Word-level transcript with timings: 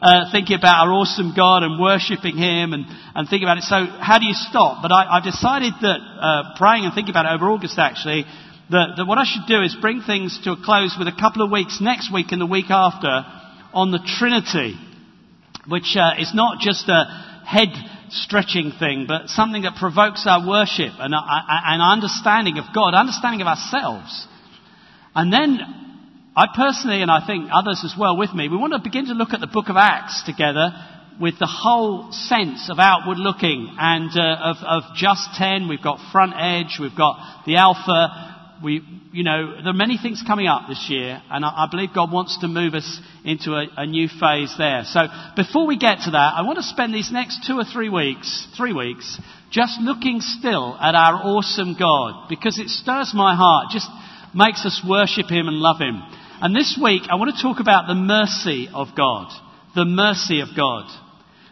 uh, 0.00 0.30
thinking 0.30 0.56
about 0.56 0.86
our 0.86 0.92
awesome 0.92 1.34
God 1.34 1.62
and 1.62 1.80
worshipping 1.80 2.36
Him 2.36 2.72
and, 2.72 2.86
and 3.14 3.28
thinking 3.28 3.46
about 3.46 3.58
it. 3.58 3.64
So 3.64 3.86
how 3.98 4.18
do 4.18 4.26
you 4.26 4.34
stop? 4.34 4.82
But 4.82 4.92
I, 4.92 5.18
I 5.18 5.20
decided 5.20 5.74
that 5.82 5.98
uh, 5.98 6.42
praying 6.56 6.84
and 6.84 6.94
thinking 6.94 7.10
about 7.10 7.26
it 7.26 7.34
over 7.34 7.50
August 7.50 7.78
actually, 7.78 8.24
that, 8.70 8.94
that 8.96 9.06
what 9.06 9.18
I 9.18 9.24
should 9.24 9.46
do 9.48 9.62
is 9.62 9.74
bring 9.80 10.02
things 10.02 10.38
to 10.44 10.52
a 10.52 10.56
close 10.56 10.94
with 10.98 11.08
a 11.08 11.16
couple 11.18 11.42
of 11.42 11.50
weeks 11.50 11.80
next 11.80 12.12
week 12.12 12.30
and 12.30 12.40
the 12.40 12.46
week 12.46 12.70
after 12.70 13.24
on 13.74 13.90
the 13.90 13.98
Trinity, 14.18 14.78
which 15.66 15.96
uh, 15.96 16.14
is 16.18 16.32
not 16.34 16.60
just 16.60 16.88
a 16.88 17.04
head 17.44 17.72
stretching 18.10 18.72
thing, 18.78 19.06
but 19.08 19.28
something 19.28 19.62
that 19.62 19.76
provokes 19.76 20.26
our 20.26 20.46
worship 20.46 20.92
and 20.98 21.14
uh, 21.14 21.20
an 21.20 21.80
understanding 21.80 22.58
of 22.58 22.64
God, 22.74 22.94
understanding 22.94 23.40
of 23.40 23.46
ourselves. 23.46 24.26
And 25.14 25.32
then 25.32 25.58
I 26.38 26.46
personally, 26.54 27.02
and 27.02 27.10
I 27.10 27.26
think 27.26 27.50
others 27.52 27.82
as 27.84 27.98
well 27.98 28.16
with 28.16 28.32
me, 28.32 28.48
we 28.48 28.56
want 28.56 28.72
to 28.72 28.78
begin 28.78 29.06
to 29.06 29.12
look 29.12 29.30
at 29.32 29.40
the 29.40 29.48
book 29.48 29.68
of 29.68 29.76
Acts 29.76 30.22
together 30.22 30.70
with 31.20 31.36
the 31.40 31.50
whole 31.50 32.12
sense 32.12 32.70
of 32.70 32.78
outward 32.78 33.18
looking 33.18 33.74
and 33.76 34.08
uh, 34.14 34.54
of, 34.54 34.56
of 34.62 34.82
just 34.94 35.34
10. 35.34 35.66
We've 35.66 35.82
got 35.82 35.98
front 36.12 36.34
edge, 36.38 36.78
we've 36.78 36.94
got 36.94 37.42
the 37.44 37.56
alpha. 37.56 38.36
We, 38.62 38.82
you 39.10 39.24
know, 39.24 39.56
there 39.56 39.70
are 39.70 39.82
many 39.82 39.98
things 39.98 40.22
coming 40.24 40.46
up 40.46 40.68
this 40.68 40.86
year, 40.88 41.20
and 41.28 41.44
I, 41.44 41.66
I 41.66 41.68
believe 41.72 41.90
God 41.92 42.12
wants 42.12 42.38
to 42.38 42.46
move 42.46 42.74
us 42.74 43.00
into 43.24 43.54
a, 43.54 43.66
a 43.76 43.86
new 43.86 44.06
phase 44.06 44.54
there. 44.56 44.82
So 44.84 45.08
before 45.34 45.66
we 45.66 45.76
get 45.76 46.06
to 46.06 46.12
that, 46.12 46.34
I 46.38 46.42
want 46.42 46.58
to 46.58 46.62
spend 46.62 46.94
these 46.94 47.10
next 47.10 47.48
two 47.48 47.58
or 47.58 47.64
three 47.64 47.88
weeks, 47.88 48.46
three 48.56 48.72
weeks, 48.72 49.20
just 49.50 49.80
looking 49.80 50.20
still 50.20 50.78
at 50.80 50.94
our 50.94 51.14
awesome 51.14 51.74
God, 51.76 52.28
because 52.28 52.60
it 52.60 52.68
stirs 52.68 53.10
my 53.12 53.34
heart, 53.34 53.72
just 53.72 53.90
makes 54.36 54.64
us 54.64 54.80
worship 54.88 55.26
Him 55.26 55.48
and 55.48 55.56
love 55.56 55.80
Him. 55.80 56.00
And 56.40 56.54
this 56.54 56.78
week, 56.80 57.02
I 57.10 57.16
want 57.16 57.34
to 57.34 57.42
talk 57.42 57.58
about 57.58 57.88
the 57.88 57.96
mercy 57.96 58.68
of 58.72 58.88
God. 58.96 59.32
The 59.74 59.84
mercy 59.84 60.40
of 60.40 60.48
God. 60.56 60.88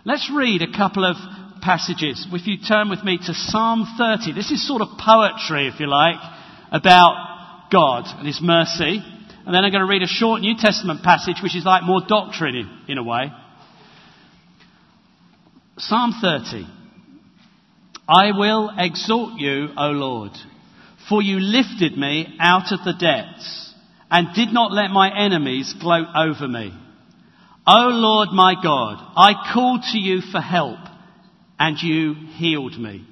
Let's 0.05 0.31
read 0.33 0.63
a 0.63 0.71
couple 0.77 1.05
of 1.05 1.17
passages. 1.61 2.25
If 2.31 2.47
you 2.47 2.59
turn 2.59 2.89
with 2.89 3.03
me 3.03 3.19
to 3.19 3.35
Psalm 3.35 3.85
30, 3.99 4.33
this 4.33 4.53
is 4.53 4.65
sort 4.65 4.83
of 4.83 4.89
poetry, 4.97 5.67
if 5.67 5.81
you 5.81 5.89
like, 5.89 6.21
about 6.71 7.69
God 7.73 8.05
and 8.17 8.29
His 8.29 8.41
mercy. 8.41 9.03
And 9.45 9.53
then 9.53 9.65
I'm 9.65 9.73
going 9.73 9.83
to 9.83 9.91
read 9.91 10.03
a 10.03 10.07
short 10.07 10.41
New 10.41 10.55
Testament 10.57 11.03
passage, 11.03 11.39
which 11.43 11.57
is 11.57 11.65
like 11.65 11.83
more 11.83 12.03
doctrine 12.07 12.55
in, 12.55 12.93
in 12.93 12.99
a 12.99 13.03
way. 13.03 13.33
Psalm 15.79 16.15
30. 16.21 16.65
I 18.09 18.39
will 18.39 18.71
exalt 18.79 19.41
you, 19.41 19.71
O 19.77 19.89
Lord, 19.89 20.31
for 21.09 21.21
you 21.21 21.41
lifted 21.41 21.99
me 21.99 22.37
out 22.39 22.71
of 22.71 22.85
the 22.85 22.93
depths 22.93 23.66
and 24.11 24.35
did 24.35 24.53
not 24.53 24.73
let 24.73 24.91
my 24.91 25.11
enemies 25.17 25.75
gloat 25.81 26.09
over 26.15 26.47
me. 26.47 26.73
O 27.67 27.89
Lord 27.89 28.29
my 28.33 28.55
God, 28.63 29.03
I 29.17 29.53
called 29.53 29.83
to 29.93 29.99
you 29.99 30.21
for 30.21 30.41
help 30.41 30.79
and 31.59 31.77
you 31.81 32.15
healed 32.37 32.79
me. 32.79 33.05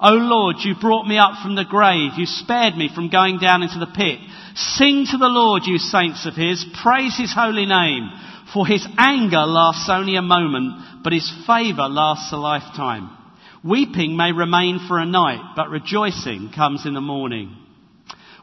O 0.00 0.12
Lord, 0.12 0.56
you 0.60 0.74
brought 0.80 1.08
me 1.08 1.18
up 1.18 1.42
from 1.42 1.56
the 1.56 1.64
grave. 1.64 2.12
You 2.16 2.26
spared 2.26 2.76
me 2.76 2.90
from 2.94 3.10
going 3.10 3.38
down 3.38 3.62
into 3.62 3.78
the 3.80 3.86
pit. 3.86 4.20
Sing 4.54 5.06
to 5.10 5.18
the 5.18 5.26
Lord, 5.26 5.62
you 5.64 5.78
saints 5.78 6.24
of 6.26 6.34
his. 6.34 6.64
Praise 6.82 7.16
his 7.16 7.32
holy 7.34 7.66
name. 7.66 8.10
For 8.52 8.66
his 8.66 8.86
anger 8.96 9.44
lasts 9.44 9.88
only 9.90 10.16
a 10.16 10.22
moment, 10.22 11.02
but 11.02 11.12
his 11.12 11.30
favour 11.46 11.88
lasts 11.88 12.32
a 12.32 12.36
lifetime. 12.36 13.10
Weeping 13.64 14.16
may 14.16 14.32
remain 14.32 14.78
for 14.86 14.98
a 14.98 15.06
night, 15.06 15.54
but 15.56 15.70
rejoicing 15.70 16.52
comes 16.54 16.86
in 16.86 16.94
the 16.94 17.00
morning. 17.00 17.56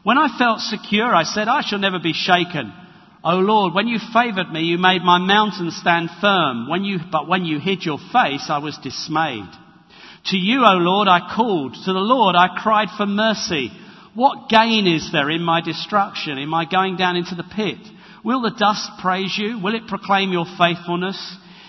When 0.06 0.18
I 0.18 0.38
felt 0.38 0.60
secure, 0.60 1.12
I 1.12 1.24
said, 1.24 1.48
I 1.48 1.62
shall 1.62 1.80
never 1.80 1.98
be 1.98 2.12
shaken. 2.12 2.72
O 3.24 3.38
Lord, 3.38 3.74
when 3.74 3.88
you 3.88 3.98
favored 4.12 4.52
me, 4.52 4.60
you 4.60 4.78
made 4.78 5.02
my 5.02 5.18
mountain 5.18 5.72
stand 5.72 6.10
firm. 6.20 6.68
When 6.68 6.84
you, 6.84 7.00
but 7.10 7.26
when 7.26 7.44
you 7.44 7.58
hid 7.58 7.84
your 7.84 7.98
face, 8.12 8.46
I 8.48 8.58
was 8.58 8.78
dismayed. 8.80 9.50
To 10.26 10.36
you, 10.36 10.60
O 10.64 10.74
Lord, 10.74 11.08
I 11.08 11.34
called. 11.34 11.74
To 11.74 11.92
the 11.92 11.98
Lord, 11.98 12.36
I 12.36 12.56
cried 12.56 12.86
for 12.96 13.04
mercy. 13.04 13.72
What 14.14 14.48
gain 14.48 14.86
is 14.86 15.10
there 15.10 15.28
in 15.28 15.42
my 15.42 15.60
destruction, 15.60 16.38
in 16.38 16.48
my 16.48 16.66
going 16.66 16.94
down 16.96 17.16
into 17.16 17.34
the 17.34 17.42
pit? 17.42 17.78
Will 18.24 18.42
the 18.42 18.54
dust 18.56 18.88
praise 19.02 19.36
you? 19.36 19.58
Will 19.60 19.74
it 19.74 19.88
proclaim 19.88 20.30
your 20.30 20.46
faithfulness? 20.56 21.18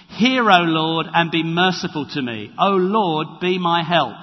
Hear, 0.10 0.44
O 0.44 0.60
Lord, 0.62 1.08
and 1.12 1.32
be 1.32 1.42
merciful 1.42 2.08
to 2.14 2.22
me. 2.22 2.52
O 2.60 2.70
Lord, 2.70 3.40
be 3.42 3.58
my 3.58 3.82
help. 3.82 4.14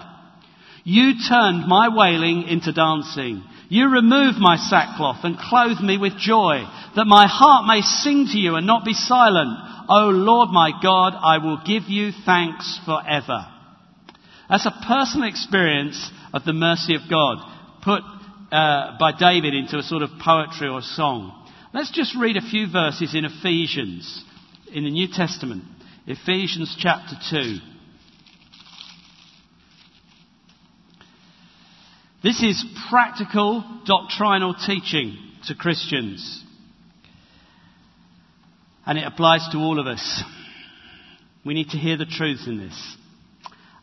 You 0.85 1.15
turned 1.29 1.67
my 1.67 1.89
wailing 1.89 2.45
into 2.45 2.73
dancing. 2.73 3.43
You 3.75 3.89
remove 3.89 4.37
my 4.39 4.55
sackcloth 4.55 5.25
and 5.25 5.37
clothe 5.37 5.81
me 5.81 5.99
with 5.99 6.17
joy, 6.17 6.63
that 6.95 7.07
my 7.07 7.27
heart 7.27 7.67
may 7.67 7.81
sing 7.81 8.29
to 8.31 8.39
you 8.39 8.55
and 8.55 8.69
not 8.69 8.85
be 8.85 8.95
silent. 8.95 9.51
O 9.89 10.11
Lord 10.11 10.51
my 10.51 10.71
God, 10.81 11.15
I 11.21 11.39
will 11.39 11.59
give 11.67 11.89
you 11.89 12.13
thanks 12.25 12.79
forever. 12.87 13.45
That's 14.49 14.65
a 14.65 14.85
personal 14.87 15.29
experience 15.29 16.09
of 16.33 16.45
the 16.45 16.53
mercy 16.53 16.95
of 16.95 17.11
God, 17.11 17.39
put 17.83 18.03
uh, 18.53 18.97
by 19.01 19.11
David 19.19 19.55
into 19.55 19.79
a 19.79 19.83
sort 19.83 20.03
of 20.03 20.21
poetry 20.21 20.69
or 20.69 20.81
song. 20.81 21.33
Let's 21.73 21.91
just 21.91 22.17
read 22.17 22.37
a 22.37 22.49
few 22.49 22.71
verses 22.71 23.13
in 23.13 23.25
Ephesians, 23.25 24.23
in 24.73 24.85
the 24.85 24.91
New 24.91 25.09
Testament. 25.09 25.65
Ephesians 26.07 26.77
chapter 26.79 27.17
2. 27.29 27.74
This 32.25 32.43
is 32.43 32.65
practical 32.89 33.63
doctrinal 33.85 34.55
teaching 34.55 35.19
to 35.47 35.55
Christians. 35.55 36.43
And 38.87 38.97
it 38.97 39.07
applies 39.07 39.47
to 39.53 39.59
all 39.59 39.79
of 39.79 39.87
us. 39.87 40.23
We 41.45 41.53
need 41.53 41.69
to 41.71 41.77
hear 41.77 41.99
the 41.99 42.07
truth 42.07 42.41
in 42.47 42.57
this. 42.57 42.97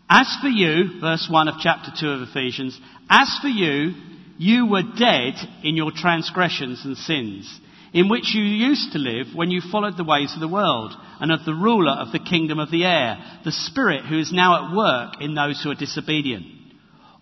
As 0.10 0.36
for 0.42 0.48
you, 0.48 1.00
verse 1.00 1.28
1 1.30 1.50
of 1.50 1.56
chapter 1.62 1.92
2 1.96 2.08
of 2.08 2.30
Ephesians, 2.30 2.82
as 3.12 3.30
for 3.44 3.48
you, 3.48 3.94
you 4.40 4.66
were 4.66 4.82
dead 4.98 5.36
in 5.64 5.76
your 5.76 5.92
transgressions 5.96 6.84
and 6.84 6.98
sins, 6.98 7.60
in 7.94 8.10
which 8.10 8.34
you 8.34 8.42
used 8.42 8.94
to 8.94 8.98
live 8.98 9.36
when 9.36 9.52
you 9.52 9.62
followed 9.72 9.98
the 9.98 10.04
ways 10.04 10.34
of 10.34 10.40
the 10.40 10.48
world 10.48 10.94
and 11.20 11.32
of 11.32 11.46
the 11.46 11.54
ruler 11.54 11.92
of 11.92 12.12
the 12.12 12.18
kingdom 12.18 12.58
of 12.58 12.72
the 12.72 12.86
air, 12.86 13.20
the 13.46 13.52
Spirit 13.52 14.06
who 14.06 14.18
is 14.18 14.34
now 14.34 14.66
at 14.66 14.76
work 14.76 15.22
in 15.22 15.36
those 15.36 15.62
who 15.62 15.70
are 15.70 15.76
disobedient. 15.76 16.61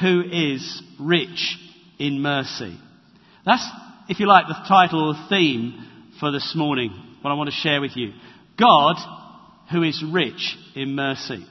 who 0.00 0.22
is 0.30 0.82
rich 1.00 1.56
in 1.98 2.20
mercy. 2.20 2.78
That's, 3.44 3.66
if 4.08 4.20
you 4.20 4.26
like, 4.26 4.46
the 4.46 4.64
title 4.68 5.10
or 5.10 5.28
theme 5.28 6.12
for 6.20 6.30
this 6.30 6.54
morning, 6.56 6.90
what 7.22 7.30
I 7.30 7.34
want 7.34 7.50
to 7.50 7.56
share 7.56 7.80
with 7.80 7.96
you. 7.96 8.12
God, 8.58 8.96
who 9.70 9.82
is 9.82 10.02
rich 10.12 10.56
in 10.74 10.94
mercy. 10.94 11.44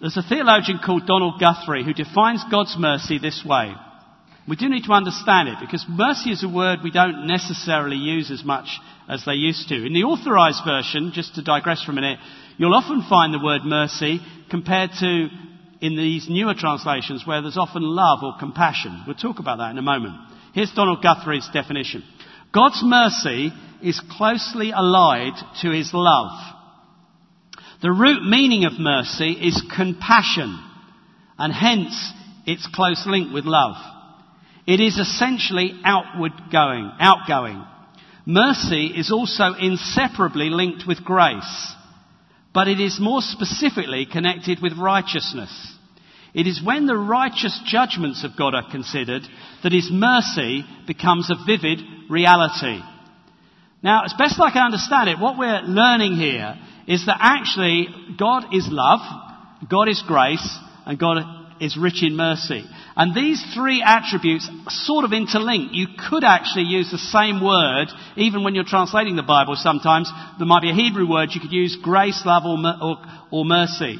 There's 0.00 0.16
a 0.16 0.22
theologian 0.22 0.80
called 0.84 1.06
Donald 1.06 1.40
Guthrie 1.40 1.84
who 1.84 1.94
defines 1.94 2.44
God's 2.50 2.76
mercy 2.78 3.18
this 3.18 3.44
way. 3.46 3.72
We 4.46 4.56
do 4.56 4.68
need 4.68 4.84
to 4.84 4.92
understand 4.92 5.48
it 5.48 5.56
because 5.60 5.86
mercy 5.88 6.30
is 6.30 6.44
a 6.44 6.48
word 6.48 6.80
we 6.84 6.90
don't 6.90 7.26
necessarily 7.26 7.96
use 7.96 8.30
as 8.30 8.44
much 8.44 8.66
as 9.08 9.24
they 9.24 9.32
used 9.32 9.68
to. 9.68 9.86
In 9.86 9.94
the 9.94 10.02
authorized 10.02 10.60
version, 10.66 11.12
just 11.14 11.36
to 11.36 11.42
digress 11.42 11.82
for 11.82 11.92
a 11.92 11.94
minute, 11.94 12.18
you'll 12.58 12.74
often 12.74 13.06
find 13.08 13.32
the 13.32 13.42
word 13.42 13.62
mercy 13.64 14.20
compared 14.50 14.90
to 15.00 15.28
in 15.80 15.96
these 15.96 16.28
newer 16.28 16.54
translations 16.54 17.26
where 17.26 17.42
there's 17.42 17.56
often 17.56 17.82
love 17.82 18.20
or 18.22 18.34
compassion. 18.38 19.04
We'll 19.06 19.16
talk 19.16 19.38
about 19.38 19.58
that 19.58 19.70
in 19.70 19.78
a 19.78 19.82
moment. 19.82 20.14
Here's 20.54 20.72
Donald 20.72 21.02
Guthrie's 21.02 21.48
definition. 21.52 22.04
God's 22.52 22.80
mercy 22.84 23.50
is 23.82 24.00
closely 24.16 24.70
allied 24.72 25.34
to 25.62 25.70
his 25.70 25.90
love. 25.92 26.30
The 27.82 27.90
root 27.90 28.22
meaning 28.24 28.64
of 28.64 28.78
mercy 28.78 29.32
is 29.32 29.62
compassion, 29.76 30.58
and 31.36 31.52
hence 31.52 32.12
its 32.46 32.66
close 32.72 33.04
link 33.06 33.32
with 33.32 33.44
love. 33.44 33.76
It 34.66 34.80
is 34.80 34.96
essentially 34.96 35.72
outward 35.84 36.32
going, 36.50 36.90
outgoing. 36.98 37.62
Mercy 38.24 38.86
is 38.86 39.12
also 39.12 39.52
inseparably 39.60 40.48
linked 40.48 40.86
with 40.86 41.04
grace, 41.04 41.74
but 42.54 42.68
it 42.68 42.80
is 42.80 43.00
more 43.00 43.20
specifically 43.20 44.06
connected 44.10 44.62
with 44.62 44.78
righteousness. 44.78 45.50
It 46.32 46.46
is 46.46 46.62
when 46.64 46.86
the 46.86 46.96
righteous 46.96 47.60
judgments 47.66 48.24
of 48.24 48.36
God 48.38 48.54
are 48.54 48.70
considered 48.70 49.22
that 49.62 49.72
His 49.72 49.90
mercy 49.92 50.64
becomes 50.86 51.30
a 51.30 51.44
vivid 51.46 51.80
reality. 52.08 52.80
Now, 53.82 54.04
as 54.04 54.14
best 54.16 54.40
I 54.40 54.50
can 54.50 54.64
understand 54.66 55.10
it, 55.10 55.18
what 55.18 55.38
we're 55.38 55.62
learning 55.62 56.14
here 56.14 56.56
is 56.86 57.04
that 57.06 57.18
actually 57.20 57.88
God 58.18 58.54
is 58.54 58.66
love, 58.70 59.00
God 59.68 59.88
is 59.88 60.02
grace, 60.06 60.58
and 60.86 60.98
God 60.98 61.18
is 61.60 61.76
rich 61.76 62.02
in 62.02 62.16
mercy. 62.16 62.64
And 62.96 63.14
these 63.14 63.42
three 63.54 63.82
attributes 63.84 64.48
sort 64.68 65.04
of 65.04 65.10
interlink. 65.10 65.68
You 65.72 65.86
could 66.08 66.24
actually 66.24 66.64
use 66.64 66.90
the 66.90 66.98
same 66.98 67.42
word, 67.42 67.88
even 68.16 68.44
when 68.44 68.54
you're 68.54 68.64
translating 68.64 69.16
the 69.16 69.22
Bible 69.22 69.56
sometimes. 69.56 70.10
There 70.38 70.46
might 70.46 70.62
be 70.62 70.70
a 70.70 70.74
Hebrew 70.74 71.08
word, 71.08 71.30
you 71.32 71.40
could 71.40 71.52
use 71.52 71.76
grace, 71.82 72.22
love, 72.24 72.44
or, 72.44 72.58
or, 72.80 72.96
or 73.30 73.44
mercy. 73.44 73.98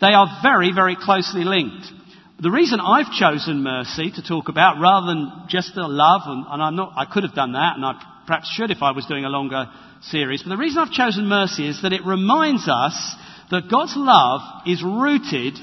They 0.00 0.12
are 0.12 0.40
very, 0.42 0.72
very 0.74 0.96
closely 0.96 1.44
linked. 1.44 1.86
The 2.40 2.50
reason 2.50 2.80
I've 2.80 3.10
chosen 3.12 3.62
mercy 3.62 4.12
to 4.12 4.22
talk 4.22 4.48
about 4.48 4.78
rather 4.78 5.06
than 5.06 5.46
just 5.48 5.74
the 5.74 5.88
love, 5.88 6.22
and, 6.26 6.44
and 6.46 6.62
I'm 6.62 6.76
not, 6.76 6.92
I 6.94 7.06
could 7.06 7.22
have 7.22 7.34
done 7.34 7.52
that, 7.52 7.76
and 7.76 7.84
I 7.84 7.94
perhaps 8.26 8.50
should 8.50 8.70
if 8.70 8.82
I 8.82 8.90
was 8.90 9.06
doing 9.06 9.24
a 9.24 9.30
longer 9.30 9.66
series, 10.02 10.42
but 10.42 10.50
the 10.50 10.58
reason 10.58 10.78
I've 10.78 10.92
chosen 10.92 11.26
mercy 11.26 11.66
is 11.66 11.80
that 11.82 11.94
it 11.94 12.04
reminds 12.04 12.68
us 12.68 13.16
that 13.50 13.70
God's 13.70 13.94
love 13.96 14.40
is 14.66 14.82
rooted 14.82 15.54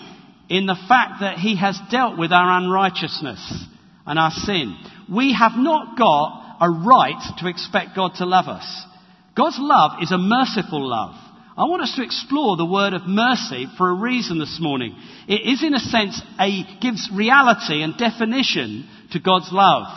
in 0.54 0.68
the 0.68 0.78
fact 0.88 1.22
that 1.22 1.40
He 1.40 1.58
has 1.58 1.80
dealt 1.90 2.16
with 2.16 2.32
our 2.32 2.60
unrighteousness 2.60 3.66
and 4.06 4.20
our 4.20 4.30
sin. 4.30 4.78
We 5.12 5.34
have 5.34 5.54
not 5.56 5.98
got 5.98 6.58
a 6.62 6.70
right 6.70 7.20
to 7.40 7.50
expect 7.50 7.96
God 7.96 8.12
to 8.18 8.26
love 8.28 8.46
us. 8.46 8.86
God's 9.36 9.58
love 9.60 10.04
is 10.04 10.12
a 10.12 10.18
merciful 10.20 10.88
love. 10.88 11.16
I 11.58 11.66
want 11.66 11.82
us 11.82 11.96
to 11.96 12.04
explore 12.04 12.56
the 12.56 12.68
word 12.70 12.94
of 12.94 13.08
mercy 13.08 13.66
for 13.80 13.90
a 13.90 13.96
reason 13.96 14.38
this 14.38 14.60
morning. 14.62 14.96
It 15.28 15.42
is 15.42 15.64
in 15.64 15.74
a 15.74 15.80
sense 15.80 16.22
a, 16.40 16.64
gives 16.80 17.10
reality 17.12 17.82
and 17.82 17.98
definition 17.98 18.88
to 19.12 19.20
God's 19.20 19.50
love. 19.52 19.88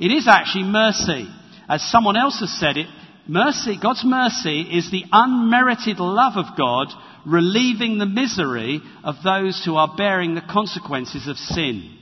It 0.00 0.10
is 0.10 0.26
actually 0.26 0.64
mercy. 0.64 1.28
As 1.68 1.88
someone 1.88 2.16
else 2.16 2.40
has 2.40 2.58
said 2.58 2.76
it, 2.76 2.86
mercy, 3.28 3.78
God's 3.80 4.04
mercy 4.04 4.62
is 4.62 4.90
the 4.90 5.04
unmerited 5.12 6.00
love 6.00 6.32
of 6.34 6.56
God 6.58 6.88
relieving 7.26 7.98
the 7.98 8.06
misery 8.06 8.80
of 9.04 9.16
those 9.24 9.62
who 9.64 9.76
are 9.76 9.94
bearing 9.96 10.34
the 10.34 10.42
consequences 10.42 11.26
of 11.28 11.36
sin. 11.36 11.96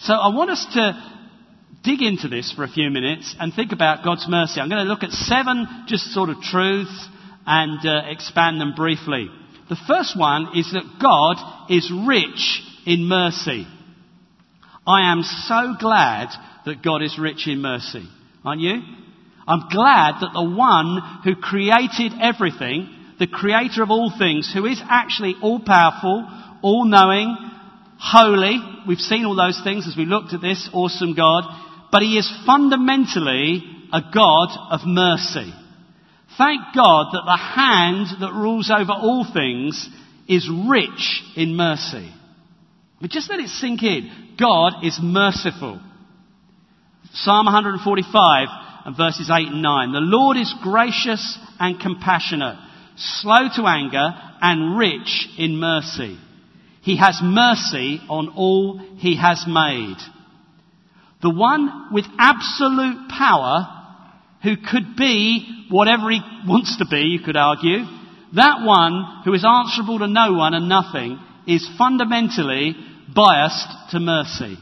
So 0.00 0.12
I 0.14 0.34
want 0.34 0.50
us 0.50 0.66
to 0.74 1.12
dig 1.82 2.02
into 2.02 2.28
this 2.28 2.52
for 2.52 2.64
a 2.64 2.68
few 2.68 2.90
minutes 2.90 3.34
and 3.38 3.54
think 3.54 3.72
about 3.72 4.04
God's 4.04 4.26
mercy. 4.28 4.60
I'm 4.60 4.68
going 4.68 4.84
to 4.84 4.90
look 4.90 5.04
at 5.04 5.12
seven 5.12 5.84
just 5.86 6.12
sort 6.12 6.30
of 6.30 6.40
truths 6.40 7.08
and 7.46 7.78
uh, 7.86 8.10
expand 8.10 8.60
them 8.60 8.74
briefly. 8.74 9.28
The 9.68 9.76
first 9.86 10.18
one 10.18 10.56
is 10.56 10.72
that 10.72 10.98
God 11.00 11.70
is 11.70 11.90
rich 12.06 12.62
in 12.86 13.04
mercy. 13.08 13.66
I 14.86 15.12
am 15.12 15.22
so 15.22 15.74
glad 15.80 16.28
that 16.64 16.82
God 16.82 17.02
is 17.02 17.18
rich 17.18 17.48
in 17.48 17.60
mercy. 17.60 18.06
Aren't 18.44 18.60
you? 18.60 18.80
I'm 19.48 19.68
glad 19.70 20.20
that 20.20 20.32
the 20.34 20.56
one 20.56 21.20
who 21.24 21.36
created 21.36 22.12
everything, 22.20 22.88
the 23.18 23.26
creator 23.26 23.82
of 23.82 23.90
all 23.90 24.12
things, 24.16 24.50
who 24.52 24.66
is 24.66 24.80
actually 24.88 25.34
all 25.42 25.60
powerful, 25.60 26.28
all 26.62 26.84
knowing, 26.84 27.36
holy, 27.98 28.58
we've 28.86 28.98
seen 28.98 29.24
all 29.24 29.36
those 29.36 29.60
things 29.64 29.86
as 29.86 29.96
we 29.96 30.04
looked 30.04 30.34
at 30.34 30.40
this 30.40 30.68
awesome 30.72 31.14
God, 31.14 31.44
but 31.90 32.02
he 32.02 32.18
is 32.18 32.30
fundamentally 32.44 33.62
a 33.92 34.02
God 34.12 34.48
of 34.70 34.80
mercy. 34.84 35.52
Thank 36.36 36.60
God 36.74 37.12
that 37.12 37.24
the 37.24 37.36
hand 37.36 38.20
that 38.20 38.32
rules 38.32 38.70
over 38.70 38.92
all 38.92 39.26
things 39.32 39.88
is 40.28 40.50
rich 40.68 41.22
in 41.36 41.56
mercy. 41.56 42.12
But 43.00 43.10
just 43.10 43.30
let 43.30 43.40
it 43.40 43.48
sink 43.48 43.82
in. 43.82 44.34
God 44.38 44.84
is 44.84 44.98
merciful. 45.00 45.80
Psalm 47.12 47.46
145 47.46 48.48
and 48.84 48.96
verses 48.96 49.30
8 49.30 49.48
and 49.48 49.62
9. 49.62 49.92
The 49.92 50.00
Lord 50.00 50.36
is 50.36 50.54
gracious 50.62 51.38
and 51.58 51.80
compassionate, 51.80 52.56
slow 52.96 53.48
to 53.56 53.66
anger 53.66 54.14
and 54.40 54.78
rich 54.78 55.28
in 55.38 55.56
mercy. 55.56 56.18
He 56.82 56.96
has 56.98 57.20
mercy 57.22 58.00
on 58.08 58.28
all 58.36 58.78
he 58.98 59.16
has 59.16 59.44
made. 59.46 59.96
The 61.22 61.30
one 61.30 61.88
with 61.92 62.04
absolute 62.18 63.08
power 63.08 63.66
who 64.42 64.56
could 64.56 64.96
be 64.96 65.66
whatever 65.70 66.10
he 66.10 66.20
wants 66.46 66.76
to 66.78 66.86
be, 66.88 67.00
you 67.00 67.20
could 67.20 67.36
argue, 67.36 67.84
that 68.34 68.62
one 68.62 69.22
who 69.24 69.32
is 69.32 69.44
answerable 69.44 69.98
to 69.98 70.06
no 70.06 70.34
one 70.34 70.54
and 70.54 70.68
nothing 70.68 71.18
is 71.46 71.68
fundamentally 71.78 72.76
biased 73.14 73.90
to 73.90 74.00
mercy. 74.00 74.56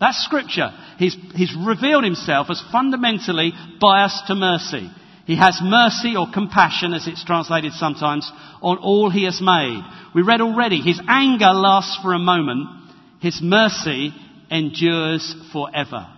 That's 0.00 0.24
scripture. 0.24 0.70
He's, 0.98 1.16
he's 1.34 1.54
revealed 1.56 2.04
himself 2.04 2.48
as 2.50 2.62
fundamentally 2.72 3.52
biased 3.80 4.26
to 4.26 4.34
mercy. 4.34 4.90
He 5.30 5.36
has 5.36 5.60
mercy 5.62 6.16
or 6.16 6.26
compassion, 6.34 6.92
as 6.92 7.06
it's 7.06 7.24
translated 7.24 7.72
sometimes, 7.74 8.28
on 8.60 8.78
all 8.78 9.10
he 9.10 9.26
has 9.26 9.40
made. 9.40 9.80
We 10.12 10.22
read 10.22 10.40
already, 10.40 10.80
his 10.80 11.00
anger 11.06 11.52
lasts 11.52 12.00
for 12.02 12.14
a 12.14 12.18
moment, 12.18 12.66
his 13.20 13.38
mercy 13.40 14.12
endures 14.50 15.36
forever. 15.52 16.08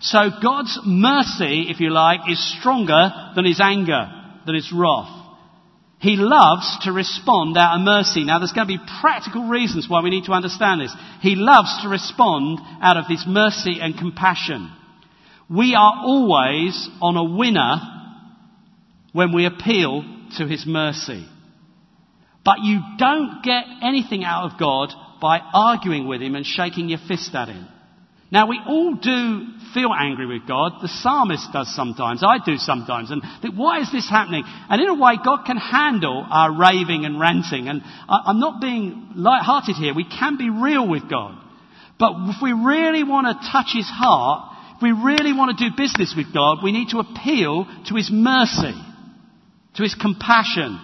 So 0.00 0.18
God's 0.42 0.78
mercy, 0.84 1.68
if 1.70 1.80
you 1.80 1.88
like, 1.88 2.20
is 2.28 2.58
stronger 2.58 3.10
than 3.34 3.46
his 3.46 3.58
anger, 3.58 4.06
than 4.44 4.54
his 4.54 4.70
wrath. 4.70 5.16
He 5.98 6.16
loves 6.16 6.80
to 6.84 6.92
respond 6.92 7.56
out 7.56 7.76
of 7.76 7.86
mercy. 7.86 8.24
Now 8.24 8.38
there's 8.38 8.52
going 8.52 8.68
to 8.68 8.76
be 8.76 8.90
practical 9.00 9.48
reasons 9.48 9.88
why 9.88 10.02
we 10.02 10.10
need 10.10 10.26
to 10.26 10.32
understand 10.32 10.82
this. 10.82 10.94
He 11.22 11.36
loves 11.36 11.74
to 11.84 11.88
respond 11.88 12.58
out 12.82 12.98
of 12.98 13.06
his 13.06 13.24
mercy 13.26 13.78
and 13.80 13.96
compassion. 13.96 14.70
We 15.48 15.74
are 15.74 16.02
always 16.04 16.86
on 17.00 17.16
a 17.16 17.34
winner 17.34 17.94
when 19.12 19.34
we 19.34 19.46
appeal 19.46 20.04
to 20.36 20.46
his 20.46 20.66
mercy. 20.66 21.26
But 22.44 22.60
you 22.62 22.80
don't 22.98 23.42
get 23.42 23.64
anything 23.82 24.24
out 24.24 24.50
of 24.50 24.58
God 24.58 24.90
by 25.20 25.40
arguing 25.52 26.06
with 26.06 26.22
him 26.22 26.34
and 26.34 26.46
shaking 26.46 26.88
your 26.88 27.00
fist 27.06 27.34
at 27.34 27.48
him. 27.48 27.66
Now 28.30 28.46
we 28.46 28.60
all 28.66 28.94
do 28.94 29.46
feel 29.72 29.90
angry 29.92 30.26
with 30.26 30.46
God. 30.46 30.82
The 30.82 30.88
psalmist 30.88 31.48
does 31.52 31.74
sometimes. 31.74 32.22
I 32.22 32.36
do 32.44 32.58
sometimes. 32.58 33.10
And 33.10 33.22
think, 33.40 33.54
why 33.54 33.80
is 33.80 33.90
this 33.90 34.08
happening? 34.08 34.44
And 34.68 34.82
in 34.82 34.88
a 34.88 34.94
way, 34.94 35.14
God 35.24 35.44
can 35.46 35.56
handle 35.56 36.26
our 36.28 36.52
raving 36.52 37.06
and 37.06 37.18
ranting. 37.18 37.68
And 37.68 37.82
I, 38.08 38.30
am 38.30 38.38
not 38.38 38.60
being 38.60 39.12
light-hearted 39.14 39.76
here. 39.76 39.94
We 39.94 40.04
can 40.04 40.36
be 40.36 40.50
real 40.50 40.86
with 40.86 41.08
God. 41.08 41.42
But 41.98 42.12
if 42.28 42.36
we 42.42 42.52
really 42.52 43.02
want 43.02 43.26
to 43.26 43.50
touch 43.50 43.72
His 43.74 43.88
heart, 43.88 44.56
if 44.76 44.82
we 44.82 44.92
really 44.92 45.32
want 45.32 45.56
to 45.56 45.70
do 45.70 45.76
business 45.76 46.14
with 46.16 46.32
God, 46.32 46.58
we 46.62 46.72
need 46.72 46.90
to 46.90 47.00
appeal 47.00 47.66
to 47.88 47.94
His 47.96 48.10
mercy, 48.12 48.74
to 49.78 49.84
His 49.84 49.94
compassion. 49.94 50.78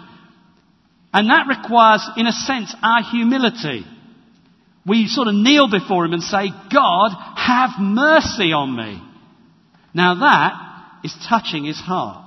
And 1.12 1.28
that 1.28 1.46
requires, 1.48 2.08
in 2.16 2.26
a 2.26 2.32
sense, 2.32 2.74
our 2.82 3.02
humility. 3.02 3.84
We 4.86 5.06
sort 5.08 5.28
of 5.28 5.34
kneel 5.34 5.70
before 5.70 6.04
Him 6.04 6.12
and 6.12 6.22
say, 6.22 6.48
God, 6.72 7.10
have 7.36 7.70
mercy 7.78 8.52
on 8.52 8.76
me. 8.76 9.02
Now 9.94 10.14
that 10.20 11.04
is 11.04 11.14
touching 11.28 11.64
His 11.64 11.78
heart. 11.78 12.24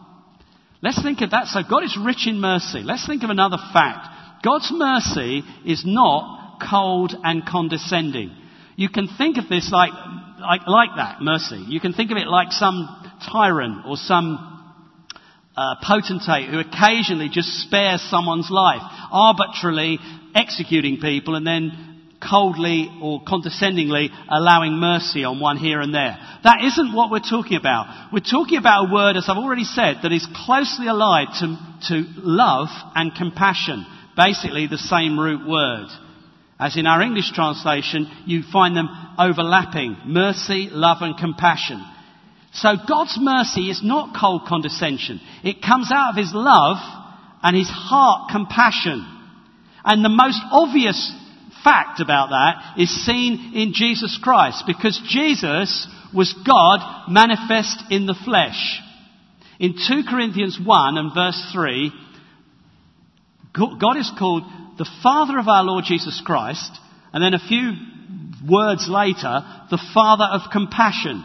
Let's 0.82 1.02
think 1.02 1.22
of 1.22 1.32
that. 1.32 1.48
So 1.48 1.62
God 1.68 1.84
is 1.84 1.98
rich 2.00 2.28
in 2.28 2.40
mercy. 2.40 2.82
Let's 2.84 3.08
think 3.08 3.24
of 3.24 3.30
another 3.30 3.58
fact. 3.74 4.44
God's 4.44 4.72
mercy 4.72 5.44
is 5.66 5.84
not 5.86 6.60
cold 6.70 7.16
and 7.24 7.46
condescending. 7.46 8.32
You 8.76 8.90
can 8.90 9.08
think 9.18 9.38
of 9.38 9.50
this 9.50 9.72
like, 9.72 9.92
like, 10.40 10.68
like 10.68 10.90
that, 10.98 11.18
mercy. 11.22 11.64
You 11.68 11.80
can 11.80 11.94
think 11.94 12.12
of 12.12 12.18
it 12.18 12.28
like 12.28 12.52
some 12.52 12.88
tyrant 13.32 13.86
or 13.88 13.96
some 13.96 14.57
uh, 15.58 15.76
potentate 15.82 16.50
who 16.50 16.60
occasionally 16.60 17.30
just 17.30 17.50
spares 17.64 18.02
someone's 18.10 18.50
life, 18.52 18.82
arbitrarily 19.12 20.00
executing 20.36 21.00
people 21.02 21.36
and 21.36 21.46
then 21.46 21.72
coldly 22.22 22.90
or 23.02 23.22
condescendingly 23.28 24.10
allowing 24.30 24.74
mercy 24.74 25.24
on 25.24 25.40
one 25.40 25.58
here 25.58 25.82
and 25.82 25.94
there. 25.94 26.18
That 26.44 26.64
isn't 26.64 26.94
what 26.96 27.12
we're 27.12 27.20
talking 27.20 27.58
about. 27.58 28.12
We're 28.14 28.20
talking 28.20 28.58
about 28.58 28.90
a 28.90 28.94
word, 28.94 29.18
as 29.18 29.26
I've 29.28 29.38
already 29.38 29.64
said, 29.64 29.98
that 30.04 30.12
is 30.12 30.28
closely 30.46 30.88
allied 30.88 31.28
to, 31.40 31.58
to 31.90 32.06
love 32.18 32.70
and 32.96 33.14
compassion. 33.14 33.86
Basically 34.16 34.68
the 34.68 34.78
same 34.78 35.20
root 35.20 35.48
word. 35.48 35.88
As 36.60 36.76
in 36.76 36.88
our 36.88 37.02
English 37.04 37.32
translation, 37.34 38.10
you 38.26 38.42
find 38.52 38.76
them 38.76 38.90
overlapping. 39.20 39.98
Mercy, 40.06 40.70
love 40.72 40.98
and 41.02 41.18
compassion. 41.18 41.84
So 42.58 42.70
God's 42.88 43.18
mercy 43.22 43.70
is 43.70 43.82
not 43.84 44.18
cold 44.20 44.48
condescension. 44.48 45.22
It 45.44 45.62
comes 45.62 45.92
out 45.94 46.12
of 46.12 46.16
His 46.16 46.32
love 46.34 46.78
and 47.44 47.56
His 47.56 47.70
heart 47.70 48.32
compassion. 48.32 49.06
And 49.86 50.04
the 50.04 50.10
most 50.10 50.42
obvious 50.52 51.14
fact 51.64 52.00
about 52.00 52.30
that 52.30 52.82
is 52.82 53.06
seen 53.06 53.54
in 53.54 53.74
Jesus 53.74 54.20
Christ 54.22 54.64
because 54.66 55.00
Jesus 55.08 55.88
was 56.16 56.34
God 56.48 57.08
manifest 57.08 57.84
in 57.92 58.08
the 58.08 58.18
flesh. 58.26 58.80
In 59.60 59.74
2 59.74 60.04
Corinthians 60.10 60.60
1 60.64 60.98
and 60.98 61.14
verse 61.14 61.52
3, 61.54 61.92
God 63.54 63.98
is 63.98 64.12
called 64.18 64.44
the 64.80 64.90
Father 65.04 65.38
of 65.38 65.48
our 65.48 65.64
Lord 65.64 65.86
Jesus 65.86 66.22
Christ, 66.26 66.72
and 67.14 67.24
then 67.24 67.36
a 67.36 67.48
few 67.48 67.74
words 68.50 68.88
later, 68.90 69.44
the 69.70 69.82
Father 69.94 70.26
of 70.32 70.52
compassion. 70.52 71.24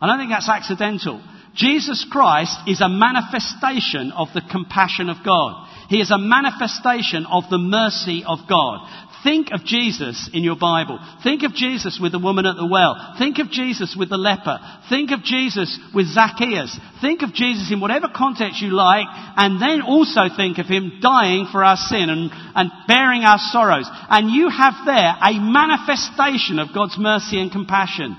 I 0.00 0.06
don't 0.06 0.18
think 0.18 0.30
that's 0.30 0.48
accidental 0.48 1.22
Jesus 1.56 2.06
Christ 2.10 2.58
is 2.66 2.82
a 2.82 2.88
manifestation 2.88 4.12
of 4.12 4.28
the 4.34 4.42
compassion 4.42 5.08
of 5.08 5.24
God. 5.24 5.66
He 5.88 6.00
is 6.00 6.10
a 6.10 6.18
manifestation 6.18 7.24
of 7.26 7.44
the 7.50 7.58
mercy 7.58 8.22
of 8.26 8.40
God. 8.48 8.86
Think 9.24 9.48
of 9.52 9.64
Jesus 9.64 10.28
in 10.34 10.44
your 10.44 10.56
Bible. 10.56 11.00
Think 11.24 11.42
of 11.42 11.54
Jesus 11.54 11.98
with 12.00 12.12
the 12.12 12.18
woman 12.18 12.44
at 12.44 12.56
the 12.56 12.66
well. 12.66 13.14
Think 13.18 13.38
of 13.38 13.50
Jesus 13.50 13.96
with 13.98 14.10
the 14.10 14.18
leper. 14.18 14.58
Think 14.90 15.10
of 15.10 15.24
Jesus 15.24 15.80
with 15.94 16.06
Zacchaeus. 16.06 16.78
Think 17.00 17.22
of 17.22 17.32
Jesus 17.32 17.72
in 17.72 17.80
whatever 17.80 18.08
context 18.14 18.60
you 18.60 18.70
like, 18.70 19.06
and 19.08 19.60
then 19.60 19.80
also 19.80 20.28
think 20.36 20.58
of 20.58 20.66
him 20.66 21.00
dying 21.00 21.48
for 21.50 21.64
our 21.64 21.76
sin 21.76 22.10
and, 22.10 22.30
and 22.54 22.70
bearing 22.86 23.22
our 23.22 23.38
sorrows. 23.38 23.88
And 24.10 24.30
you 24.30 24.50
have 24.50 24.74
there 24.84 25.14
a 25.22 25.40
manifestation 25.40 26.58
of 26.58 26.74
God's 26.74 26.98
mercy 26.98 27.40
and 27.40 27.50
compassion. 27.50 28.16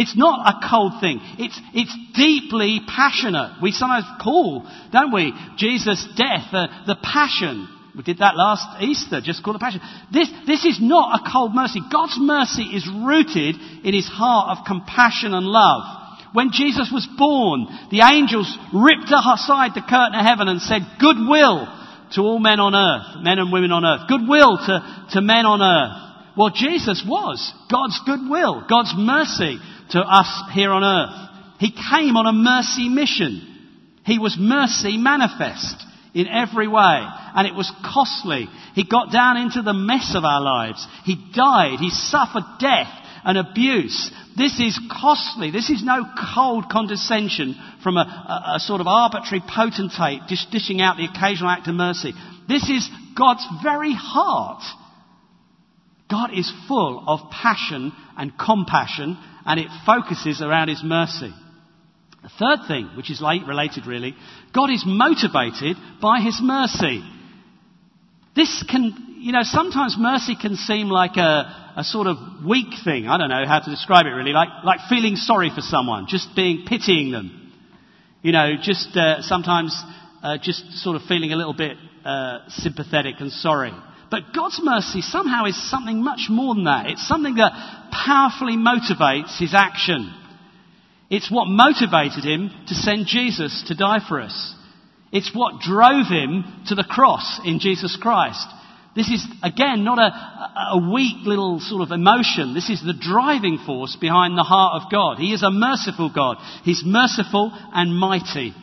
It's 0.00 0.16
not 0.16 0.48
a 0.48 0.66
cold 0.66 0.94
thing. 1.02 1.20
It's, 1.36 1.60
it's 1.74 1.94
deeply 2.16 2.80
passionate. 2.88 3.60
We 3.60 3.70
sometimes 3.70 4.06
call, 4.16 4.64
don't 4.90 5.12
we, 5.12 5.34
Jesus' 5.58 6.08
death 6.16 6.48
uh, 6.56 6.68
the 6.86 6.96
passion. 6.96 7.68
We 7.94 8.02
did 8.02 8.24
that 8.24 8.32
last 8.34 8.80
Easter, 8.80 9.20
just 9.20 9.44
called 9.44 9.56
the 9.56 9.60
passion. 9.60 9.82
This, 10.10 10.32
this 10.46 10.64
is 10.64 10.80
not 10.80 11.20
a 11.20 11.30
cold 11.30 11.54
mercy. 11.54 11.80
God's 11.92 12.16
mercy 12.16 12.62
is 12.72 12.88
rooted 12.88 13.56
in 13.84 13.92
his 13.92 14.08
heart 14.08 14.56
of 14.56 14.64
compassion 14.64 15.34
and 15.34 15.44
love. 15.44 15.84
When 16.32 16.48
Jesus 16.50 16.88
was 16.88 17.06
born, 17.18 17.68
the 17.90 18.00
angels 18.00 18.48
ripped 18.72 19.12
aside 19.12 19.76
the 19.76 19.84
curtain 19.84 20.16
of 20.16 20.24
heaven 20.24 20.48
and 20.48 20.62
said, 20.62 20.80
goodwill 20.96 21.68
to 22.16 22.22
all 22.22 22.38
men 22.38 22.56
on 22.56 22.72
earth, 22.72 23.20
men 23.22 23.38
and 23.38 23.52
women 23.52 23.70
on 23.70 23.84
earth. 23.84 24.08
Goodwill 24.08 24.56
to, 24.64 24.80
to 25.12 25.20
men 25.20 25.44
on 25.44 25.60
earth. 25.60 26.08
Well, 26.38 26.56
Jesus 26.56 27.04
was 27.04 27.52
God's 27.68 28.00
goodwill, 28.06 28.64
God's 28.64 28.94
mercy 28.96 29.60
to 29.90 30.00
us 30.00 30.42
here 30.52 30.70
on 30.70 30.84
earth. 30.84 31.30
He 31.58 31.70
came 31.70 32.16
on 32.16 32.26
a 32.26 32.32
mercy 32.32 32.88
mission. 32.88 33.46
He 34.04 34.18
was 34.18 34.36
mercy 34.38 34.96
manifest 34.96 35.84
in 36.14 36.26
every 36.26 36.68
way. 36.68 37.06
And 37.34 37.46
it 37.46 37.54
was 37.54 37.70
costly. 37.84 38.48
He 38.74 38.84
got 38.84 39.12
down 39.12 39.36
into 39.36 39.62
the 39.62 39.74
mess 39.74 40.14
of 40.16 40.24
our 40.24 40.40
lives. 40.40 40.86
He 41.04 41.16
died. 41.34 41.78
He 41.78 41.90
suffered 41.90 42.44
death 42.58 42.90
and 43.24 43.36
abuse. 43.36 44.10
This 44.36 44.58
is 44.58 44.80
costly. 44.90 45.50
This 45.50 45.68
is 45.68 45.84
no 45.84 46.06
cold 46.34 46.70
condescension 46.70 47.54
from 47.82 47.96
a, 47.96 48.00
a, 48.00 48.56
a 48.56 48.60
sort 48.60 48.80
of 48.80 48.86
arbitrary 48.86 49.42
potentate 49.46 50.22
dish, 50.28 50.46
dishing 50.50 50.80
out 50.80 50.96
the 50.96 51.04
occasional 51.04 51.50
act 51.50 51.68
of 51.68 51.74
mercy. 51.74 52.14
This 52.48 52.68
is 52.70 52.88
God's 53.16 53.46
very 53.62 53.92
heart. 53.92 54.62
God 56.10 56.30
is 56.36 56.50
full 56.66 57.04
of 57.06 57.30
passion 57.30 57.92
and 58.16 58.36
compassion 58.36 59.16
and 59.46 59.60
it 59.60 59.68
focuses 59.86 60.40
around 60.40 60.68
His 60.68 60.82
mercy. 60.84 61.32
The 62.22 62.30
third 62.38 62.68
thing, 62.68 62.90
which 62.96 63.10
is 63.10 63.20
late 63.20 63.46
related 63.46 63.86
really, 63.86 64.14
God 64.54 64.70
is 64.70 64.84
motivated 64.86 65.76
by 66.02 66.20
His 66.20 66.38
mercy. 66.42 67.02
This 68.36 68.62
can, 68.70 69.16
you 69.18 69.32
know, 69.32 69.42
sometimes 69.42 69.96
mercy 69.98 70.36
can 70.40 70.56
seem 70.56 70.88
like 70.88 71.16
a, 71.16 71.72
a 71.76 71.84
sort 71.84 72.06
of 72.06 72.16
weak 72.46 72.74
thing. 72.84 73.08
I 73.08 73.18
don't 73.18 73.30
know 73.30 73.46
how 73.46 73.60
to 73.60 73.70
describe 73.70 74.06
it 74.06 74.10
really. 74.10 74.32
Like, 74.32 74.48
like 74.64 74.80
feeling 74.88 75.16
sorry 75.16 75.50
for 75.54 75.62
someone, 75.62 76.06
just 76.08 76.34
being, 76.36 76.64
pitying 76.66 77.10
them. 77.10 77.52
You 78.22 78.32
know, 78.32 78.52
just 78.62 78.94
uh, 78.96 79.22
sometimes 79.22 79.74
uh, 80.22 80.36
just 80.42 80.70
sort 80.82 80.96
of 80.96 81.02
feeling 81.08 81.32
a 81.32 81.36
little 81.36 81.54
bit 81.54 81.76
uh, 82.04 82.40
sympathetic 82.48 83.16
and 83.18 83.32
sorry. 83.32 83.72
But 84.10 84.34
God's 84.34 84.60
mercy 84.62 85.02
somehow 85.02 85.44
is 85.44 85.70
something 85.70 86.02
much 86.02 86.26
more 86.28 86.54
than 86.54 86.64
that. 86.64 86.86
It's 86.86 87.06
something 87.06 87.36
that 87.36 87.52
powerfully 87.92 88.56
motivates 88.56 89.38
his 89.38 89.54
action. 89.54 90.12
It's 91.10 91.30
what 91.30 91.46
motivated 91.46 92.24
him 92.24 92.50
to 92.68 92.74
send 92.74 93.06
Jesus 93.06 93.64
to 93.68 93.76
die 93.76 94.00
for 94.06 94.20
us. 94.20 94.54
It's 95.12 95.34
what 95.34 95.60
drove 95.60 96.06
him 96.06 96.44
to 96.66 96.74
the 96.74 96.84
cross 96.84 97.40
in 97.44 97.58
Jesus 97.58 97.96
Christ. 98.00 98.46
This 98.94 99.08
is, 99.08 99.24
again, 99.42 99.84
not 99.84 99.98
a, 99.98 100.74
a 100.74 100.92
weak 100.92 101.24
little 101.24 101.60
sort 101.60 101.82
of 101.82 101.92
emotion. 101.92 102.54
This 102.54 102.70
is 102.70 102.82
the 102.82 102.94
driving 102.94 103.58
force 103.64 103.96
behind 103.96 104.36
the 104.36 104.42
heart 104.42 104.82
of 104.82 104.90
God. 104.90 105.18
He 105.18 105.32
is 105.32 105.42
a 105.42 105.50
merciful 105.50 106.10
God. 106.12 106.38
He's 106.64 106.82
merciful 106.84 107.52
and 107.72 107.96
mighty. 107.96 108.54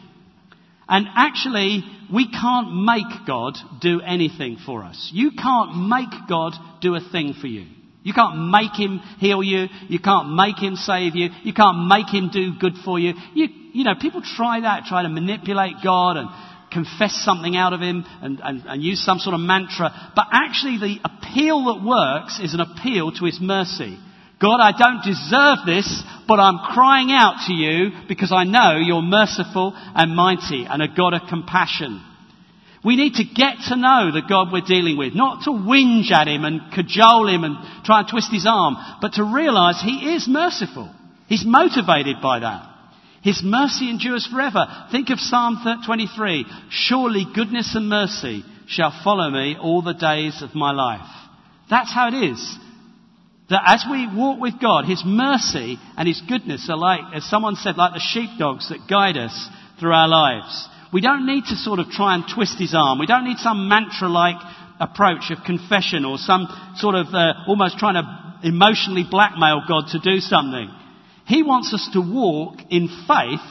And 0.89 1.07
actually, 1.15 1.83
we 2.13 2.31
can't 2.31 2.85
make 2.85 3.27
God 3.27 3.57
do 3.81 4.01
anything 4.01 4.57
for 4.65 4.83
us. 4.83 5.09
You 5.13 5.31
can't 5.31 5.87
make 5.87 6.29
God 6.29 6.53
do 6.81 6.95
a 6.95 7.01
thing 7.01 7.33
for 7.33 7.47
you. 7.47 7.65
You 8.03 8.13
can't 8.13 8.49
make 8.49 8.73
him 8.73 8.99
heal 9.19 9.43
you. 9.43 9.67
You 9.89 9.99
can't 9.99 10.33
make 10.33 10.57
him 10.57 10.75
save 10.75 11.15
you. 11.15 11.29
You 11.43 11.53
can't 11.53 11.87
make 11.87 12.07
him 12.07 12.29
do 12.31 12.53
good 12.57 12.75
for 12.85 12.97
you. 12.97 13.13
You, 13.33 13.47
you 13.73 13.83
know, 13.83 13.95
people 13.99 14.21
try 14.21 14.61
that, 14.61 14.85
try 14.85 15.03
to 15.03 15.09
manipulate 15.09 15.75
God 15.83 16.15
and 16.15 16.29
confess 16.71 17.13
something 17.25 17.57
out 17.57 17.73
of 17.73 17.81
him 17.81 18.05
and, 18.21 18.39
and, 18.41 18.63
and 18.65 18.81
use 18.81 19.03
some 19.03 19.19
sort 19.19 19.33
of 19.33 19.41
mantra. 19.41 19.91
But 20.15 20.27
actually, 20.31 20.77
the 20.77 20.99
appeal 21.03 21.65
that 21.65 21.83
works 21.85 22.39
is 22.39 22.53
an 22.53 22.61
appeal 22.61 23.11
to 23.11 23.25
his 23.25 23.39
mercy. 23.41 23.97
God, 24.39 24.59
I 24.61 24.71
don't 24.71 25.03
deserve 25.03 25.65
this, 25.65 26.03
but 26.27 26.39
I'm 26.39 26.59
crying 26.73 27.11
out 27.11 27.45
to 27.47 27.53
you 27.53 27.91
because 28.07 28.31
I 28.31 28.43
know 28.43 28.77
you're 28.77 29.01
merciful 29.01 29.73
and 29.75 30.15
mighty 30.15 30.65
and 30.69 30.81
a 30.81 30.87
God 30.87 31.13
of 31.13 31.29
compassion. 31.29 32.01
We 32.83 32.95
need 32.95 33.15
to 33.15 33.23
get 33.23 33.55
to 33.67 33.75
know 33.75 34.11
the 34.11 34.21
God 34.27 34.51
we're 34.51 34.61
dealing 34.61 34.97
with, 34.97 35.13
not 35.15 35.43
to 35.43 35.51
whinge 35.51 36.11
at 36.11 36.27
him 36.27 36.45
and 36.45 36.71
cajole 36.71 37.27
him 37.27 37.43
and 37.43 37.55
try 37.83 37.99
and 37.99 38.07
twist 38.07 38.31
his 38.31 38.45
arm, 38.47 38.77
but 39.01 39.13
to 39.13 39.23
realize 39.23 39.81
he 39.81 40.15
is 40.15 40.27
merciful. 40.27 40.93
He's 41.27 41.45
motivated 41.45 42.17
by 42.21 42.39
that. 42.39 42.69
His 43.23 43.41
mercy 43.43 43.89
endures 43.89 44.27
forever. 44.27 44.67
Think 44.91 45.09
of 45.09 45.19
Psalm 45.19 45.59
23. 45.85 46.45
Surely 46.69 47.25
goodness 47.33 47.75
and 47.75 47.89
mercy 47.89 48.43
shall 48.67 48.93
follow 49.03 49.29
me 49.29 49.57
all 49.59 49.81
the 49.81 49.93
days 49.93 50.41
of 50.41 50.55
my 50.55 50.71
life. 50.71 51.09
That's 51.69 51.91
how 51.91 52.07
it 52.07 52.13
is. 52.13 52.57
That 53.49 53.63
as 53.65 53.85
we 53.89 54.07
walk 54.13 54.41
with 54.41 54.59
God, 54.59 54.85
His 54.85 55.03
mercy 55.05 55.77
and 55.97 56.07
His 56.07 56.21
goodness 56.27 56.67
are 56.69 56.77
like, 56.77 57.15
as 57.15 57.29
someone 57.29 57.55
said, 57.55 57.77
like 57.77 57.93
the 57.93 58.03
sheepdogs 58.03 58.69
that 58.69 58.89
guide 58.89 59.15
us 59.15 59.49
through 59.79 59.93
our 59.93 60.07
lives. 60.07 60.67
We 60.91 61.01
don't 61.01 61.25
need 61.25 61.45
to 61.45 61.55
sort 61.55 61.79
of 61.79 61.89
try 61.89 62.15
and 62.15 62.23
twist 62.27 62.59
His 62.59 62.73
arm. 62.75 62.99
We 62.99 63.05
don't 63.05 63.23
need 63.23 63.37
some 63.37 63.69
mantra-like 63.69 64.35
approach 64.79 65.31
of 65.31 65.45
confession 65.45 66.03
or 66.05 66.17
some 66.17 66.47
sort 66.75 66.95
of 66.95 67.07
uh, 67.13 67.33
almost 67.47 67.77
trying 67.77 67.95
to 67.95 68.47
emotionally 68.47 69.05
blackmail 69.09 69.63
God 69.67 69.85
to 69.91 69.99
do 69.99 70.19
something. 70.19 70.69
He 71.25 71.43
wants 71.43 71.73
us 71.73 71.89
to 71.93 72.01
walk 72.01 72.59
in 72.69 72.87
faith 73.07 73.45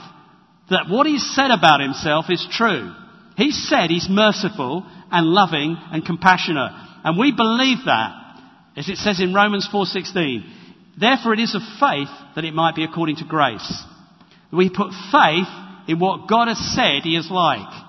that 0.70 0.88
what 0.88 1.06
He's 1.06 1.34
said 1.34 1.50
about 1.50 1.80
Himself 1.80 2.26
is 2.28 2.46
true. 2.50 2.92
He 3.36 3.50
said 3.50 3.88
He's 3.88 4.08
merciful 4.10 4.84
and 5.10 5.26
loving 5.26 5.76
and 5.92 6.04
compassionate. 6.04 6.72
And 7.04 7.18
we 7.18 7.32
believe 7.32 7.84
that. 7.86 8.25
As 8.76 8.88
it 8.88 8.99
says 8.99 9.21
in 9.21 9.33
Romans 9.33 9.68
4:16, 9.73 10.45
therefore 10.99 11.33
it 11.35 11.40
is 11.40 11.54
of 11.54 11.62
faith 11.80 12.11
that 12.35 12.45
it 12.45 12.54
might 12.54 12.75
be 12.75 12.85
according 12.85 13.16
to 13.16 13.25
grace. 13.25 13.85
We 14.52 14.71
put 14.71 14.92
faith 15.11 15.49
in 15.88 15.99
what 15.99 16.28
God 16.28 16.49
has 16.49 16.59
said 16.75 17.02
He 17.02 17.16
is 17.16 17.30
like. 17.30 17.85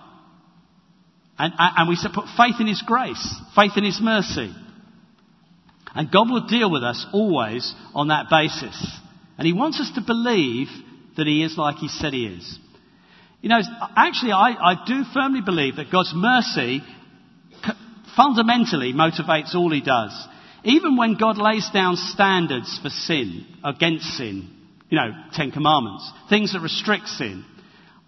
And, 1.40 1.54
and 1.58 1.88
we 1.88 1.98
put 2.14 2.26
faith 2.36 2.56
in 2.60 2.68
His 2.68 2.82
grace, 2.82 3.36
faith 3.56 3.74
in 3.76 3.84
His 3.84 4.00
mercy. 4.02 4.54
And 5.94 6.12
God 6.12 6.30
will 6.30 6.48
deal 6.48 6.72
with 6.72 6.84
us 6.84 7.06
always 7.14 7.74
on 7.94 8.08
that 8.08 8.30
basis. 8.30 9.00
And 9.38 9.46
He 9.46 9.54
wants 9.54 9.80
us 9.80 9.92
to 9.96 10.02
believe 10.02 10.68
that 11.16 11.28
He 11.28 11.44
is 11.44 11.58
like 11.58 11.78
He 11.78 11.90
said 11.90 12.14
He 12.14 12.26
is. 12.26 12.60
You 13.42 13.50
know, 13.50 13.62
actually, 13.96 14.32
I, 14.32 14.72
I 14.72 14.84
do 14.86 15.04
firmly 15.14 15.42
believe 15.42 15.76
that 15.76 15.92
God's 15.92 16.14
mercy 16.16 16.82
fundamentally 18.16 18.94
motivates 18.94 19.54
all 19.54 19.72
He 19.72 19.82
does. 19.82 20.28
Even 20.68 20.98
when 20.98 21.16
God 21.16 21.38
lays 21.38 21.70
down 21.70 21.96
standards 21.96 22.78
for 22.84 22.90
sin, 22.90 23.46
against 23.64 24.06
sin, 24.18 24.50
you 24.90 24.98
know, 24.98 25.12
Ten 25.32 25.52
Commandments, 25.52 26.12
things 26.30 26.52
that 26.52 26.60
restrict 26.60 27.08
sin, 27.08 27.46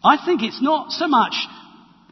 I 0.03 0.17
think 0.25 0.43
it's 0.43 0.61
not 0.61 0.91
so 0.91 1.07
much, 1.07 1.35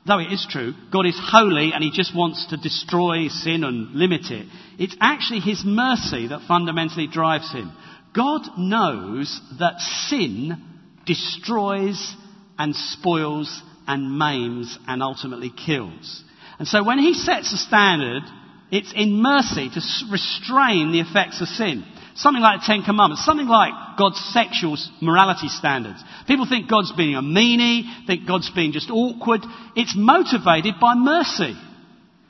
though 0.08 0.20
it 0.20 0.32
is 0.32 0.48
true, 0.50 0.74
God 0.90 1.06
is 1.06 1.20
holy 1.22 1.74
and 1.74 1.84
He 1.84 1.92
just 1.92 2.16
wants 2.16 2.48
to 2.48 2.58
destroy 2.58 3.28
sin 3.28 3.66
and 3.66 3.94
limit 3.94 4.32
it. 4.32 4.48
It's 4.80 4.96
actually 5.02 5.42
His 5.42 5.64
mercy 5.66 6.30
that 6.30 6.48
fundamentally 6.48 7.08
drives 7.08 7.52
Him. 7.52 7.70
God 8.16 8.44
knows 8.58 9.42
that 9.60 9.82
sin 9.82 10.64
destroys 11.06 12.16
and 12.58 12.74
spoils 12.74 13.62
and 13.86 14.18
maims 14.18 14.80
and 14.88 15.04
ultimately 15.04 15.52
kills. 15.52 16.24
And 16.58 16.70
so 16.70 16.86
when 16.86 17.00
He 17.00 17.14
sets 17.14 17.52
a 17.52 17.58
standard, 17.58 18.24
it's 18.72 18.94
in 18.94 19.22
mercy 19.22 19.70
to 19.70 19.82
restrain 20.12 20.92
the 20.92 21.00
effects 21.00 21.42
of 21.42 21.48
sin. 21.48 21.86
Something 22.16 22.42
like 22.42 22.62
the 22.62 22.66
Ten 22.66 22.84
Commandments, 22.84 23.24
something 23.26 23.48
like 23.48 23.74
God's 23.98 24.20
sexual 24.34 24.76
morality 25.02 25.50
standards. 25.50 26.04
People 26.28 26.48
think 26.50 26.70
God's 26.70 26.92
being 26.94 27.16
a 27.16 27.22
meanie, 27.22 28.06
think 28.08 28.28
God's 28.28 28.50
being 28.50 28.72
just 28.72 28.90
awkward. 28.90 29.42
It's 29.76 29.94
motivated 29.96 30.76
by 30.82 30.96
mercy. 30.96 31.56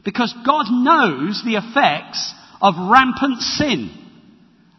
Because 0.03 0.33
God 0.45 0.65
knows 0.69 1.41
the 1.43 1.55
effects 1.55 2.33
of 2.61 2.75
rampant 2.77 3.41
sin. 3.41 3.89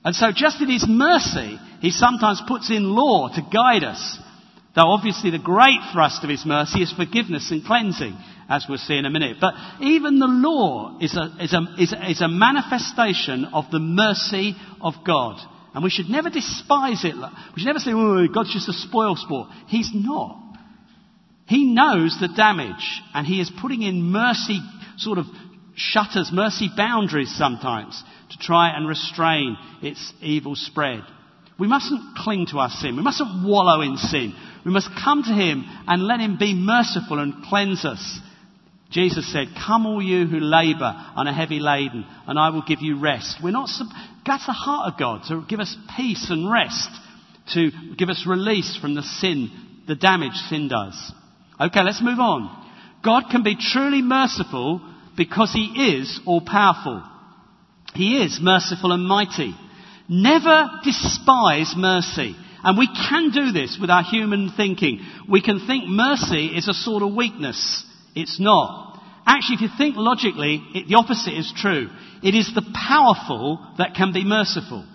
And 0.04 0.14
so 0.14 0.30
just 0.34 0.60
in 0.60 0.70
His 0.70 0.86
mercy, 0.86 1.58
He 1.80 1.90
sometimes 1.90 2.42
puts 2.46 2.70
in 2.70 2.84
law 2.84 3.28
to 3.34 3.42
guide 3.50 3.84
us 3.84 4.18
Though 4.78 4.92
obviously 4.92 5.30
the 5.30 5.40
great 5.40 5.80
thrust 5.92 6.22
of 6.22 6.30
his 6.30 6.46
mercy 6.46 6.82
is 6.82 6.92
forgiveness 6.92 7.50
and 7.50 7.64
cleansing, 7.64 8.16
as 8.48 8.64
we'll 8.68 8.78
see 8.78 8.96
in 8.96 9.04
a 9.04 9.10
minute. 9.10 9.36
But 9.40 9.54
even 9.80 10.18
the 10.18 10.26
law 10.26 10.98
is 11.00 11.16
a, 11.16 11.36
is 11.42 11.52
a, 11.52 11.82
is 11.82 11.92
a, 11.92 12.10
is 12.10 12.20
a 12.22 12.28
manifestation 12.28 13.44
of 13.46 13.64
the 13.70 13.78
mercy 13.78 14.54
of 14.80 14.94
God. 15.06 15.38
And 15.74 15.84
we 15.84 15.90
should 15.90 16.08
never 16.08 16.30
despise 16.30 17.04
it. 17.04 17.14
We 17.14 17.60
should 17.60 17.66
never 17.66 17.78
say, 17.78 17.92
oh, 17.92 18.26
God's 18.28 18.52
just 18.52 18.68
a 18.68 18.72
spoil 18.72 19.16
sport. 19.16 19.50
He's 19.68 19.90
not. 19.92 20.42
He 21.46 21.72
knows 21.72 22.16
the 22.20 22.28
damage 22.28 23.02
and 23.14 23.26
he 23.26 23.40
is 23.40 23.50
putting 23.60 23.82
in 23.82 24.02
mercy 24.02 24.60
sort 24.96 25.18
of 25.18 25.26
shutters, 25.74 26.30
mercy 26.32 26.68
boundaries 26.76 27.34
sometimes 27.36 28.02
to 28.30 28.38
try 28.38 28.76
and 28.76 28.88
restrain 28.88 29.56
its 29.82 30.12
evil 30.20 30.54
spread. 30.56 31.02
We 31.58 31.66
mustn't 31.66 32.16
cling 32.16 32.46
to 32.50 32.58
our 32.58 32.70
sin. 32.70 32.96
We 32.96 33.02
mustn't 33.02 33.46
wallow 33.46 33.80
in 33.80 33.96
sin. 33.96 34.34
We 34.64 34.72
must 34.72 34.90
come 35.02 35.22
to 35.22 35.32
him 35.32 35.64
and 35.86 36.06
let 36.06 36.20
him 36.20 36.36
be 36.38 36.54
merciful 36.54 37.18
and 37.18 37.44
cleanse 37.44 37.84
us. 37.84 38.20
Jesus 38.90 39.30
said, 39.30 39.48
Come 39.66 39.86
all 39.86 40.02
you 40.02 40.26
who 40.26 40.40
labour 40.40 40.92
and 41.16 41.28
are 41.28 41.34
heavy 41.34 41.58
laden, 41.58 42.06
and 42.26 42.38
I 42.38 42.50
will 42.50 42.62
give 42.66 42.80
you 42.80 42.98
rest. 43.00 43.38
We're 43.42 43.50
not, 43.50 43.68
that's 44.24 44.46
the 44.46 44.52
heart 44.52 44.92
of 44.92 44.98
God, 44.98 45.24
to 45.28 45.44
give 45.46 45.60
us 45.60 45.76
peace 45.96 46.28
and 46.30 46.50
rest, 46.50 46.88
to 47.52 47.70
give 47.96 48.08
us 48.08 48.24
release 48.26 48.78
from 48.80 48.94
the 48.94 49.02
sin, 49.02 49.50
the 49.86 49.94
damage 49.94 50.34
sin 50.48 50.68
does. 50.68 51.12
Okay, 51.60 51.82
let's 51.82 52.02
move 52.02 52.18
on. 52.18 52.66
God 53.04 53.24
can 53.30 53.42
be 53.42 53.56
truly 53.56 54.00
merciful 54.00 54.80
because 55.16 55.52
He 55.52 55.98
is 55.98 56.20
all 56.24 56.40
powerful. 56.40 57.02
He 57.94 58.22
is 58.22 58.38
merciful 58.40 58.92
and 58.92 59.04
mighty. 59.04 59.54
Never 60.08 60.80
despise 60.82 61.74
mercy. 61.76 62.36
And 62.62 62.78
we 62.78 62.88
can 62.88 63.30
do 63.30 63.52
this 63.52 63.78
with 63.80 63.90
our 63.90 64.02
human 64.02 64.52
thinking. 64.56 65.00
We 65.28 65.42
can 65.42 65.66
think 65.66 65.84
mercy 65.86 66.46
is 66.46 66.68
a 66.68 66.74
sort 66.74 67.02
of 67.02 67.14
weakness. 67.14 67.84
It's 68.14 68.40
not. 68.40 69.02
Actually, 69.26 69.56
if 69.56 69.60
you 69.62 69.68
think 69.76 69.94
logically, 69.96 70.62
it, 70.74 70.88
the 70.88 70.94
opposite 70.94 71.34
is 71.34 71.52
true. 71.56 71.88
It 72.22 72.34
is 72.34 72.50
the 72.54 72.64
powerful 72.88 73.64
that 73.78 73.94
can 73.94 74.12
be 74.12 74.24
merciful. 74.24 74.86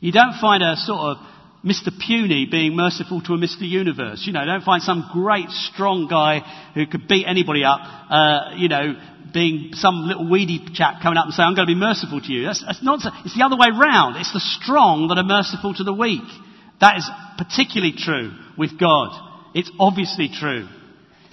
You 0.00 0.12
don't 0.12 0.40
find 0.40 0.62
a 0.62 0.76
sort 0.76 1.00
of 1.00 1.16
Mr. 1.64 1.88
Puny 1.98 2.46
being 2.50 2.76
merciful 2.76 3.22
to 3.22 3.34
a 3.34 3.38
Mr. 3.38 3.62
Universe. 3.62 4.24
You 4.26 4.32
know, 4.32 4.44
don't 4.44 4.64
find 4.64 4.82
some 4.82 5.08
great 5.12 5.48
strong 5.48 6.08
guy 6.08 6.40
who 6.74 6.86
could 6.86 7.08
beat 7.08 7.26
anybody 7.26 7.64
up, 7.64 7.80
uh, 7.82 8.52
you 8.56 8.68
know, 8.68 8.94
being 9.32 9.70
some 9.72 10.06
little 10.06 10.30
weedy 10.30 10.60
chap 10.74 11.02
coming 11.02 11.16
up 11.16 11.24
and 11.24 11.34
saying, 11.34 11.48
I'm 11.48 11.54
going 11.54 11.66
to 11.66 11.74
be 11.74 11.78
merciful 11.78 12.20
to 12.20 12.32
you. 12.32 12.44
That's, 12.44 12.62
that's 12.64 12.82
nonsense. 12.82 13.14
It's 13.24 13.36
the 13.36 13.44
other 13.44 13.56
way 13.56 13.68
round. 13.68 14.16
It's 14.16 14.32
the 14.32 14.40
strong 14.40 15.08
that 15.08 15.18
are 15.18 15.24
merciful 15.24 15.74
to 15.74 15.84
the 15.84 15.92
weak. 15.92 16.24
That 16.80 16.98
is 16.98 17.10
particularly 17.38 17.94
true 17.96 18.32
with 18.56 18.78
God. 18.78 19.10
It's 19.54 19.70
obviously 19.78 20.28
true. 20.28 20.68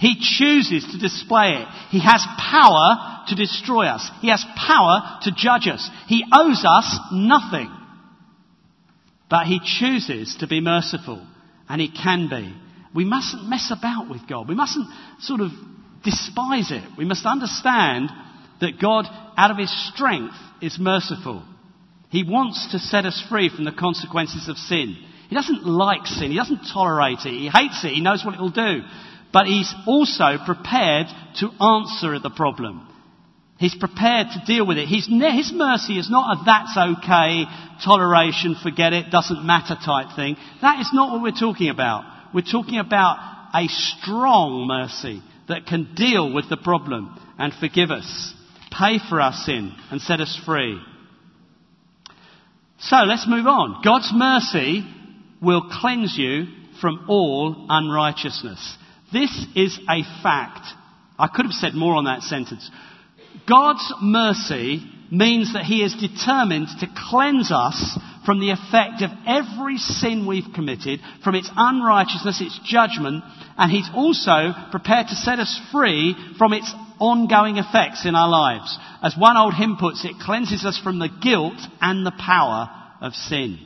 He 0.02 0.16
chooses 0.18 0.84
to 0.90 0.98
display 0.98 1.62
it. 1.62 1.68
He 1.90 2.00
has 2.00 2.26
power 2.36 3.22
to 3.28 3.36
destroy 3.36 3.86
us. 3.86 4.10
He 4.20 4.30
has 4.30 4.44
power 4.56 5.20
to 5.22 5.30
judge 5.30 5.68
us. 5.68 5.88
He 6.08 6.24
owes 6.32 6.64
us 6.66 6.98
nothing. 7.12 7.70
But 9.30 9.46
he 9.46 9.60
chooses 9.64 10.36
to 10.40 10.48
be 10.48 10.60
merciful, 10.60 11.24
and 11.68 11.80
he 11.80 11.88
can 11.88 12.28
be. 12.28 12.52
We 12.92 13.04
mustn't 13.04 13.48
mess 13.48 13.70
about 13.70 14.10
with 14.10 14.28
God. 14.28 14.48
We 14.48 14.56
mustn't 14.56 14.88
sort 15.20 15.40
of 15.40 15.52
despise 16.02 16.72
it. 16.72 16.82
We 16.98 17.04
must 17.04 17.24
understand 17.24 18.10
that 18.60 18.80
God, 18.80 19.06
out 19.36 19.52
of 19.52 19.56
his 19.56 19.70
strength, 19.94 20.34
is 20.60 20.80
merciful. 20.80 21.44
He 22.10 22.24
wants 22.24 22.72
to 22.72 22.80
set 22.80 23.04
us 23.04 23.24
free 23.30 23.50
from 23.50 23.64
the 23.66 23.70
consequences 23.70 24.48
of 24.48 24.56
sin. 24.56 24.96
He 25.28 25.36
doesn't 25.36 25.64
like 25.64 26.08
sin. 26.08 26.32
He 26.32 26.36
doesn't 26.36 26.66
tolerate 26.72 27.20
it. 27.24 27.30
He 27.30 27.48
hates 27.48 27.84
it. 27.84 27.92
He 27.92 28.00
knows 28.00 28.24
what 28.24 28.34
it 28.34 28.40
will 28.40 28.50
do. 28.50 28.80
But 29.32 29.46
he's 29.46 29.72
also 29.86 30.36
prepared 30.44 31.06
to 31.36 31.50
answer 31.60 32.18
the 32.18 32.30
problem. 32.30 32.88
He's 33.58 33.74
prepared 33.74 34.26
to 34.32 34.42
deal 34.44 34.66
with 34.66 34.76
it. 34.76 34.88
His, 34.88 35.06
his 35.06 35.52
mercy 35.54 35.98
is 35.98 36.10
not 36.10 36.36
a 36.36 36.44
that's 36.44 36.76
okay, 36.76 37.44
toleration, 37.84 38.56
forget 38.60 38.92
it, 38.92 39.10
doesn't 39.10 39.46
matter 39.46 39.76
type 39.76 40.16
thing. 40.16 40.36
That 40.60 40.80
is 40.80 40.90
not 40.92 41.12
what 41.12 41.22
we're 41.22 41.30
talking 41.30 41.70
about. 41.70 42.04
We're 42.34 42.42
talking 42.42 42.78
about 42.78 43.18
a 43.54 43.68
strong 43.68 44.66
mercy 44.66 45.22
that 45.48 45.66
can 45.66 45.94
deal 45.94 46.32
with 46.32 46.48
the 46.48 46.56
problem 46.56 47.18
and 47.38 47.52
forgive 47.54 47.90
us, 47.90 48.34
pay 48.70 48.98
for 49.08 49.20
our 49.20 49.32
sin 49.32 49.72
and 49.90 50.00
set 50.00 50.20
us 50.20 50.40
free. 50.44 50.80
So 52.80 52.96
let's 53.06 53.28
move 53.28 53.46
on. 53.46 53.80
God's 53.84 54.10
mercy 54.12 54.84
will 55.40 55.70
cleanse 55.70 56.16
you 56.18 56.46
from 56.80 57.04
all 57.08 57.66
unrighteousness. 57.68 58.76
This 59.12 59.46
is 59.54 59.78
a 59.88 60.02
fact. 60.22 60.66
I 61.18 61.28
could 61.28 61.44
have 61.44 61.54
said 61.54 61.74
more 61.74 61.94
on 61.94 62.04
that 62.04 62.22
sentence. 62.22 62.70
God's 63.48 63.92
mercy 64.00 64.82
means 65.10 65.52
that 65.52 65.64
He 65.64 65.82
is 65.82 65.94
determined 65.94 66.68
to 66.80 66.88
cleanse 67.10 67.52
us 67.52 67.98
from 68.24 68.40
the 68.40 68.50
effect 68.50 69.02
of 69.02 69.10
every 69.26 69.76
sin 69.76 70.26
we've 70.26 70.54
committed, 70.54 71.00
from 71.22 71.34
its 71.34 71.50
unrighteousness, 71.54 72.40
its 72.40 72.60
judgment, 72.64 73.22
and 73.58 73.70
He's 73.70 73.90
also 73.94 74.54
prepared 74.70 75.08
to 75.08 75.14
set 75.14 75.38
us 75.38 75.60
free 75.70 76.14
from 76.38 76.52
its 76.52 76.72
ongoing 76.98 77.58
effects 77.58 78.06
in 78.06 78.14
our 78.14 78.28
lives. 78.28 78.78
As 79.02 79.16
one 79.18 79.36
old 79.36 79.54
hymn 79.54 79.76
puts 79.78 80.04
it, 80.04 80.20
cleanses 80.20 80.64
us 80.64 80.78
from 80.78 80.98
the 80.98 81.10
guilt 81.20 81.60
and 81.80 82.06
the 82.06 82.12
power 82.12 82.70
of 83.00 83.12
sin. 83.14 83.58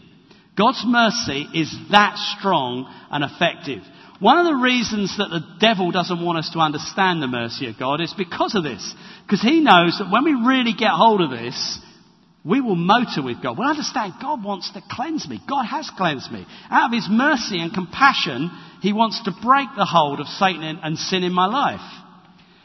God's 0.56 0.82
mercy 0.86 1.46
is 1.54 1.74
that 1.90 2.16
strong 2.38 2.92
and 3.10 3.22
effective. 3.22 3.82
One 4.18 4.38
of 4.38 4.46
the 4.46 4.62
reasons 4.62 5.16
that 5.18 5.28
the 5.28 5.44
devil 5.60 5.90
doesn't 5.90 6.24
want 6.24 6.38
us 6.38 6.50
to 6.52 6.58
understand 6.58 7.20
the 7.20 7.26
mercy 7.26 7.68
of 7.68 7.78
God 7.78 8.00
is 8.00 8.14
because 8.16 8.54
of 8.54 8.64
this. 8.64 8.94
Because 9.26 9.42
he 9.42 9.60
knows 9.60 9.98
that 9.98 10.10
when 10.10 10.24
we 10.24 10.32
really 10.32 10.72
get 10.72 10.90
hold 10.90 11.20
of 11.20 11.30
this, 11.30 11.78
we 12.44 12.60
will 12.60 12.76
motor 12.76 13.22
with 13.22 13.42
God. 13.42 13.58
We'll 13.58 13.68
understand 13.68 14.14
God 14.22 14.42
wants 14.42 14.72
to 14.72 14.82
cleanse 14.90 15.28
me. 15.28 15.40
God 15.48 15.64
has 15.64 15.90
cleansed 15.96 16.30
me. 16.30 16.46
Out 16.70 16.90
of 16.90 16.94
his 16.94 17.08
mercy 17.10 17.60
and 17.60 17.74
compassion, 17.74 18.50
he 18.80 18.92
wants 18.92 19.22
to 19.24 19.32
break 19.42 19.68
the 19.76 19.84
hold 19.84 20.20
of 20.20 20.28
Satan 20.28 20.78
and 20.82 20.96
sin 20.96 21.24
in 21.24 21.32
my 21.32 21.46
life. 21.46 21.80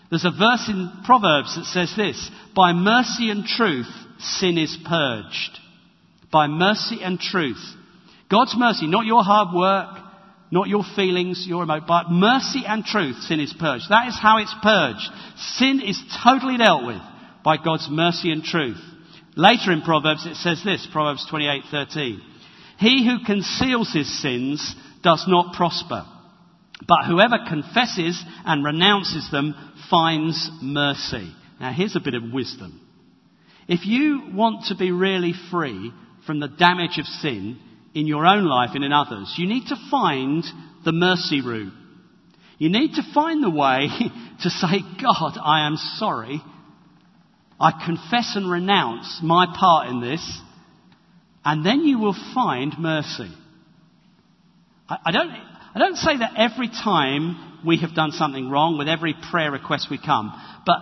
There's 0.09 0.25
a 0.25 0.31
verse 0.31 0.69
in 0.69 0.91
Proverbs 1.05 1.55
that 1.55 1.65
says 1.65 1.93
this 1.97 2.29
By 2.55 2.73
mercy 2.73 3.29
and 3.29 3.43
truth, 3.45 3.87
sin 4.19 4.57
is 4.57 4.77
purged. 4.85 5.59
By 6.31 6.47
mercy 6.47 6.99
and 7.01 7.19
truth. 7.19 7.61
God's 8.29 8.55
mercy, 8.55 8.87
not 8.87 9.05
your 9.05 9.23
hard 9.23 9.53
work, 9.55 10.00
not 10.51 10.67
your 10.67 10.83
feelings, 10.95 11.45
your 11.47 11.63
emotion, 11.63 11.85
but 11.87 12.11
mercy 12.11 12.63
and 12.67 12.83
truth, 12.83 13.15
sin 13.23 13.39
is 13.39 13.53
purged. 13.57 13.85
That 13.89 14.09
is 14.09 14.19
how 14.19 14.37
it's 14.37 14.53
purged. 14.61 15.09
Sin 15.55 15.81
is 15.81 15.99
totally 16.23 16.57
dealt 16.57 16.85
with 16.85 17.01
by 17.43 17.57
God's 17.57 17.87
mercy 17.89 18.31
and 18.31 18.43
truth. 18.43 18.79
Later 19.35 19.71
in 19.71 19.81
Proverbs 19.81 20.25
it 20.25 20.35
says 20.35 20.61
this, 20.63 20.85
Proverbs 20.91 21.25
28:13. 21.31 22.21
He 22.77 23.05
who 23.05 23.23
conceals 23.25 23.93
his 23.93 24.21
sins 24.21 24.75
does 25.03 25.23
not 25.27 25.55
prosper, 25.55 26.05
but 26.85 27.05
whoever 27.05 27.37
confesses 27.47 28.21
and 28.45 28.65
renounces 28.65 29.29
them 29.31 29.55
finds 29.89 30.49
mercy. 30.61 31.33
Now 31.61 31.71
here's 31.71 31.95
a 31.95 32.01
bit 32.01 32.13
of 32.13 32.33
wisdom. 32.33 32.81
If 33.67 33.85
you 33.85 34.31
want 34.33 34.65
to 34.65 34.75
be 34.75 34.91
really 34.91 35.33
free 35.49 35.93
from 36.25 36.39
the 36.39 36.49
damage 36.49 36.97
of 36.97 37.05
sin, 37.05 37.57
in 37.93 38.07
your 38.07 38.25
own 38.25 38.45
life 38.45 38.71
and 38.73 38.83
in 38.83 38.93
others, 38.93 39.33
you 39.37 39.47
need 39.47 39.67
to 39.67 39.75
find 39.89 40.43
the 40.85 40.91
mercy 40.91 41.41
route. 41.41 41.73
You 42.57 42.69
need 42.69 42.93
to 42.95 43.13
find 43.13 43.43
the 43.43 43.49
way 43.49 43.87
to 44.43 44.49
say, 44.49 44.81
God, 45.01 45.37
I 45.43 45.65
am 45.65 45.77
sorry. 45.77 46.41
I 47.59 47.71
confess 47.85 48.35
and 48.35 48.49
renounce 48.49 49.19
my 49.21 49.47
part 49.57 49.87
in 49.87 50.01
this. 50.01 50.41
And 51.43 51.65
then 51.65 51.81
you 51.81 51.99
will 51.99 52.15
find 52.33 52.73
mercy. 52.77 53.31
I, 54.87 54.97
I 55.05 55.11
don't, 55.11 55.29
I 55.29 55.79
don't 55.79 55.95
say 55.95 56.17
that 56.17 56.33
every 56.37 56.69
time 56.69 57.59
we 57.65 57.77
have 57.77 57.95
done 57.95 58.11
something 58.11 58.49
wrong 58.49 58.77
with 58.77 58.87
every 58.87 59.15
prayer 59.31 59.51
request 59.51 59.87
we 59.89 59.97
come, 59.97 60.31
but 60.65 60.79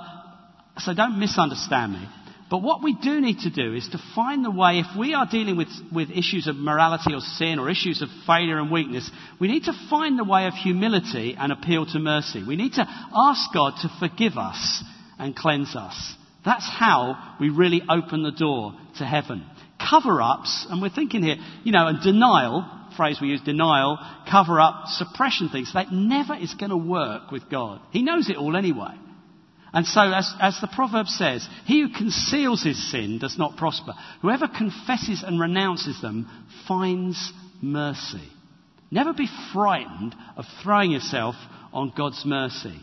so 0.78 0.94
don't 0.94 1.20
misunderstand 1.20 1.94
me. 1.94 2.08
But 2.50 2.64
what 2.64 2.82
we 2.82 2.96
do 2.96 3.22
need 3.22 3.40
to 3.40 3.52
do 3.52 3.76
is 3.76 3.88
to 3.90 4.02
find 4.16 4.44
the 4.44 4.50
way, 4.50 4.80
if 4.80 4.98
we 4.98 5.14
are 5.14 5.28
dealing 5.30 5.56
with, 5.56 5.68
with 5.94 6.10
issues 6.10 6.48
of 6.48 6.56
morality 6.56 7.14
or 7.14 7.20
sin 7.20 7.60
or 7.60 7.70
issues 7.70 8.02
of 8.02 8.10
failure 8.26 8.58
and 8.58 8.72
weakness, 8.72 9.10
we 9.40 9.48
need 9.48 9.66
to 9.66 9.88
find 9.90 10.18
the 10.18 10.24
way 10.24 10.48
of 10.48 10.54
humility 10.54 11.36
and 11.38 11.52
appeal 11.52 11.86
to 11.86 12.00
mercy. 12.00 12.44
We 12.46 12.56
need 12.56 12.74
to 12.74 12.86
ask 12.88 13.54
God 13.54 13.74
to 13.82 13.90
forgive 14.00 14.38
us 14.38 14.84
and 15.20 15.36
cleanse 15.36 15.76
us. 15.76 16.16
That's 16.44 16.68
how 16.68 17.36
we 17.40 17.50
really 17.50 17.84
open 17.88 18.24
the 18.24 18.32
door 18.32 18.74
to 18.98 19.06
heaven. 19.06 19.46
Cover 19.80 20.20
ups, 20.20 20.66
and 20.70 20.82
we're 20.82 20.90
thinking 20.90 21.22
here, 21.22 21.36
you 21.64 21.72
know, 21.72 21.86
and 21.86 22.02
denial, 22.02 22.66
phrase 22.98 23.20
we 23.22 23.28
use, 23.28 23.42
denial, 23.42 24.00
cover 24.30 24.60
up, 24.60 24.88
suppression 24.88 25.50
things, 25.50 25.74
that 25.74 25.92
never 25.92 26.34
is 26.36 26.56
going 26.56 26.72
to 26.72 26.78
work 26.78 27.32
with 27.32 27.50
God. 27.50 27.82
He 27.92 28.02
knows 28.02 28.30
it 28.30 28.38
all 28.38 28.58
anyway. 28.58 28.96
And 29.74 29.86
so, 29.86 30.02
as, 30.02 30.34
as 30.40 30.60
the 30.60 30.68
proverb 30.68 31.08
says, 31.08 31.48
he 31.66 31.82
who 31.82 31.90
conceals 31.90 32.64
his 32.64 32.92
sin 32.92 33.20
does 33.20 33.38
not 33.38 33.58
prosper. 33.58 33.94
Whoever 34.22 34.48
confesses 34.48 35.24
and 35.24 35.40
renounces 35.40 36.02
them 36.02 36.28
finds 36.68 37.32
mercy. 37.62 38.28
Never 38.92 39.14
be 39.14 39.30
frightened 39.54 40.16
of 40.36 40.46
throwing 40.64 40.92
yourself 40.92 41.36
on 41.72 41.94
God's 41.96 42.26
mercy. 42.26 42.80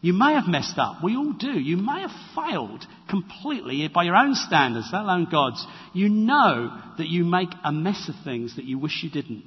You 0.00 0.14
may 0.14 0.34
have 0.34 0.48
messed 0.48 0.78
up. 0.78 1.04
We 1.04 1.16
all 1.16 1.32
do. 1.32 1.52
You 1.52 1.76
may 1.76 2.00
have 2.00 2.10
failed 2.34 2.84
completely 3.08 3.86
by 3.86 4.02
your 4.02 4.16
own 4.16 4.34
standards, 4.34 4.88
let 4.92 5.02
alone 5.02 5.28
God's. 5.30 5.64
You 5.94 6.08
know 6.08 6.76
that 6.98 7.06
you 7.06 7.24
make 7.24 7.50
a 7.62 7.70
mess 7.70 8.08
of 8.08 8.16
things 8.24 8.56
that 8.56 8.64
you 8.64 8.78
wish 8.78 9.04
you 9.04 9.10
didn't. 9.10 9.44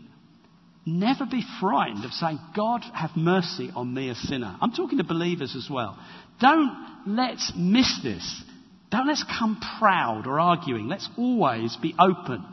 Never 0.85 1.25
be 1.25 1.43
frightened 1.59 2.05
of 2.05 2.11
saying, 2.11 2.39
God, 2.55 2.83
have 2.93 3.11
mercy 3.15 3.71
on 3.75 3.93
me, 3.93 4.09
a 4.09 4.15
sinner. 4.15 4.55
I'm 4.61 4.71
talking 4.71 4.99
to 4.99 5.03
believers 5.03 5.55
as 5.55 5.67
well. 5.69 5.97
Don't 6.39 6.71
let's 7.07 7.51
miss 7.55 7.99
this. 8.03 8.43
Don't 8.91 9.07
let's 9.07 9.23
come 9.23 9.59
proud 9.79 10.27
or 10.27 10.39
arguing. 10.39 10.87
Let's 10.87 11.09
always 11.17 11.75
be 11.75 11.95
open 11.99 12.45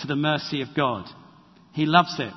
to 0.00 0.06
the 0.06 0.16
mercy 0.16 0.60
of 0.60 0.68
God. 0.76 1.06
He 1.72 1.86
loves 1.86 2.14
it. 2.18 2.32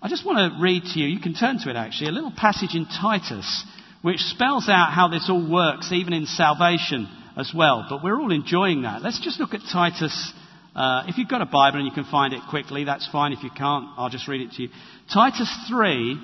I 0.00 0.08
just 0.08 0.24
want 0.24 0.38
to 0.38 0.62
read 0.62 0.82
to 0.84 1.00
you, 1.00 1.08
you 1.08 1.20
can 1.20 1.34
turn 1.34 1.58
to 1.60 1.70
it 1.70 1.76
actually, 1.76 2.08
a 2.08 2.12
little 2.12 2.32
passage 2.36 2.74
in 2.74 2.86
Titus 2.86 3.64
which 4.02 4.18
spells 4.18 4.68
out 4.68 4.92
how 4.92 5.08
this 5.08 5.30
all 5.30 5.50
works, 5.50 5.90
even 5.90 6.12
in 6.12 6.26
salvation 6.26 7.08
as 7.38 7.52
well. 7.56 7.86
But 7.88 8.04
we're 8.04 8.20
all 8.20 8.32
enjoying 8.32 8.82
that. 8.82 9.00
Let's 9.00 9.18
just 9.18 9.40
look 9.40 9.54
at 9.54 9.62
Titus. 9.72 10.32
Uh, 10.74 11.04
if 11.06 11.18
you've 11.18 11.28
got 11.28 11.40
a 11.40 11.46
Bible 11.46 11.78
and 11.78 11.86
you 11.86 11.92
can 11.92 12.04
find 12.10 12.34
it 12.34 12.40
quickly, 12.50 12.84
that's 12.84 13.08
fine. 13.10 13.32
If 13.32 13.44
you 13.44 13.50
can't, 13.50 13.86
I'll 13.96 14.10
just 14.10 14.26
read 14.26 14.40
it 14.40 14.52
to 14.52 14.62
you. 14.62 14.68
Titus 15.12 15.50
3 15.68 16.20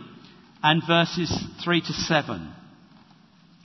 and 0.63 0.83
verses 0.87 1.33
3 1.65 1.81
to 1.81 1.93
7. 1.93 2.55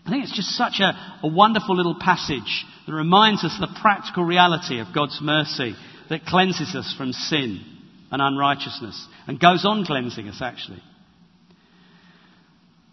I 0.06 0.10
think 0.10 0.24
it's 0.24 0.36
just 0.36 0.50
such 0.50 0.80
a, 0.82 0.94
a 1.24 1.28
wonderful 1.28 1.76
little 1.76 1.98
passage 2.00 2.66
that 2.86 2.94
reminds 2.94 3.44
us 3.44 3.58
the 3.60 3.76
practical 3.82 4.24
reality 4.24 4.80
of 4.80 4.94
God's 4.94 5.20
mercy 5.22 5.76
that 6.10 6.26
cleanses 6.26 6.76
us 6.76 6.94
from 6.96 7.12
sin 7.12 7.62
and 8.12 8.22
unrighteousness 8.22 9.08
and 9.28 9.40
goes 9.40 9.66
on 9.66 9.86
cleansing 9.86 10.28
us 10.28 10.40
actually. 10.42 10.82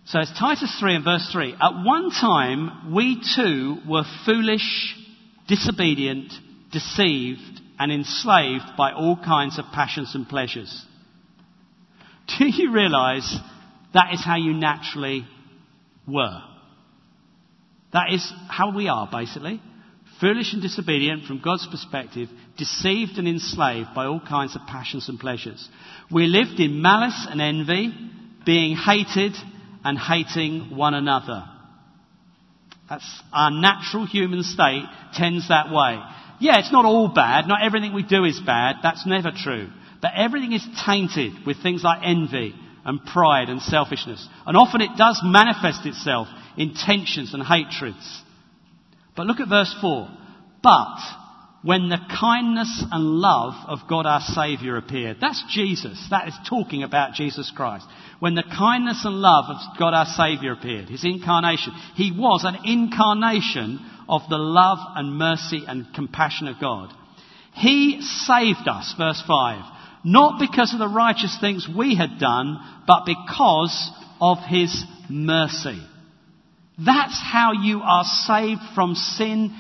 So 0.07 0.21
it's 0.21 0.37
Titus 0.39 0.75
3 0.81 0.97
and 0.97 1.05
verse 1.05 1.29
3. 1.31 1.53
At 1.53 1.85
one 1.85 2.11
time, 2.11 2.95
we 2.95 3.23
too 3.37 3.77
were 3.87 4.05
foolish, 4.25 4.97
disobedient, 5.47 6.33
deceived, 6.73 7.61
and 7.83 7.91
enslaved 7.91 8.77
by 8.79 8.93
all 8.93 9.17
kinds 9.17 9.59
of 9.59 9.65
passions 9.75 10.15
and 10.15 10.29
pleasures. 10.29 10.87
Do 12.39 12.47
you 12.47 12.73
realize 12.73 13.37
that 13.93 14.15
is 14.15 14.25
how 14.25 14.37
you 14.37 14.55
naturally 14.55 15.27
were? 16.07 16.43
That 17.93 18.13
is 18.13 18.33
how 18.49 18.73
we 18.73 18.87
are, 18.87 19.09
basically. 19.11 19.61
Foolish 20.21 20.53
and 20.53 20.63
disobedient 20.63 21.25
from 21.25 21.43
God's 21.43 21.67
perspective, 21.67 22.29
deceived 22.57 23.19
and 23.19 23.27
enslaved 23.27 23.89
by 23.97 24.07
all 24.07 24.21
kinds 24.21 24.55
of 24.55 24.63
passions 24.69 25.09
and 25.09 25.19
pleasures. 25.19 25.69
We 26.09 26.27
lived 26.27 26.61
in 26.61 26.81
malice 26.81 27.27
and 27.29 27.41
envy, 27.41 27.93
being 28.47 28.77
hated 28.77 29.33
and 29.85 29.99
hating 29.99 30.77
one 30.77 30.95
another. 30.95 31.47
That's 32.89 33.23
our 33.33 33.51
natural 33.51 34.07
human 34.07 34.45
state 34.45 34.85
tends 35.15 35.49
that 35.49 35.73
way. 35.73 35.99
Yeah, 36.43 36.59
it's 36.59 36.73
not 36.73 36.85
all 36.85 37.07
bad. 37.07 37.47
Not 37.47 37.65
everything 37.65 37.95
we 37.95 38.03
do 38.03 38.25
is 38.25 38.41
bad. 38.45 38.77
That's 38.83 39.07
never 39.07 39.31
true. 39.31 39.69
But 40.01 40.11
everything 40.17 40.53
is 40.53 40.67
tainted 40.85 41.47
with 41.47 41.63
things 41.63 41.85
like 41.85 42.01
envy 42.03 42.53
and 42.85 43.05
pride 43.07 43.49
and 43.49 43.63
selfishness. 43.63 44.29
And 44.45 44.57
often 44.57 44.81
it 44.81 44.97
does 44.99 45.21
manifest 45.23 45.87
itself 45.87 46.27
in 46.57 46.75
tensions 46.75 47.33
and 47.33 47.45
hatreds. 47.45 48.23
But 49.15 49.27
look 49.27 49.39
at 49.39 49.49
verse 49.49 49.73
4. 49.81 50.09
But 50.65 50.99
when 51.63 51.89
the 51.89 51.99
kindness 52.21 52.85
and 52.91 53.05
love 53.05 53.55
of 53.69 53.89
God 53.89 54.05
our 54.05 54.21
Saviour 54.21 54.77
appeared. 54.77 55.19
That's 55.21 55.45
Jesus. 55.49 56.05
That 56.11 56.27
is 56.27 56.35
talking 56.49 56.83
about 56.83 57.15
Jesus 57.15 57.53
Christ. 57.55 57.87
When 58.19 58.35
the 58.35 58.43
kindness 58.43 59.05
and 59.05 59.21
love 59.21 59.45
of 59.49 59.79
God 59.79 59.95
our 59.95 60.07
Saviour 60.07 60.55
appeared, 60.55 60.89
His 60.89 61.05
incarnation, 61.05 61.73
He 61.95 62.11
was 62.11 62.43
an 62.45 62.59
incarnation 62.65 63.79
of 64.09 64.23
the 64.29 64.39
love 64.39 64.79
and 64.97 65.17
mercy 65.17 65.65
and 65.67 65.87
compassion 65.95 66.49
of 66.49 66.61
God. 66.61 66.93
He 67.55 68.01
saved 68.01 68.67
us, 68.67 68.95
verse 68.97 69.23
5, 69.27 70.05
not 70.05 70.41
because 70.41 70.73
of 70.73 70.79
the 70.79 70.89
righteous 70.89 71.37
things 71.41 71.69
we 71.69 71.95
had 71.95 72.19
done, 72.19 72.59
but 72.87 73.05
because 73.05 73.91
of 74.21 74.39
His 74.49 74.85
mercy. 75.09 75.81
That's 76.79 77.21
how 77.21 77.53
you 77.53 77.81
are 77.81 78.05
saved 78.05 78.61
from 78.75 78.95
sin 78.95 79.55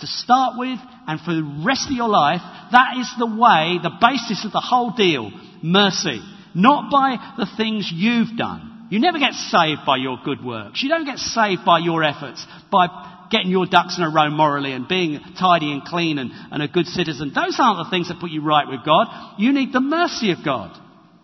to 0.00 0.06
start 0.06 0.58
with 0.58 0.78
and 1.06 1.20
for 1.20 1.34
the 1.34 1.62
rest 1.64 1.86
of 1.86 1.96
your 1.96 2.08
life. 2.08 2.42
That 2.72 2.98
is 2.98 3.10
the 3.18 3.26
way, 3.26 3.78
the 3.82 3.96
basis 4.00 4.44
of 4.44 4.52
the 4.52 4.60
whole 4.60 4.90
deal. 4.90 5.30
Mercy. 5.62 6.20
Not 6.54 6.90
by 6.90 7.16
the 7.38 7.46
things 7.56 7.90
you've 7.92 8.36
done. 8.36 8.88
You 8.90 9.00
never 9.00 9.18
get 9.18 9.32
saved 9.32 9.80
by 9.86 9.96
your 9.96 10.18
good 10.24 10.44
works. 10.44 10.82
You 10.82 10.88
don't 10.88 11.04
get 11.04 11.18
saved 11.18 11.64
by 11.64 11.78
your 11.80 12.04
efforts, 12.04 12.46
by 12.70 12.86
getting 13.30 13.50
your 13.50 13.66
ducks 13.66 13.96
in 13.98 14.04
a 14.04 14.10
row 14.10 14.30
morally 14.30 14.72
and 14.72 14.88
being 14.88 15.20
tidy 15.38 15.72
and 15.72 15.84
clean 15.84 16.18
and, 16.18 16.30
and 16.50 16.62
a 16.62 16.68
good 16.68 16.86
citizen. 16.86 17.32
Those 17.34 17.56
aren't 17.58 17.84
the 17.84 17.90
things 17.90 18.08
that 18.08 18.20
put 18.20 18.30
you 18.30 18.42
right 18.42 18.68
with 18.68 18.84
God. 18.84 19.06
You 19.38 19.52
need 19.52 19.72
the 19.72 19.80
mercy 19.80 20.32
of 20.32 20.44
God. 20.44 20.76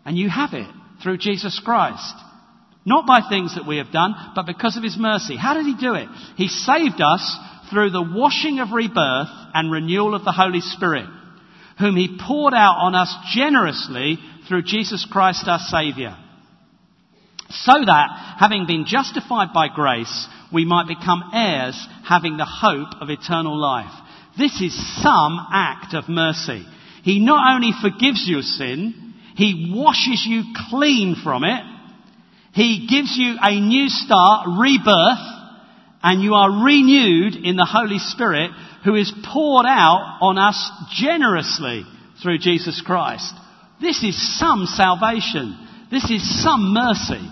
And 0.04 0.18
you 0.18 0.28
have 0.28 0.52
it 0.52 0.68
through 1.02 1.18
Jesus 1.18 1.60
Christ. 1.64 2.14
Not 2.84 3.06
by 3.06 3.20
things 3.28 3.54
that 3.54 3.66
we 3.66 3.76
have 3.76 3.92
done, 3.92 4.14
but 4.34 4.46
because 4.46 4.76
of 4.76 4.82
His 4.82 4.96
mercy. 4.98 5.36
How 5.36 5.54
did 5.54 5.66
He 5.66 5.76
do 5.76 5.94
it? 5.94 6.08
He 6.36 6.48
saved 6.48 7.00
us 7.00 7.38
through 7.70 7.90
the 7.90 8.02
washing 8.02 8.58
of 8.58 8.72
rebirth 8.72 9.28
and 9.54 9.70
renewal 9.70 10.14
of 10.14 10.24
the 10.24 10.32
Holy 10.32 10.60
Spirit, 10.60 11.06
whom 11.78 11.96
He 11.96 12.18
poured 12.20 12.54
out 12.54 12.76
on 12.78 12.94
us 12.94 13.14
generously 13.32 14.18
through 14.48 14.62
Jesus 14.62 15.06
Christ 15.10 15.46
our 15.46 15.60
Saviour. 15.60 16.16
So 17.50 17.72
that, 17.72 18.36
having 18.38 18.66
been 18.66 18.86
justified 18.86 19.52
by 19.54 19.68
grace, 19.72 20.26
we 20.52 20.64
might 20.64 20.88
become 20.88 21.30
heirs, 21.32 21.86
having 22.04 22.36
the 22.36 22.44
hope 22.44 23.00
of 23.00 23.10
eternal 23.10 23.58
life. 23.58 23.92
This 24.38 24.60
is 24.60 25.02
some 25.02 25.38
act 25.52 25.94
of 25.94 26.08
mercy. 26.08 26.64
He 27.02 27.18
not 27.18 27.54
only 27.54 27.72
forgives 27.80 28.28
your 28.28 28.42
sin, 28.42 29.14
He 29.36 29.72
washes 29.74 30.24
you 30.26 30.42
clean 30.70 31.16
from 31.22 31.44
it, 31.44 31.62
he 32.52 32.86
gives 32.86 33.16
you 33.16 33.36
a 33.40 33.60
new 33.60 33.88
start, 33.88 34.46
rebirth, 34.58 35.24
and 36.02 36.22
you 36.22 36.34
are 36.34 36.64
renewed 36.64 37.34
in 37.34 37.56
the 37.56 37.68
Holy 37.68 37.98
Spirit 37.98 38.50
who 38.84 38.94
is 38.94 39.12
poured 39.32 39.64
out 39.66 40.18
on 40.20 40.36
us 40.36 40.70
generously 40.94 41.84
through 42.22 42.38
Jesus 42.38 42.82
Christ. 42.84 43.32
This 43.80 44.02
is 44.02 44.38
some 44.38 44.66
salvation. 44.66 45.56
This 45.90 46.10
is 46.10 46.42
some 46.42 46.74
mercy. 46.74 47.26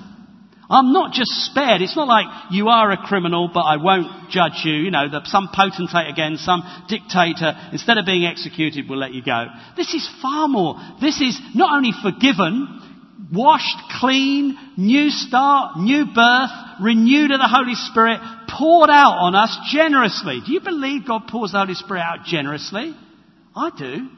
I'm 0.70 0.92
not 0.92 1.12
just 1.12 1.30
spared. 1.50 1.82
It's 1.82 1.96
not 1.96 2.06
like 2.06 2.26
you 2.52 2.68
are 2.68 2.92
a 2.92 2.96
criminal, 2.96 3.50
but 3.52 3.62
I 3.62 3.76
won't 3.76 4.30
judge 4.30 4.62
you. 4.64 4.72
You 4.72 4.90
know, 4.92 5.08
some 5.24 5.48
potentate 5.52 6.08
again, 6.08 6.36
some 6.36 6.62
dictator, 6.88 7.58
instead 7.72 7.98
of 7.98 8.06
being 8.06 8.24
executed, 8.24 8.88
will 8.88 8.98
let 8.98 9.12
you 9.12 9.22
go. 9.22 9.46
This 9.76 9.92
is 9.92 10.08
far 10.22 10.46
more. 10.46 10.76
This 11.00 11.20
is 11.20 11.38
not 11.56 11.74
only 11.74 11.90
forgiven, 12.02 13.26
washed 13.32 13.78
clean, 13.98 14.56
new 14.76 15.10
start, 15.10 15.76
new 15.78 16.06
birth, 16.14 16.50
renewed 16.80 17.32
of 17.32 17.40
the 17.40 17.48
Holy 17.48 17.74
Spirit, 17.74 18.20
poured 18.48 18.90
out 18.90 19.18
on 19.18 19.34
us 19.34 19.58
generously. 19.72 20.40
Do 20.46 20.52
you 20.52 20.60
believe 20.60 21.04
God 21.04 21.26
pours 21.28 21.50
the 21.50 21.58
Holy 21.58 21.74
Spirit 21.74 22.02
out 22.02 22.24
generously? 22.24 22.94
I 23.56 23.70
do. 23.76 24.08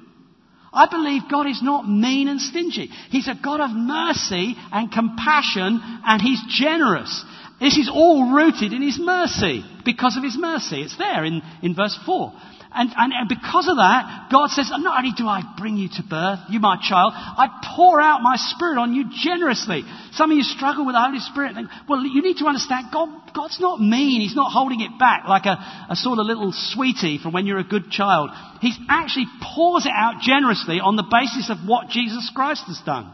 I 0.72 0.86
believe 0.86 1.22
God 1.30 1.46
is 1.46 1.62
not 1.62 1.88
mean 1.88 2.28
and 2.28 2.40
stingy. 2.40 2.88
He's 3.10 3.28
a 3.28 3.38
God 3.42 3.60
of 3.60 3.70
mercy 3.70 4.56
and 4.72 4.90
compassion 4.90 5.80
and 6.06 6.22
He's 6.22 6.42
generous. 6.48 7.24
This 7.60 7.76
is 7.76 7.90
all 7.92 8.32
rooted 8.34 8.72
in 8.72 8.82
His 8.82 8.98
mercy 8.98 9.64
because 9.84 10.16
of 10.16 10.22
His 10.22 10.36
mercy. 10.38 10.82
It's 10.82 10.96
there 10.98 11.24
in, 11.24 11.42
in 11.62 11.74
verse 11.74 11.98
4. 12.04 12.32
And, 12.74 12.90
and, 12.96 13.28
because 13.28 13.68
of 13.68 13.76
that, 13.76 14.28
God 14.32 14.48
says, 14.48 14.70
not 14.70 14.98
only 14.98 15.12
do 15.14 15.26
I 15.28 15.42
bring 15.58 15.76
you 15.76 15.88
to 15.96 16.02
birth, 16.02 16.40
you 16.48 16.58
my 16.58 16.80
child, 16.80 17.12
I 17.14 17.60
pour 17.76 18.00
out 18.00 18.22
my 18.22 18.36
spirit 18.36 18.78
on 18.78 18.94
you 18.94 19.04
generously. 19.12 19.84
Some 20.12 20.30
of 20.30 20.36
you 20.36 20.42
struggle 20.42 20.86
with 20.86 20.94
the 20.94 21.00
Holy 21.00 21.20
Spirit. 21.20 21.56
Well, 21.86 22.02
you 22.02 22.22
need 22.22 22.38
to 22.38 22.46
understand, 22.46 22.86
God, 22.90 23.08
God's 23.34 23.60
not 23.60 23.80
mean. 23.80 24.22
He's 24.22 24.36
not 24.36 24.50
holding 24.52 24.80
it 24.80 24.98
back 24.98 25.28
like 25.28 25.44
a, 25.44 25.60
a 25.90 25.96
sort 25.96 26.18
of 26.18 26.24
little 26.24 26.52
sweetie 26.52 27.18
from 27.18 27.32
when 27.32 27.44
you're 27.44 27.58
a 27.58 27.64
good 27.64 27.90
child. 27.90 28.30
He 28.62 28.72
actually 28.88 29.26
pours 29.54 29.84
it 29.84 29.92
out 29.94 30.22
generously 30.22 30.80
on 30.80 30.96
the 30.96 31.04
basis 31.04 31.50
of 31.50 31.68
what 31.68 31.88
Jesus 31.88 32.30
Christ 32.34 32.64
has 32.68 32.80
done. 32.86 33.12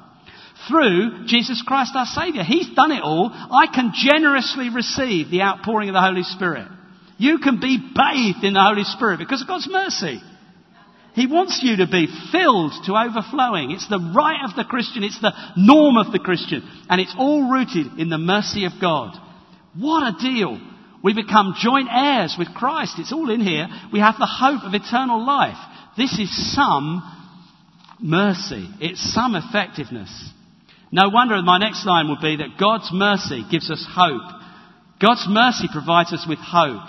Through 0.66 1.26
Jesus 1.26 1.62
Christ 1.64 1.92
our 1.94 2.06
Saviour. 2.06 2.42
He's 2.42 2.74
done 2.74 2.90
it 2.90 3.02
all. 3.02 3.30
I 3.32 3.66
can 3.72 3.92
generously 3.94 4.70
receive 4.70 5.30
the 5.30 5.42
outpouring 5.42 5.88
of 5.88 5.92
the 5.92 6.00
Holy 6.00 6.24
Spirit. 6.24 6.66
You 7.16 7.38
can 7.38 7.60
be 7.60 7.78
bathed 7.78 8.44
in 8.44 8.54
the 8.54 8.62
Holy 8.62 8.84
Spirit 8.84 9.18
because 9.18 9.42
of 9.42 9.48
God's 9.48 9.68
mercy. 9.68 10.20
He 11.14 11.26
wants 11.26 11.60
you 11.62 11.76
to 11.76 11.86
be 11.86 12.06
filled 12.30 12.72
to 12.86 12.94
overflowing. 12.94 13.72
It's 13.72 13.88
the 13.88 14.12
right 14.14 14.44
of 14.48 14.54
the 14.56 14.64
Christian. 14.64 15.02
It's 15.02 15.20
the 15.20 15.32
norm 15.56 15.96
of 15.96 16.12
the 16.12 16.20
Christian. 16.20 16.62
And 16.88 17.00
it's 17.00 17.14
all 17.18 17.50
rooted 17.50 17.98
in 17.98 18.08
the 18.08 18.18
mercy 18.18 18.66
of 18.66 18.72
God. 18.80 19.16
What 19.76 20.14
a 20.14 20.18
deal. 20.20 20.60
We 21.02 21.14
become 21.14 21.54
joint 21.58 21.88
heirs 21.90 22.36
with 22.38 22.54
Christ. 22.54 22.98
It's 22.98 23.12
all 23.12 23.30
in 23.30 23.40
here. 23.40 23.66
We 23.92 24.00
have 24.00 24.16
the 24.18 24.26
hope 24.26 24.62
of 24.62 24.74
eternal 24.74 25.24
life. 25.24 25.58
This 25.96 26.18
is 26.18 26.54
some 26.54 27.02
mercy. 28.00 28.68
It's 28.80 29.12
some 29.12 29.34
effectiveness. 29.34 30.32
No 30.90 31.10
wonder 31.10 31.40
my 31.42 31.58
next 31.58 31.84
line 31.86 32.08
would 32.08 32.20
be 32.20 32.36
that 32.36 32.58
God's 32.58 32.90
mercy 32.92 33.44
gives 33.50 33.70
us 33.70 33.86
hope. 33.88 34.22
God's 35.00 35.26
mercy 35.28 35.68
provides 35.70 36.12
us 36.12 36.26
with 36.28 36.38
hope. 36.38 36.82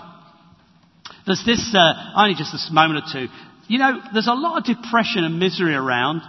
There's 1.26 1.44
this, 1.46 1.76
uh, 1.76 1.94
only 2.16 2.34
just 2.36 2.52
this 2.52 2.70
moment 2.72 3.04
or 3.06 3.12
two. 3.12 3.28
You 3.68 3.78
know, 3.78 4.02
there's 4.14 4.28
a 4.28 4.34
lot 4.34 4.58
of 4.58 4.64
depression 4.64 5.24
and 5.24 5.38
misery 5.38 5.76
around. 5.76 6.22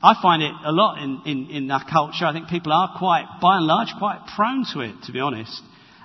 I 0.00 0.14
find 0.22 0.42
it 0.42 0.52
a 0.64 0.70
lot 0.70 1.02
in, 1.02 1.22
in, 1.26 1.50
in 1.50 1.70
our 1.70 1.82
culture. 1.84 2.24
I 2.24 2.32
think 2.32 2.48
people 2.48 2.72
are 2.72 2.94
quite, 2.98 3.26
by 3.42 3.56
and 3.56 3.66
large, 3.66 3.88
quite 3.98 4.20
prone 4.36 4.64
to 4.74 4.80
it, 4.80 4.94
to 5.06 5.12
be 5.12 5.18
honest. 5.18 5.60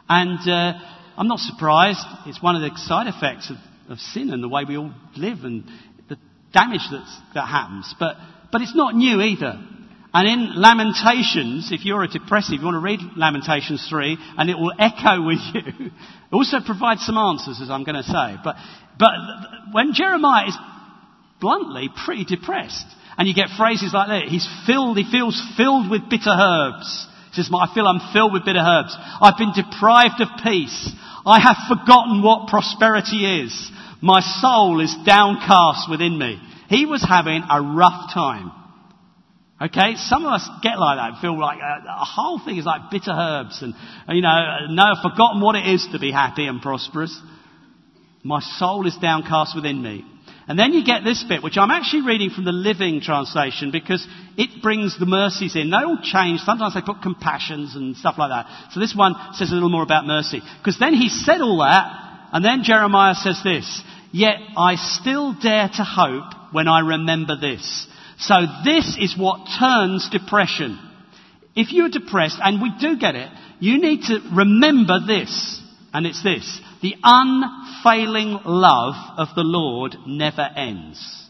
And 0.09 0.39
uh, 0.49 0.79
I'm 1.15 1.27
not 1.27 1.39
surprised. 1.39 2.03
It's 2.25 2.41
one 2.41 2.55
of 2.55 2.61
the 2.61 2.75
side 2.75 3.07
effects 3.07 3.51
of, 3.51 3.57
of 3.91 3.99
sin 3.99 4.31
and 4.31 4.41
the 4.41 4.49
way 4.49 4.63
we 4.67 4.77
all 4.77 4.91
live 5.15 5.43
and 5.43 5.65
the 6.09 6.17
damage 6.53 6.87
that's, 6.91 7.19
that 7.35 7.45
happens. 7.45 7.93
But, 7.99 8.15
but 8.51 8.61
it's 8.61 8.75
not 8.75 8.95
new 8.95 9.21
either. 9.21 9.61
And 10.13 10.28
in 10.28 10.62
Lamentations, 10.62 11.71
if 11.71 11.86
you're 11.86 12.04
a 12.04 12.08
depressive, 12.08 12.60
you 12.60 12.65
want 12.65 12.76
to 12.76 12.80
read 12.80 12.99
Lamentations 13.17 13.86
3, 13.89 14.17
and 14.38 14.49
it 14.49 14.54
will 14.54 14.73
echo 14.78 15.26
with 15.26 15.39
you. 15.54 15.88
It 15.88 15.91
also 16.32 16.58
provides 16.63 17.04
some 17.04 17.17
answers, 17.17 17.60
as 17.62 17.71
I'm 17.71 17.84
going 17.84 17.95
to 17.95 18.04
say. 18.04 18.38
But, 18.43 18.56
but 18.99 19.12
when 19.71 19.93
Jeremiah 19.93 20.47
is 20.47 20.58
bluntly 21.41 21.89
pretty 22.06 22.26
depressed, 22.26 22.86
and 23.17 23.28
you 23.28 23.34
get 23.34 23.49
phrases 23.58 23.91
like 23.91 24.08
that, 24.10 24.30
he's 24.30 24.47
filled, 24.67 24.97
he 24.97 25.10
feels 25.10 25.41
filled 25.58 25.89
with 25.89 26.10
bitter 26.10 26.30
herbs. 26.30 27.08
He 27.32 27.41
says, 27.41 27.49
I 27.52 27.73
feel 27.73 27.88
I'm 27.88 28.13
filled 28.13 28.34
with 28.34 28.45
bitter 28.45 28.62
herbs. 28.62 28.95
I've 28.97 29.38
been 29.38 29.54
deprived 29.54 30.21
of 30.21 30.30
peace. 30.43 30.91
I 31.26 31.39
have 31.39 31.58
forgotten 31.67 32.21
what 32.21 32.49
prosperity 32.49 33.41
is. 33.41 33.71
My 34.02 34.21
soul 34.21 34.80
is 34.80 34.95
downcast 35.06 35.89
within 35.89 36.19
me. 36.19 36.39
He 36.69 36.86
was 36.86 37.04
having 37.04 37.41
a 37.49 37.62
rough 37.62 38.13
time. 38.13 38.52
Okay, 39.63 39.95
some 39.95 40.26
of 40.26 40.34
us 40.34 40.49
get 40.62 40.78
like 40.78 40.97
that, 40.97 41.21
feel 41.21 41.39
like 41.39 41.60
a, 41.60 41.89
uh, 41.89 42.02
a 42.02 42.06
whole 42.06 42.38
thing 42.43 42.58
is 42.58 42.65
like 42.65 42.91
bitter 42.91 43.13
herbs, 43.13 43.62
and 43.62 43.73
you 44.10 44.21
know, 44.21 44.67
no, 44.69 44.84
I've 44.84 45.12
forgotten 45.12 45.39
what 45.39 45.56
it 45.56 45.65
is 45.65 45.88
to 45.93 45.99
be 45.99 46.12
happy 46.12 46.47
and 46.47 46.62
prosperous. 46.62 47.17
My 48.23 48.41
soul 48.41 48.86
is 48.88 48.97
downcast 49.02 49.56
within 49.56 49.82
me. 49.82 50.06
And 50.47 50.60
then 50.60 50.73
you 50.73 50.84
get 50.84 51.06
this 51.06 51.23
bit, 51.23 51.41
which 51.41 51.58
I'm 51.58 51.71
actually 51.71 52.06
reading 52.06 52.30
from 52.30 52.43
the 52.43 52.52
Living 52.52 52.99
Translation 52.99 53.71
because 53.71 54.06
it 54.38 54.62
brings 54.62 54.99
the 54.99 55.06
mercies 55.06 55.56
in. 55.56 55.69
They 55.69 55.78
all 55.78 55.99
change. 56.04 56.41
Sometimes 56.41 56.73
they 56.73 56.82
put 56.82 57.02
compassions 57.02 57.76
and 57.76 57.95
stuff 57.95 58.15
like 58.17 58.30
that. 58.30 58.71
So 58.71 58.82
this 58.82 58.93
one 58.93 59.15
says 59.34 59.52
a 59.52 59.54
little 59.54 59.69
more 59.69 59.84
about 59.84 60.06
mercy. 60.06 60.41
Because 60.60 60.78
then 60.78 60.93
he 60.93 61.08
said 61.08 61.39
all 61.39 61.60
that, 61.60 62.30
and 62.34 62.43
then 62.43 62.63
Jeremiah 62.63 63.15
says 63.15 63.39
this, 63.43 63.82
Yet 64.12 64.36
I 64.58 64.76
still 64.76 65.34
dare 65.34 65.69
to 65.69 65.84
hope 65.84 66.34
when 66.52 66.67
I 66.67 66.82
remember 66.82 67.39
this. 67.39 67.88
So 68.23 68.36
this 68.63 68.97
is 68.99 69.17
what 69.17 69.49
turns 69.59 70.09
depression. 70.09 70.79
If 71.55 71.73
you're 71.73 71.89
depressed, 71.89 72.38
and 72.41 72.62
we 72.62 72.71
do 72.79 72.97
get 72.97 73.15
it, 73.15 73.29
you 73.59 73.81
need 73.81 74.03
to 74.03 74.19
remember 74.33 74.99
this. 75.05 75.62
And 75.93 76.07
it's 76.07 76.23
this. 76.23 76.62
The 76.81 76.95
unfailing 77.03 78.39
love 78.45 78.95
of 79.17 79.27
the 79.36 79.43
Lord 79.43 79.95
never 80.07 80.41
ends. 80.41 81.27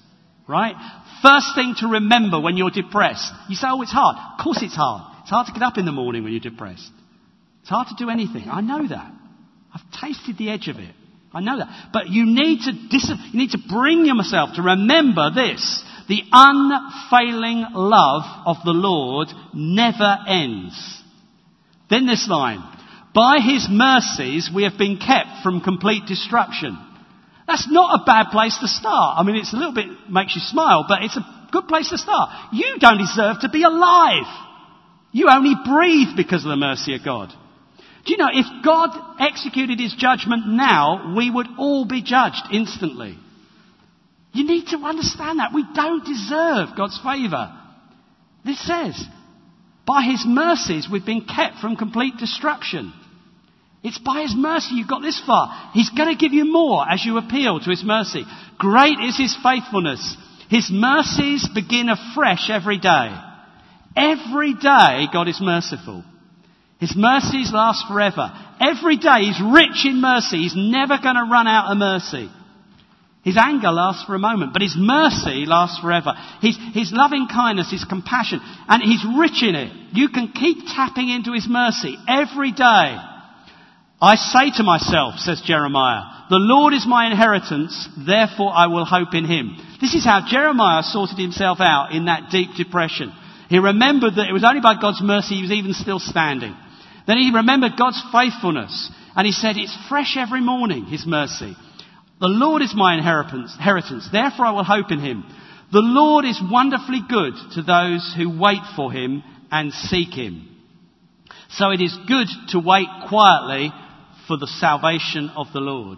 Right? 0.48 0.76
First 1.24 1.56
thing 1.56 1.74
to 1.80 1.88
remember 1.88 2.40
when 2.40 2.58
you're 2.58 2.70
depressed. 2.70 3.32
You 3.50 3.56
say, 3.56 3.68
oh, 3.70 3.82
it's 3.82 3.92
hard. 3.92 4.16
Of 4.38 4.44
course 4.44 4.62
it's 4.62 4.76
hard. 4.76 5.02
It's 5.22 5.32
hard 5.32 5.48
to 5.48 5.54
get 5.54 5.64
up 5.64 5.78
in 5.80 5.86
the 5.86 5.92
morning 5.92 6.24
when 6.24 6.32
you're 6.32 6.42
depressed. 6.42 6.92
It's 7.62 7.70
hard 7.70 7.88
to 7.88 7.96
do 7.98 8.10
anything. 8.12 8.50
I 8.50 8.62
know 8.62 8.88
that. 8.88 9.12
I've 9.74 10.00
tasted 10.00 10.38
the 10.38 10.52
edge 10.52 10.68
of 10.68 10.78
it. 10.78 10.94
I 11.34 11.42
know 11.42 11.58
that. 11.58 11.90
But 11.92 12.10
you 12.10 12.26
need 12.28 12.60
to, 12.66 12.72
dis- 12.72 13.12
you 13.32 13.40
need 13.40 13.52
to 13.52 13.60
bring 13.68 14.06
yourself 14.06 14.52
to 14.58 14.62
remember 14.62 15.32
this. 15.34 15.84
The 16.08 16.22
unfailing 16.32 17.66
love 17.74 18.24
of 18.46 18.58
the 18.66 18.72
Lord 18.72 19.30
never 19.54 20.18
ends. 20.28 21.02
Then 21.90 22.06
this 22.06 22.28
line. 22.28 22.62
By 23.14 23.40
his 23.40 23.68
mercies 23.70 24.50
we 24.54 24.64
have 24.64 24.78
been 24.78 24.98
kept 24.98 25.44
from 25.44 25.62
complete 25.62 26.06
destruction. 26.08 26.78
That's 27.48 27.70
not 27.70 28.02
a 28.02 28.06
bad 28.06 28.32
place 28.32 28.58
to 28.60 28.68
start. 28.68 29.20
I 29.20 29.24
mean, 29.24 29.36
it's 29.36 29.54
a 29.54 29.58
little 29.58 29.74
bit, 29.74 29.88
makes 30.10 30.36
you 30.36 30.42
smile, 30.42 30.86
but 30.88 31.04
it's 31.04 31.18
a 31.18 31.48
good 31.52 31.68
place 31.68 31.90
to 31.90 31.98
start. 31.98 32.30
You 32.52 32.78
don't 32.80 32.98
deserve 32.98 33.42
to 33.42 33.50
be 33.50 33.64
alive. 33.64 34.26
You 35.12 35.30
only 35.30 35.54
breathe 35.64 36.18
because 36.18 36.44
of 36.44 36.50
the 36.50 36.58
mercy 36.58 36.96
of 36.96 37.06
God. 37.06 37.30
Do 38.06 38.12
you 38.12 38.18
know, 38.18 38.30
if 38.32 38.66
God 38.66 38.90
executed 39.20 39.80
his 39.80 39.94
judgment 39.94 40.48
now, 40.48 41.14
we 41.16 41.30
would 41.30 41.48
all 41.58 41.86
be 41.86 42.02
judged 42.02 42.48
instantly. 42.52 43.18
You 44.34 44.46
need 44.46 44.68
to 44.68 44.78
understand 44.78 45.40
that. 45.40 45.54
We 45.54 45.64
don't 45.74 46.04
deserve 46.04 46.76
God's 46.76 47.00
favour. 47.04 47.54
This 48.44 48.60
says, 48.66 49.06
by 49.86 50.04
His 50.04 50.26
mercies 50.26 50.88
we've 50.92 51.06
been 51.06 51.26
kept 51.26 51.60
from 51.60 51.76
complete 51.76 52.18
destruction. 52.18 52.94
It's 53.84 54.00
by 54.00 54.22
His 54.22 54.34
mercy 54.36 54.76
you've 54.76 54.88
got 54.88 55.02
this 55.02 55.22
far. 55.26 55.72
He's 55.74 55.92
going 55.92 56.10
to 56.10 56.20
give 56.20 56.34
you 56.34 56.52
more 56.52 56.84
as 56.90 57.06
you 57.06 57.18
appeal 57.18 57.60
to 57.60 57.70
His 57.70 57.84
mercy. 57.84 58.24
Great 58.58 58.98
is 59.00 59.18
His 59.18 59.38
faithfulness. 59.44 60.18
His 60.50 60.70
mercies 60.72 61.48
begin 61.54 61.90
afresh 61.90 62.50
every 62.50 62.80
day. 62.80 63.16
Every 63.96 64.54
day 64.56 65.08
God 65.14 65.28
is 65.28 65.40
merciful. 65.42 66.04
His 66.80 66.96
mercies 66.96 67.52
last 67.54 67.86
forever. 67.88 68.32
Every 68.60 68.98
day 68.98 69.22
He's 69.22 69.42
rich 69.42 69.86
in 69.86 70.02
mercy. 70.02 70.38
He's 70.38 70.56
never 70.56 70.98
going 70.98 71.16
to 71.16 71.30
run 71.30 71.48
out 71.48 71.72
of 71.72 71.78
mercy. 71.78 72.30
His 73.24 73.38
anger 73.38 73.72
lasts 73.72 74.04
for 74.04 74.16
a 74.16 74.20
moment, 74.20 74.52
but 74.52 74.62
his 74.62 74.76
mercy 74.78 75.46
lasts 75.48 75.80
forever. 75.80 76.12
His, 76.42 76.58
his 76.74 76.92
loving 76.92 77.28
kindness, 77.32 77.72
his 77.72 77.86
compassion, 77.86 78.42
and 78.68 78.84
he's 78.84 79.06
rich 79.18 79.42
in 79.42 79.56
it. 79.56 79.72
You 79.94 80.10
can 80.10 80.34
keep 80.34 80.58
tapping 80.68 81.10
into 81.10 81.32
his 81.32 81.48
mercy 81.48 81.96
every 82.08 82.52
day. 82.52 83.00
I 84.02 84.16
say 84.16 84.52
to 84.58 84.64
myself, 84.64 85.16
says 85.20 85.42
Jeremiah, 85.46 86.28
the 86.30 86.36
Lord 86.36 86.74
is 86.74 86.86
my 86.86 87.08
inheritance, 87.08 87.88
therefore 88.06 88.52
I 88.54 88.68
will 88.68 88.84
hope 88.84 89.14
in 89.14 89.24
him. 89.24 89.56
This 89.80 89.94
is 89.94 90.04
how 90.04 90.28
Jeremiah 90.28 90.84
sorted 90.84 91.18
himself 91.18 91.60
out 91.62 91.94
in 91.94 92.06
that 92.06 92.30
deep 92.30 92.50
depression. 92.58 93.14
He 93.48 93.60
remembered 93.60 94.16
that 94.16 94.28
it 94.28 94.34
was 94.34 94.44
only 94.44 94.60
by 94.60 94.76
God's 94.82 95.02
mercy 95.02 95.36
he 95.36 95.44
was 95.44 95.52
even 95.52 95.72
still 95.72 96.00
standing. 96.00 96.56
Then 97.08 97.18
he 97.18 97.32
remembered 97.34 97.78
God's 97.78 98.04
faithfulness, 98.12 98.92
and 99.16 99.26
he 99.26 99.32
said, 99.32 99.56
it's 99.56 99.78
fresh 99.88 100.18
every 100.18 100.42
morning, 100.42 100.86
his 100.86 101.06
mercy. 101.06 101.56
The 102.24 102.30
Lord 102.30 102.62
is 102.62 102.74
my 102.74 102.96
inheritance, 102.96 104.08
therefore 104.10 104.46
I 104.46 104.52
will 104.52 104.64
hope 104.64 104.92
in 104.92 105.00
him. 105.02 105.26
The 105.74 105.82
Lord 105.82 106.24
is 106.24 106.42
wonderfully 106.42 107.02
good 107.10 107.34
to 107.56 107.62
those 107.62 108.14
who 108.16 108.40
wait 108.40 108.62
for 108.78 108.94
him 108.94 109.24
and 109.52 109.74
seek 109.74 110.14
him. 110.14 110.48
So 111.50 111.72
it 111.72 111.82
is 111.82 111.94
good 112.08 112.28
to 112.52 112.60
wait 112.60 112.88
quietly 113.10 113.74
for 114.26 114.38
the 114.38 114.48
salvation 114.48 115.32
of 115.36 115.48
the 115.52 115.60
Lord. 115.60 115.98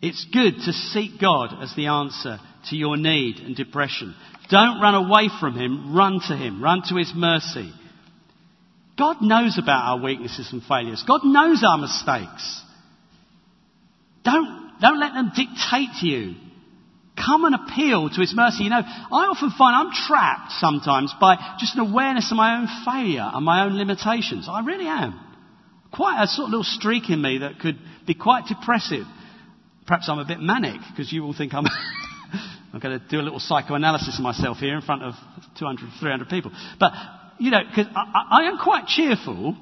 It's 0.00 0.24
good 0.32 0.54
to 0.66 0.72
seek 0.72 1.20
God 1.20 1.60
as 1.60 1.74
the 1.74 1.86
answer 1.86 2.38
to 2.68 2.76
your 2.76 2.96
need 2.96 3.38
and 3.38 3.56
depression. 3.56 4.14
Don't 4.48 4.80
run 4.80 4.94
away 4.94 5.28
from 5.40 5.58
Him, 5.58 5.92
run 5.92 6.20
to 6.28 6.36
Him, 6.36 6.62
run 6.62 6.82
to 6.88 6.94
His 6.94 7.12
mercy. 7.16 7.72
God 8.96 9.16
knows 9.22 9.58
about 9.58 9.88
our 9.88 10.04
weaknesses 10.04 10.52
and 10.52 10.62
failures. 10.62 11.02
God 11.04 11.22
knows 11.24 11.64
our 11.66 11.78
mistakes. 11.78 12.62
Don't 14.22 14.59
don't 14.80 15.00
let 15.00 15.12
them 15.12 15.32
dictate 15.34 15.90
to 16.00 16.06
you. 16.06 16.34
Come 17.16 17.44
and 17.44 17.54
appeal 17.54 18.08
to 18.08 18.20
His 18.20 18.34
mercy. 18.34 18.64
You 18.64 18.70
know, 18.70 18.82
I 18.82 19.28
often 19.28 19.50
find 19.50 19.76
I'm 19.76 19.92
trapped 19.92 20.52
sometimes 20.52 21.14
by 21.20 21.36
just 21.58 21.74
an 21.76 21.80
awareness 21.80 22.30
of 22.30 22.36
my 22.36 22.56
own 22.58 22.68
failure 22.84 23.28
and 23.32 23.44
my 23.44 23.64
own 23.64 23.76
limitations. 23.76 24.48
I 24.50 24.64
really 24.64 24.86
am. 24.86 25.20
Quite 25.92 26.22
a 26.22 26.26
sort 26.26 26.46
of 26.46 26.50
little 26.50 26.64
streak 26.64 27.10
in 27.10 27.20
me 27.20 27.38
that 27.38 27.58
could 27.58 27.76
be 28.06 28.14
quite 28.14 28.46
depressive. 28.46 29.04
Perhaps 29.86 30.08
I'm 30.08 30.18
a 30.18 30.24
bit 30.24 30.40
manic 30.40 30.80
because 30.90 31.12
you 31.12 31.24
all 31.24 31.34
think 31.36 31.52
I'm. 31.52 31.64
I'm 32.72 32.78
going 32.78 32.98
to 32.98 33.04
do 33.08 33.18
a 33.18 33.22
little 33.22 33.40
psychoanalysis 33.40 34.16
of 34.16 34.22
myself 34.22 34.58
here 34.58 34.76
in 34.76 34.82
front 34.82 35.02
of 35.02 35.14
200, 35.58 35.90
300 35.98 36.28
people. 36.28 36.52
But, 36.78 36.92
you 37.40 37.50
know, 37.50 37.58
because 37.68 37.86
I, 37.94 38.42
I 38.42 38.48
am 38.48 38.58
quite 38.58 38.86
cheerful, 38.86 39.56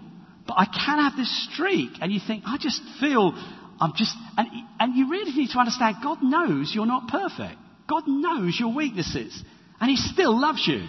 but 0.46 0.54
I 0.58 0.66
can 0.66 0.98
have 0.98 1.16
this 1.16 1.48
streak, 1.50 1.92
and 2.02 2.12
you 2.12 2.20
think, 2.24 2.44
I 2.46 2.58
just 2.58 2.82
feel 3.00 3.32
I'm 3.80 3.92
just, 3.96 4.14
and, 4.36 4.48
and 4.80 4.96
you 4.96 5.10
really 5.10 5.32
need 5.32 5.50
to 5.50 5.58
understand 5.58 5.96
God 6.02 6.18
knows 6.22 6.72
you're 6.74 6.86
not 6.86 7.08
perfect. 7.08 7.58
God 7.88 8.04
knows 8.06 8.56
your 8.58 8.74
weaknesses. 8.74 9.42
And 9.80 9.90
He 9.90 9.96
still 9.96 10.38
loves 10.38 10.66
you. 10.66 10.86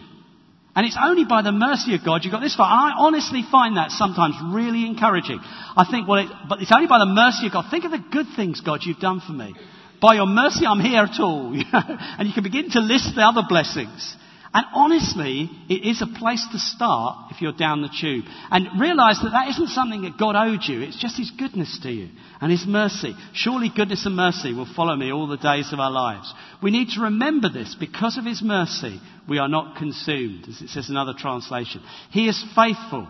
And 0.75 0.85
it's 0.85 0.97
only 1.01 1.25
by 1.25 1.41
the 1.41 1.51
mercy 1.51 1.95
of 1.95 2.05
God 2.05 2.23
you 2.23 2.31
got 2.31 2.41
this 2.41 2.55
far. 2.55 2.71
And 2.71 2.93
I 2.93 2.97
honestly 2.97 3.43
find 3.51 3.77
that 3.77 3.91
sometimes 3.91 4.35
really 4.53 4.85
encouraging. 4.85 5.39
I 5.41 5.85
think, 5.89 6.07
well, 6.07 6.25
it, 6.25 6.31
but 6.47 6.61
it's 6.61 6.71
only 6.73 6.87
by 6.87 6.99
the 6.99 7.09
mercy 7.09 7.47
of 7.47 7.53
God. 7.53 7.65
Think 7.69 7.85
of 7.85 7.91
the 7.91 8.03
good 8.11 8.27
things, 8.35 8.61
God, 8.61 8.81
you've 8.83 8.99
done 8.99 9.21
for 9.25 9.33
me. 9.33 9.55
By 10.01 10.15
your 10.15 10.27
mercy, 10.27 10.65
I'm 10.65 10.79
here 10.79 11.03
at 11.03 11.19
all. 11.19 11.51
And 11.73 12.27
you 12.27 12.33
can 12.33 12.43
begin 12.43 12.69
to 12.71 12.79
list 12.79 13.15
the 13.15 13.21
other 13.21 13.43
blessings. 13.47 14.15
And 14.51 14.65
honestly, 14.73 15.47
it 15.69 15.87
is 15.87 16.01
a 16.01 16.19
place 16.19 16.45
to 16.51 16.57
start 16.57 17.31
if 17.31 17.39
you're 17.39 17.51
down 17.51 17.83
the 17.83 17.89
tube. 18.01 18.25
And 18.49 18.81
realize 18.81 19.19
that 19.21 19.31
that 19.31 19.49
isn't 19.49 19.67
something 19.67 20.01
that 20.01 20.17
God 20.17 20.35
owed 20.35 20.63
you, 20.63 20.81
it's 20.81 20.99
just 20.99 21.17
His 21.17 21.31
goodness 21.31 21.79
to 21.83 21.91
you 21.91 22.09
and 22.41 22.51
His 22.51 22.65
mercy. 22.65 23.13
Surely 23.33 23.69
goodness 23.75 24.07
and 24.07 24.15
mercy 24.15 24.53
will 24.53 24.71
follow 24.75 24.95
me 24.95 25.11
all 25.11 25.27
the 25.27 25.37
days 25.37 25.71
of 25.71 25.79
our 25.79 25.91
lives. 25.91 26.33
We 26.63 26.71
need 26.71 26.89
to 26.95 27.01
remember 27.01 27.49
this. 27.49 27.75
Because 27.79 28.17
of 28.17 28.25
His 28.25 28.41
mercy, 28.41 28.99
we 29.27 29.37
are 29.37 29.47
not 29.47 29.77
consumed, 29.77 30.45
as 30.49 30.61
it 30.61 30.69
says 30.69 30.89
in 30.89 30.95
another 30.95 31.17
translation. 31.17 31.83
He 32.11 32.27
is 32.27 32.43
faithful. 32.55 33.07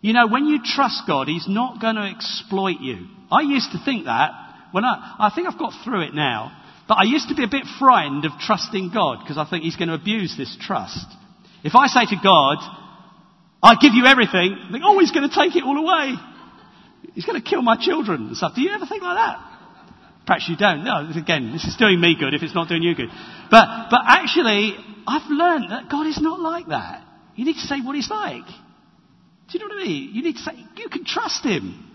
You 0.00 0.14
know, 0.14 0.26
when 0.26 0.46
you 0.46 0.60
trust 0.64 1.02
God, 1.06 1.28
He's 1.28 1.48
not 1.48 1.82
going 1.82 1.96
to 1.96 2.02
exploit 2.02 2.80
you. 2.80 3.08
I 3.30 3.42
used 3.42 3.72
to 3.72 3.84
think 3.84 4.06
that. 4.06 4.30
When 4.72 4.86
I, 4.86 5.16
I 5.18 5.30
think 5.34 5.48
I've 5.48 5.58
got 5.58 5.74
through 5.84 6.06
it 6.06 6.14
now. 6.14 6.50
But 6.88 6.94
I 6.94 7.04
used 7.04 7.28
to 7.28 7.34
be 7.34 7.44
a 7.44 7.48
bit 7.48 7.64
frightened 7.78 8.24
of 8.24 8.32
trusting 8.40 8.90
God 8.92 9.20
because 9.22 9.38
I 9.38 9.48
think 9.48 9.64
He's 9.64 9.76
going 9.76 9.88
to 9.88 9.94
abuse 9.94 10.36
this 10.36 10.56
trust. 10.60 11.06
If 11.64 11.74
I 11.74 11.86
say 11.86 12.06
to 12.06 12.16
God, 12.22 12.58
I 13.62 13.76
give 13.80 13.94
you 13.94 14.06
everything, 14.06 14.58
I 14.58 14.72
think, 14.72 14.84
oh, 14.84 14.98
He's 14.98 15.12
going 15.12 15.28
to 15.28 15.34
take 15.34 15.54
it 15.54 15.62
all 15.62 15.78
away. 15.78 16.16
He's 17.14 17.24
going 17.24 17.40
to 17.40 17.48
kill 17.48 17.62
my 17.62 17.76
children 17.80 18.28
and 18.28 18.36
stuff. 18.36 18.54
Do 18.54 18.62
you 18.62 18.70
ever 18.70 18.86
think 18.86 19.02
like 19.02 19.16
that? 19.16 19.52
Perhaps 20.26 20.48
you 20.48 20.56
don't. 20.56 20.84
No, 20.84 21.10
again, 21.14 21.52
this 21.52 21.64
is 21.64 21.76
doing 21.76 22.00
me 22.00 22.16
good 22.18 22.34
if 22.34 22.42
it's 22.42 22.54
not 22.54 22.68
doing 22.68 22.82
you 22.82 22.94
good. 22.94 23.08
But, 23.50 23.88
but 23.90 24.00
actually, 24.06 24.76
I've 25.06 25.28
learned 25.30 25.70
that 25.70 25.90
God 25.90 26.06
is 26.06 26.20
not 26.20 26.40
like 26.40 26.68
that. 26.68 27.04
You 27.34 27.44
need 27.44 27.54
to 27.54 27.66
say 27.66 27.80
what 27.80 27.96
He's 27.96 28.10
like. 28.10 28.46
Do 28.46 29.58
you 29.58 29.60
know 29.60 29.74
what 29.74 29.82
I 29.82 29.86
mean? 29.86 30.10
You 30.14 30.22
need 30.22 30.36
to 30.36 30.42
say, 30.42 30.52
you 30.76 30.88
can 30.88 31.04
trust 31.04 31.44
Him. 31.44 31.88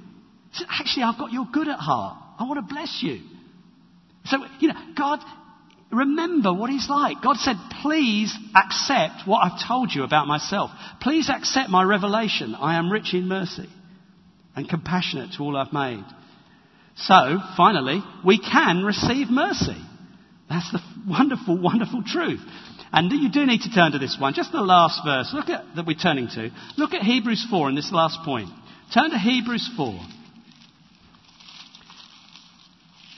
Actually, 0.69 1.03
I've 1.03 1.17
got 1.17 1.31
your 1.31 1.47
good 1.51 1.67
at 1.67 1.79
heart. 1.79 2.17
I 2.39 2.43
want 2.43 2.57
to 2.67 2.73
bless 2.73 2.99
you. 3.01 3.21
So, 4.27 4.45
you 4.59 4.69
know, 4.69 4.79
God, 4.97 5.19
remember 5.91 6.53
what 6.53 6.69
He's 6.69 6.89
like. 6.89 7.21
God 7.21 7.37
said, 7.37 7.55
please 7.81 8.35
accept 8.55 9.27
what 9.27 9.39
I've 9.39 9.67
told 9.67 9.91
you 9.93 10.03
about 10.03 10.27
myself. 10.27 10.71
Please 11.01 11.29
accept 11.29 11.69
my 11.69 11.83
revelation. 11.83 12.55
I 12.55 12.77
am 12.77 12.91
rich 12.91 13.13
in 13.13 13.27
mercy 13.27 13.69
and 14.55 14.67
compassionate 14.67 15.33
to 15.37 15.43
all 15.43 15.55
I've 15.55 15.73
made. 15.73 16.03
So, 16.95 17.39
finally, 17.55 18.01
we 18.25 18.39
can 18.39 18.83
receive 18.83 19.29
mercy. 19.29 19.77
That's 20.49 20.71
the 20.71 20.79
wonderful, 21.07 21.57
wonderful 21.61 22.03
truth. 22.05 22.41
And 22.91 23.11
you 23.11 23.29
do 23.29 23.45
need 23.45 23.61
to 23.61 23.71
turn 23.71 23.91
to 23.91 23.99
this 23.99 24.17
one. 24.19 24.33
Just 24.33 24.51
the 24.51 24.61
last 24.61 25.01
verse. 25.05 25.31
Look 25.33 25.49
at 25.49 25.63
that 25.75 25.85
we're 25.85 25.97
turning 25.97 26.27
to. 26.29 26.49
Look 26.77 26.93
at 26.93 27.03
Hebrews 27.03 27.45
4 27.49 27.69
in 27.69 27.75
this 27.75 27.91
last 27.91 28.19
point. 28.23 28.49
Turn 28.93 29.11
to 29.11 29.17
Hebrews 29.17 29.69
4. 29.75 29.99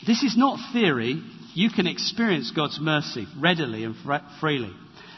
This 0.10 0.24
is 0.24 0.36
not 0.36 0.58
theory. 0.74 1.22
You 1.54 1.70
can 1.70 1.86
experience 1.86 2.50
God's 2.50 2.80
mercy 2.82 3.28
readily 3.40 3.84
and 3.84 3.96
freely. 4.40 4.72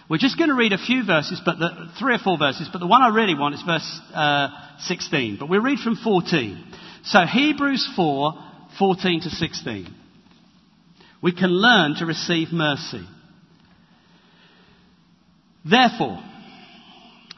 We're 0.10 0.17
just 0.17 0.38
going 0.38 0.49
to 0.49 0.54
read 0.54 0.73
a 0.73 0.77
few 0.77 1.06
verses, 1.06 1.41
but 1.45 1.60
the, 1.60 1.93
three 1.97 2.15
or 2.15 2.17
four 2.17 2.38
verses, 2.38 2.67
but 2.73 2.80
the 2.80 2.88
one 2.88 3.01
I 3.01 3.08
really 3.08 3.34
want 3.34 3.56
is 3.56 3.62
verse 3.62 4.01
uh, 4.13 4.49
16. 4.80 5.38
But 5.39 5.47
we'll 5.47 5.62
read 5.62 5.80
from 5.80 5.95
14. 5.95 6.73
So 7.06 7.19
Hebrews 7.21 7.89
4, 7.95 8.34
14 8.77 9.21
to 9.21 9.30
16. 9.30 9.95
We 11.23 11.32
can 11.32 11.51
learn 11.51 11.95
to 11.99 12.06
receive 12.06 12.49
mercy. 12.51 13.08
Therefore, 15.63 16.21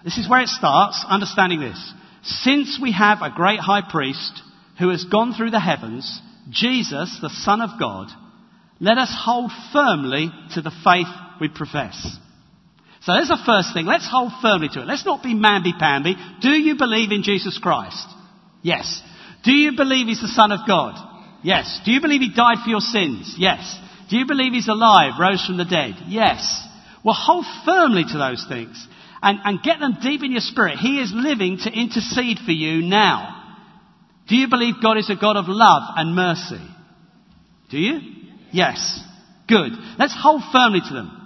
this 0.04 0.18
is 0.18 0.28
where 0.28 0.42
it 0.42 0.48
starts, 0.48 1.06
understanding 1.08 1.60
this. 1.60 1.94
Since 2.24 2.80
we 2.82 2.94
have 2.94 3.20
a 3.22 3.30
great 3.30 3.60
high 3.60 3.84
priest 3.88 4.42
who 4.80 4.89
has 4.89 5.04
gone 5.04 5.36
through 5.36 5.52
the 5.52 5.60
heavens, 5.60 6.20
Jesus, 6.50 7.18
the 7.22 7.30
Son 7.30 7.62
of 7.62 7.80
God, 7.80 8.10
let 8.80 8.98
us 8.98 9.14
hold 9.16 9.52
firmly 9.72 10.30
to 10.54 10.62
the 10.62 10.74
faith 10.84 11.08
we 11.40 11.50
profess. 11.50 12.18
So 13.02 13.14
there's 13.14 13.28
the 13.28 13.44
first 13.46 13.74
thing. 13.74 13.86
Let's 13.86 14.08
hold 14.10 14.32
firmly 14.42 14.70
to 14.74 14.82
it. 14.82 14.88
Let's 14.88 15.06
not 15.06 15.24
be 15.24 15.36
mamby-pamby. 15.36 16.16
Do 16.42 16.50
you 16.50 16.78
believe 16.78 17.12
in 17.12 17.24
Jesus 17.24 17.60
Christ? 17.60 18.08
Yes. 18.62 19.02
Do 19.44 19.52
you 19.52 19.76
believe 19.76 20.08
He's 20.08 20.22
the 20.22 20.28
Son 20.30 20.52
of 20.52 20.68
God? 20.68 20.96
Yes. 21.44 21.82
Do 21.86 21.92
you 21.92 22.00
believe 22.00 22.22
He 22.22 22.34
died 22.34 22.60
for 22.64 22.70
your 22.70 22.80
sins? 22.80 23.36
Yes. 23.38 23.78
Do 24.10 24.18
you 24.18 24.26
believe 24.26 24.54
He's 24.54 24.70
alive, 24.70 25.14
rose 25.20 25.46
from 25.46 25.58
the 25.58 25.66
dead? 25.66 25.96
Yes. 26.08 26.66
Well, 27.04 27.16
hold 27.16 27.46
firmly 27.66 28.04
to 28.06 28.18
those 28.18 28.46
things 28.48 28.88
and, 29.22 29.40
and 29.44 29.64
get 29.64 29.80
them 29.80 29.98
deep 30.02 30.24
in 30.24 30.32
your 30.32 30.42
spirit. 30.42 30.78
He 30.78 31.00
is 31.00 31.12
living 31.14 31.58
to 31.64 31.72
intercede 31.72 32.40
for 32.40 32.52
you 32.52 32.82
now. 32.82 33.33
Do 34.28 34.36
you 34.36 34.48
believe 34.50 34.76
God 34.82 34.98
is 34.98 35.10
a 35.10 35.16
God 35.16 35.38
of 35.38 35.46
love 35.48 35.84
and 35.98 36.16
mercy? 36.16 36.62
Do 37.70 37.78
you? 37.78 38.00
Yes. 38.52 39.00
Good. 39.48 39.72
Let's 40.00 40.16
hold 40.18 40.42
firmly 40.52 40.80
to 40.88 40.94
them. 40.94 41.20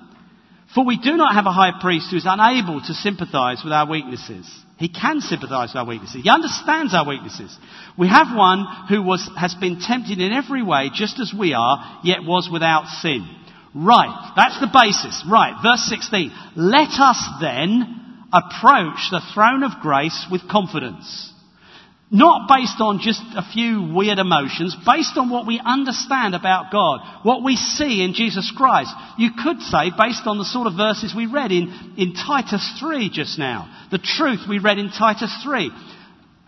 For 0.73 0.85
we 0.85 0.97
do 0.97 1.15
not 1.15 1.33
have 1.33 1.45
a 1.45 1.51
high 1.51 1.79
priest 1.79 2.07
who 2.11 2.17
is 2.17 2.25
unable 2.27 2.81
to 2.81 2.93
sympathize 2.93 3.61
with 3.63 3.73
our 3.73 3.89
weaknesses. 3.89 4.49
He 4.77 4.89
can 4.89 5.21
sympathize 5.21 5.69
with 5.69 5.77
our 5.77 5.85
weaknesses. 5.85 6.21
He 6.23 6.29
understands 6.29 6.93
our 6.93 7.07
weaknesses. 7.07 7.55
We 7.97 8.07
have 8.07 8.35
one 8.35 8.65
who 8.89 9.01
was, 9.01 9.29
has 9.37 9.55
been 9.55 9.79
tempted 9.79 10.19
in 10.19 10.33
every 10.33 10.61
way, 10.63 10.89
just 10.93 11.19
as 11.19 11.33
we 11.37 11.53
are, 11.53 11.99
yet 12.03 12.23
was 12.23 12.49
without 12.51 12.87
sin. 13.01 13.27
Right. 13.73 14.33
That's 14.35 14.59
the 14.59 14.69
basis. 14.71 15.23
Right. 15.29 15.53
Verse 15.63 15.83
16. 15.89 16.31
Let 16.55 16.89
us 16.99 17.23
then 17.41 18.25
approach 18.33 19.09
the 19.09 19.21
throne 19.33 19.63
of 19.63 19.81
grace 19.81 20.27
with 20.29 20.47
confidence 20.49 21.33
not 22.09 22.47
based 22.47 22.79
on 22.79 22.99
just 23.01 23.21
a 23.35 23.43
few 23.51 23.93
weird 23.93 24.17
emotions, 24.17 24.75
based 24.85 25.17
on 25.17 25.29
what 25.29 25.45
we 25.45 25.59
understand 25.63 26.35
about 26.35 26.71
God, 26.71 27.01
what 27.23 27.43
we 27.43 27.57
see 27.57 28.01
in 28.01 28.13
Jesus 28.13 28.51
Christ. 28.55 28.93
You 29.17 29.31
could 29.43 29.61
say, 29.61 29.91
based 29.97 30.25
on 30.25 30.37
the 30.37 30.45
sort 30.45 30.67
of 30.67 30.75
verses 30.75 31.13
we 31.15 31.25
read 31.25 31.51
in, 31.51 31.95
in 31.97 32.13
Titus 32.13 32.63
3 32.79 33.09
just 33.09 33.37
now, 33.37 33.67
the 33.91 33.97
truth 33.97 34.47
we 34.47 34.59
read 34.59 34.77
in 34.77 34.89
Titus 34.89 35.35
3. 35.43 35.69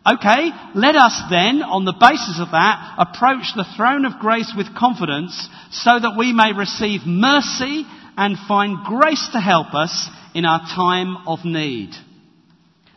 Okay, 0.07 0.49
let 0.75 0.95
us 0.95 1.21
then, 1.29 1.61
on 1.61 1.83
the 1.83 1.97
basis 1.99 2.39
of 2.39 2.51
that, 2.51 2.95
approach 2.97 3.51
the 3.53 3.67
throne 3.75 4.05
of 4.05 4.19
grace 4.19 4.53
with 4.55 4.73
confidence 4.77 5.35
so 5.71 5.99
that 5.99 6.15
we 6.17 6.31
may 6.31 6.53
receive 6.57 7.01
mercy 7.05 7.83
and 8.15 8.37
find 8.47 8.85
grace 8.85 9.27
to 9.33 9.39
help 9.39 9.73
us 9.73 10.09
in 10.33 10.45
our 10.45 10.61
time 10.61 11.27
of 11.27 11.43
need. 11.43 11.91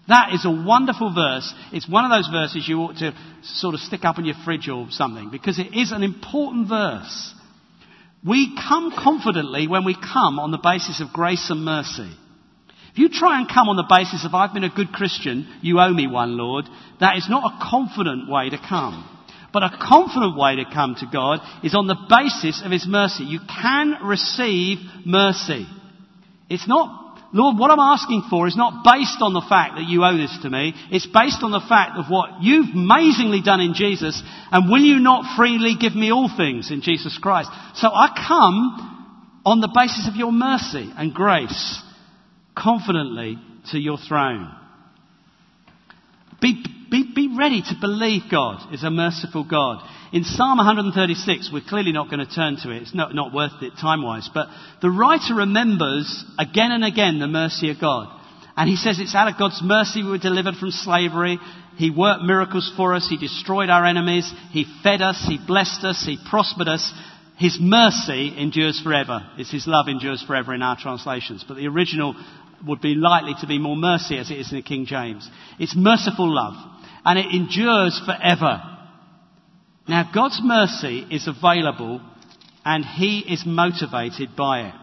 That 0.09 0.35
is 0.35 0.45
a 0.45 0.51
wonderful 0.51 1.15
verse. 1.15 1.53
It's 1.73 1.89
one 1.89 2.05
of 2.05 2.11
those 2.11 2.29
verses 2.29 2.67
you 2.67 2.79
ought 2.81 2.97
to 2.99 3.15
sort 3.43 3.75
of 3.75 3.81
stick 3.81 4.05
up 4.05 4.19
in 4.19 4.25
your 4.25 4.35
fridge 4.45 4.69
or 4.69 4.89
something 4.91 5.31
because 5.31 5.59
it 5.59 5.75
is 5.75 5.93
an 5.93 6.03
important 6.03 6.69
verse. 6.69 7.35
We 8.25 8.57
come 8.57 8.93
confidently 8.97 9.69
when 9.69 9.85
we 9.85 9.95
come 9.95 10.39
on 10.39 10.51
the 10.51 10.59
basis 10.59 11.01
of 11.01 11.13
grace 11.13 11.51
and 11.51 11.65
mercy. 11.65 12.11
If 12.93 12.99
you 12.99 13.09
try 13.09 13.39
and 13.39 13.49
come 13.49 13.69
on 13.69 13.77
the 13.77 13.89
basis 13.89 14.25
of 14.25 14.35
I've 14.35 14.53
been 14.53 14.65
a 14.65 14.75
good 14.75 14.93
Christian, 14.93 15.49
you 15.63 15.81
owe 15.81 15.93
me 15.93 16.07
one, 16.07 16.37
Lord, 16.37 16.67
that 17.01 17.17
is 17.17 17.27
not 17.29 17.53
a 17.53 17.71
confident 17.71 18.29
way 18.29 18.51
to 18.51 18.59
come. 18.59 19.09
But 19.53 19.63
a 19.63 19.79
confident 19.81 20.37
way 20.37 20.57
to 20.57 20.65
come 20.65 20.95
to 20.97 21.07
God 21.13 21.41
is 21.63 21.75
on 21.75 21.87
the 21.87 21.97
basis 22.09 22.63
of 22.65 22.71
His 22.71 22.87
mercy. 22.87 23.25
You 23.25 23.41
can 23.41 23.99
receive 24.05 24.79
mercy. 25.05 25.67
It's 26.49 26.69
not 26.69 27.02
Lord, 27.35 27.59
what 27.59 27.71
I'm 27.71 27.81
asking 27.81 28.25
for 28.29 28.47
is 28.47 28.57
not 28.57 28.85
based 28.85 29.23
on 29.23 29.33
the 29.33 29.47
fact 29.49 29.77
that 29.77 29.89
you 29.89 30.05
owe 30.05 30.17
this 30.17 30.37
to 30.43 30.51
me. 30.51 30.75
It's 30.91 31.07
based 31.07 31.43
on 31.43 31.51
the 31.51 31.65
fact 31.67 31.97
of 31.97 32.11
what 32.11 32.43
you've 32.43 32.75
amazingly 32.75 33.41
done 33.41 33.61
in 33.61 33.73
Jesus. 33.73 34.23
And 34.51 34.71
will 34.71 34.83
you 34.83 35.01
not 35.01 35.35
freely 35.35 35.75
give 35.81 35.95
me 35.95 36.13
all 36.13 36.31
things 36.35 36.71
in 36.71 36.83
Jesus 36.83 37.17
Christ? 37.17 37.49
So 37.75 37.89
I 37.89 38.13
come 38.29 39.41
on 39.47 39.61
the 39.61 39.73
basis 39.75 40.09
of 40.09 40.17
your 40.17 40.31
mercy 40.31 40.93
and 40.95 41.15
grace 41.15 41.81
confidently 42.55 43.39
to 43.71 43.79
your 43.79 43.97
throne. 43.97 44.55
Be, 46.43 46.63
be, 46.91 47.13
be 47.15 47.35
ready 47.39 47.63
to 47.63 47.75
believe 47.81 48.23
God 48.31 48.75
is 48.75 48.85
a 48.85 48.91
merciful 48.91 49.45
God. 49.45 49.83
In 50.13 50.25
Psalm 50.25 50.59
136, 50.59 51.49
we're 51.51 51.63
clearly 51.67 51.93
not 51.93 52.11
going 52.11 52.25
to 52.25 52.31
turn 52.31 52.57
to 52.59 52.71
it. 52.71 52.83
It's 52.83 52.95
not, 52.95 53.15
not 53.15 53.33
worth 53.33 53.63
it 53.63 53.73
time 53.81 54.03
wise. 54.03 54.29
But 54.33 54.49
the 54.83 54.91
writer 54.91 55.35
remembers 55.35 56.25
again 56.39 56.71
and 56.71 56.85
again 56.85 57.19
the 57.19 57.27
mercy 57.27 57.71
of 57.71 57.81
God. 57.81 58.21
And 58.55 58.69
he 58.69 58.77
says 58.77 59.01
it's 59.01 59.15
out 59.15 59.29
of 59.29 59.39
God's 59.39 59.63
mercy 59.63 60.03
we 60.03 60.11
were 60.11 60.19
delivered 60.19 60.57
from 60.57 60.71
slavery. 60.71 61.39
He 61.79 61.91
worked 61.91 62.25
miracles 62.25 62.71
for 62.77 62.93
us. 62.95 63.09
He 63.09 63.17
destroyed 63.17 63.71
our 63.71 63.87
enemies. 63.87 64.31
He 64.51 64.67
fed 64.83 65.01
us. 65.01 65.25
He 65.27 65.39
blessed 65.47 65.83
us. 65.85 66.05
He 66.05 66.19
prospered 66.29 66.69
us. 66.69 66.93
His 67.39 67.57
mercy 67.59 68.35
endures 68.37 68.79
forever. 68.83 69.27
It's 69.39 69.51
His 69.51 69.67
love 69.67 69.89
endures 69.89 70.23
forever 70.23 70.53
in 70.53 70.61
our 70.61 70.77
translations. 70.77 71.43
But 71.49 71.57
the 71.57 71.69
original 71.69 72.15
would 72.67 72.83
be 72.83 72.95
likely 72.95 73.35
to 73.41 73.47
be 73.47 73.59
more 73.59 73.77
mercy 73.77 74.19
as 74.19 74.31
it 74.31 74.39
is 74.39 74.51
in 74.53 74.59
the 74.59 74.63
King 74.63 74.85
James. 74.85 75.27
It's 75.59 75.75
merciful 75.75 76.29
love. 76.29 76.55
And 77.03 77.19
it 77.19 77.35
endures 77.35 77.99
forever. 78.05 78.72
Now, 79.89 80.11
God's 80.15 80.41
mercy 80.43 81.07
is 81.11 81.29
available 81.29 82.01
and 82.65 82.85
He 82.85 83.21
is 83.21 83.45
motivated 83.45 84.37
by 84.37 84.69
it. 84.69 84.75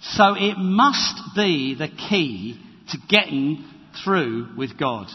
So 0.00 0.34
it 0.36 0.56
must 0.58 1.36
be 1.36 1.74
the 1.78 1.88
key 1.88 2.60
to 2.90 2.98
getting 3.08 3.64
through 4.04 4.48
with 4.56 4.78
God. 4.78 5.06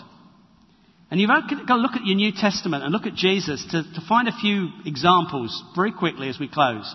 And 1.09 1.19
you've 1.19 1.29
got 1.29 1.67
to 1.67 1.75
look 1.75 1.93
at 1.93 2.05
your 2.05 2.15
New 2.15 2.31
Testament 2.31 2.83
and 2.83 2.91
look 2.91 3.05
at 3.05 3.15
Jesus 3.15 3.65
to, 3.71 3.83
to 3.83 4.01
find 4.07 4.27
a 4.27 4.37
few 4.37 4.69
examples 4.85 5.63
very 5.75 5.91
quickly 5.91 6.29
as 6.29 6.39
we 6.39 6.49
close. 6.49 6.93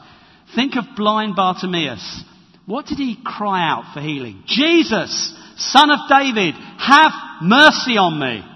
Think 0.55 0.77
of 0.77 0.85
blind 0.97 1.37
Bartimaeus. 1.37 2.25
What 2.67 2.87
did 2.87 2.99
he 2.99 3.19
cry 3.25 3.69
out 3.69 3.93
for 3.95 4.01
healing? 4.01 4.43
Jesus, 4.47 5.35
son 5.57 5.91
of 5.91 5.99
David, 6.09 6.55
have 6.79 7.13
mercy 7.41 7.97
on 7.97 8.21
me. 8.21 8.52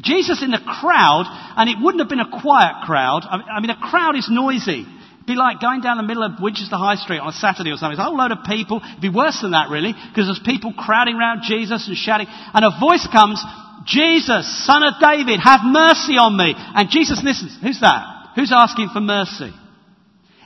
Jesus 0.00 0.42
in 0.42 0.50
the 0.50 0.62
crowd, 0.64 1.28
and 1.56 1.68
it 1.68 1.76
wouldn't 1.76 2.00
have 2.00 2.08
been 2.08 2.20
a 2.20 2.40
quiet 2.40 2.86
crowd. 2.86 3.28
I 3.28 3.60
mean, 3.60 3.68
a 3.68 3.76
crowd 3.76 4.16
is 4.16 4.28
noisy. 4.30 4.88
It'd 4.88 5.26
be 5.26 5.34
like 5.36 5.60
going 5.60 5.82
down 5.82 5.98
the 5.98 6.08
middle 6.08 6.24
of 6.24 6.40
Winchester 6.40 6.80
High 6.80 6.96
Street 6.96 7.20
on 7.20 7.28
a 7.28 7.36
Saturday 7.36 7.70
or 7.70 7.76
something. 7.76 7.94
It's 7.94 8.00
a 8.00 8.08
whole 8.08 8.16
load 8.16 8.32
of 8.32 8.42
people. 8.48 8.80
It'd 8.82 9.04
be 9.04 9.12
worse 9.12 9.38
than 9.44 9.52
that, 9.52 9.68
really, 9.68 9.92
because 9.92 10.26
there's 10.26 10.40
people 10.42 10.72
crowding 10.72 11.14
around 11.14 11.44
Jesus 11.44 11.86
and 11.86 11.96
shouting. 11.96 12.26
And 12.26 12.64
a 12.64 12.72
voice 12.80 13.06
comes, 13.12 13.38
Jesus, 13.84 14.48
son 14.64 14.82
of 14.82 14.96
David, 14.96 15.38
have 15.44 15.60
mercy 15.62 16.16
on 16.16 16.40
me. 16.40 16.56
And 16.56 16.88
Jesus 16.88 17.20
listens. 17.22 17.54
Who's 17.60 17.78
that? 17.84 18.34
Who's 18.34 18.50
asking 18.50 18.90
for 18.96 19.04
mercy? 19.04 19.52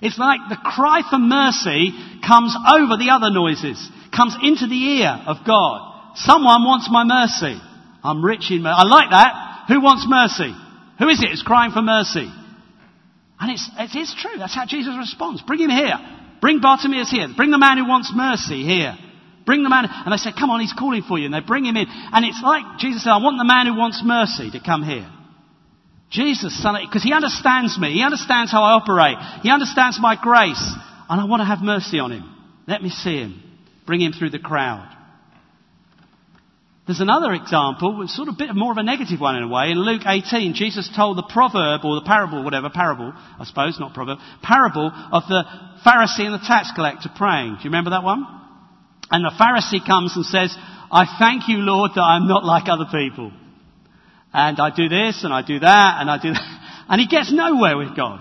It's 0.03 0.19
like 0.19 0.41
the 0.51 0.61
cry 0.61 1.01
for 1.09 1.23
mercy 1.23 1.95
comes 2.21 2.53
over 2.53 2.99
the 2.99 3.15
other 3.15 3.31
noises, 3.31 3.79
comes 4.11 4.37
into 4.43 4.67
the 4.67 5.01
ear 5.01 5.23
of 5.25 5.47
God. 5.47 6.17
Someone 6.17 6.67
wants 6.67 6.91
my 6.91 7.05
mercy. 7.05 7.57
I'm 8.07 8.25
rich 8.25 8.51
in 8.51 8.63
mercy. 8.63 8.77
I 8.79 8.85
like 8.85 9.11
that. 9.11 9.67
Who 9.69 9.81
wants 9.81 10.07
mercy? 10.09 10.55
Who 10.99 11.09
is 11.09 11.23
it 11.23 11.31
who's 11.31 11.43
crying 11.43 11.73
for 11.73 11.83
mercy? 11.83 12.31
And 13.39 13.51
it's, 13.51 13.69
it 13.79 13.99
is 13.99 14.15
true. 14.19 14.39
That's 14.39 14.55
how 14.55 14.65
Jesus 14.67 14.95
responds. 14.97 15.43
Bring 15.43 15.61
him 15.61 15.71
here. 15.71 15.99
Bring 16.41 16.61
Bartimaeus 16.61 17.11
here. 17.11 17.29
Bring 17.37 17.51
the 17.51 17.59
man 17.59 17.77
who 17.77 17.89
wants 17.89 18.13
mercy 18.15 18.65
here. 18.65 18.97
Bring 19.45 19.63
the 19.63 19.69
man. 19.69 19.85
And 19.89 20.13
they 20.13 20.17
say, 20.17 20.31
come 20.33 20.51
on, 20.51 20.61
he's 20.61 20.73
calling 20.73 21.03
for 21.03 21.19
you. 21.19 21.27
And 21.27 21.35
they 21.35 21.41
bring 21.41 21.65
him 21.65 21.77
in. 21.77 21.87
And 21.89 22.25
it's 22.25 22.41
like 22.43 22.79
Jesus 22.79 23.05
said, 23.05 23.11
I 23.11 23.23
want 23.23 23.39
the 23.39 23.45
man 23.45 23.67
who 23.67 23.77
wants 23.77 24.03
mercy 24.05 24.51
to 24.53 24.61
come 24.65 24.83
here. 24.83 25.09
Jesus, 26.11 26.57
son, 26.63 26.77
because 26.87 27.03
he 27.03 27.13
understands 27.13 27.79
me. 27.79 27.93
He 27.93 28.03
understands 28.03 28.51
how 28.51 28.63
I 28.63 28.73
operate. 28.73 29.19
He 29.43 29.51
understands 29.51 29.99
my 30.01 30.17
grace. 30.21 30.63
And 31.09 31.21
I 31.21 31.25
want 31.25 31.41
to 31.41 31.45
have 31.45 31.61
mercy 31.61 31.99
on 31.99 32.13
him. 32.13 32.25
Let 32.67 32.83
me 32.83 32.91
see 32.91 33.19
him. 33.19 33.43
Bring 33.87 34.01
him 34.01 34.13
through 34.13 34.31
the 34.31 34.39
crowd. 34.39 34.96
There's 36.87 37.01
another 37.01 37.33
example, 37.33 38.05
sort 38.07 38.29
of 38.29 38.35
a 38.35 38.39
bit 38.39 38.55
more 38.55 38.71
of 38.71 38.79
a 38.79 38.83
negative 38.85 39.21
one 39.21 39.35
in 39.35 39.43
a 39.43 39.49
way. 39.49 39.73
In 39.73 39.79
Luke 39.79 40.03
18, 40.07 40.55
Jesus 40.55 40.89
told 40.95 41.19
the 41.19 41.25
proverb, 41.25 41.85
or 41.85 41.97
the 41.97 42.07
parable, 42.07 42.45
whatever, 42.45 42.71
parable, 42.71 43.13
I 43.13 43.45
suppose, 43.45 43.81
not 43.81 43.93
proverb, 43.93 44.19
parable 44.41 44.93
of 44.95 45.25
the 45.29 45.43
Pharisee 45.85 46.31
and 46.31 46.35
the 46.35 46.47
tax 46.47 46.71
collector 46.77 47.11
praying. 47.17 47.57
Do 47.59 47.65
you 47.65 47.71
remember 47.71 47.91
that 47.91 48.05
one? 48.05 48.25
And 49.11 49.25
the 49.25 49.35
Pharisee 49.35 49.85
comes 49.85 50.15
and 50.15 50.25
says, 50.25 50.57
I 50.91 51.07
thank 51.19 51.49
you, 51.49 51.59
Lord, 51.59 51.91
that 51.97 52.03
I'm 52.03 52.29
not 52.29 52.45
like 52.45 52.69
other 52.69 52.87
people. 52.91 53.33
And 54.33 54.61
I 54.61 54.71
do 54.71 54.89
this, 54.89 55.25
and 55.25 55.35
I 55.35 55.43
do 55.43 55.59
that, 55.59 55.97
and 56.01 56.11
I 56.11 56.23
do 56.23 56.33
that. 56.33 56.63
And 56.89 57.01
he 57.01 57.09
gets 57.09 57.33
nowhere 57.33 57.77
with 57.77 57.97
God. 57.97 58.21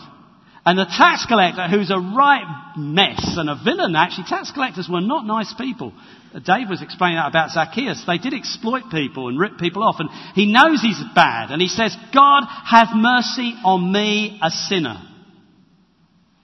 And 0.66 0.80
the 0.80 0.86
tax 0.86 1.28
collector, 1.28 1.68
who's 1.68 1.92
a 1.92 2.00
right 2.00 2.74
mess 2.76 3.36
and 3.38 3.50
a 3.50 3.56
villain, 3.64 3.96
actually, 3.96 4.26
tax 4.28 4.52
collectors 4.52 4.90
were 4.90 5.02
not 5.02 5.26
nice 5.26 5.54
people. 5.54 5.94
Dave 6.34 6.70
was 6.70 6.82
explaining 6.82 7.18
that 7.18 7.30
about 7.30 7.52
Zacchaeus. 7.52 8.04
They 8.08 8.18
did 8.18 8.34
exploit 8.34 8.90
people 8.90 9.30
and 9.30 9.40
rip 9.40 9.60
people 9.60 9.84
off, 9.84 9.98
and 10.00 10.10
he 10.34 10.52
knows 10.52 10.82
he's 10.82 11.02
bad, 11.14 11.52
and 11.52 11.62
he 11.62 11.68
says, 11.68 11.96
God, 12.14 12.44
have 12.66 12.90
mercy 12.96 13.54
on 13.64 13.92
me, 13.92 14.40
a 14.42 14.50
sinner. 14.50 15.02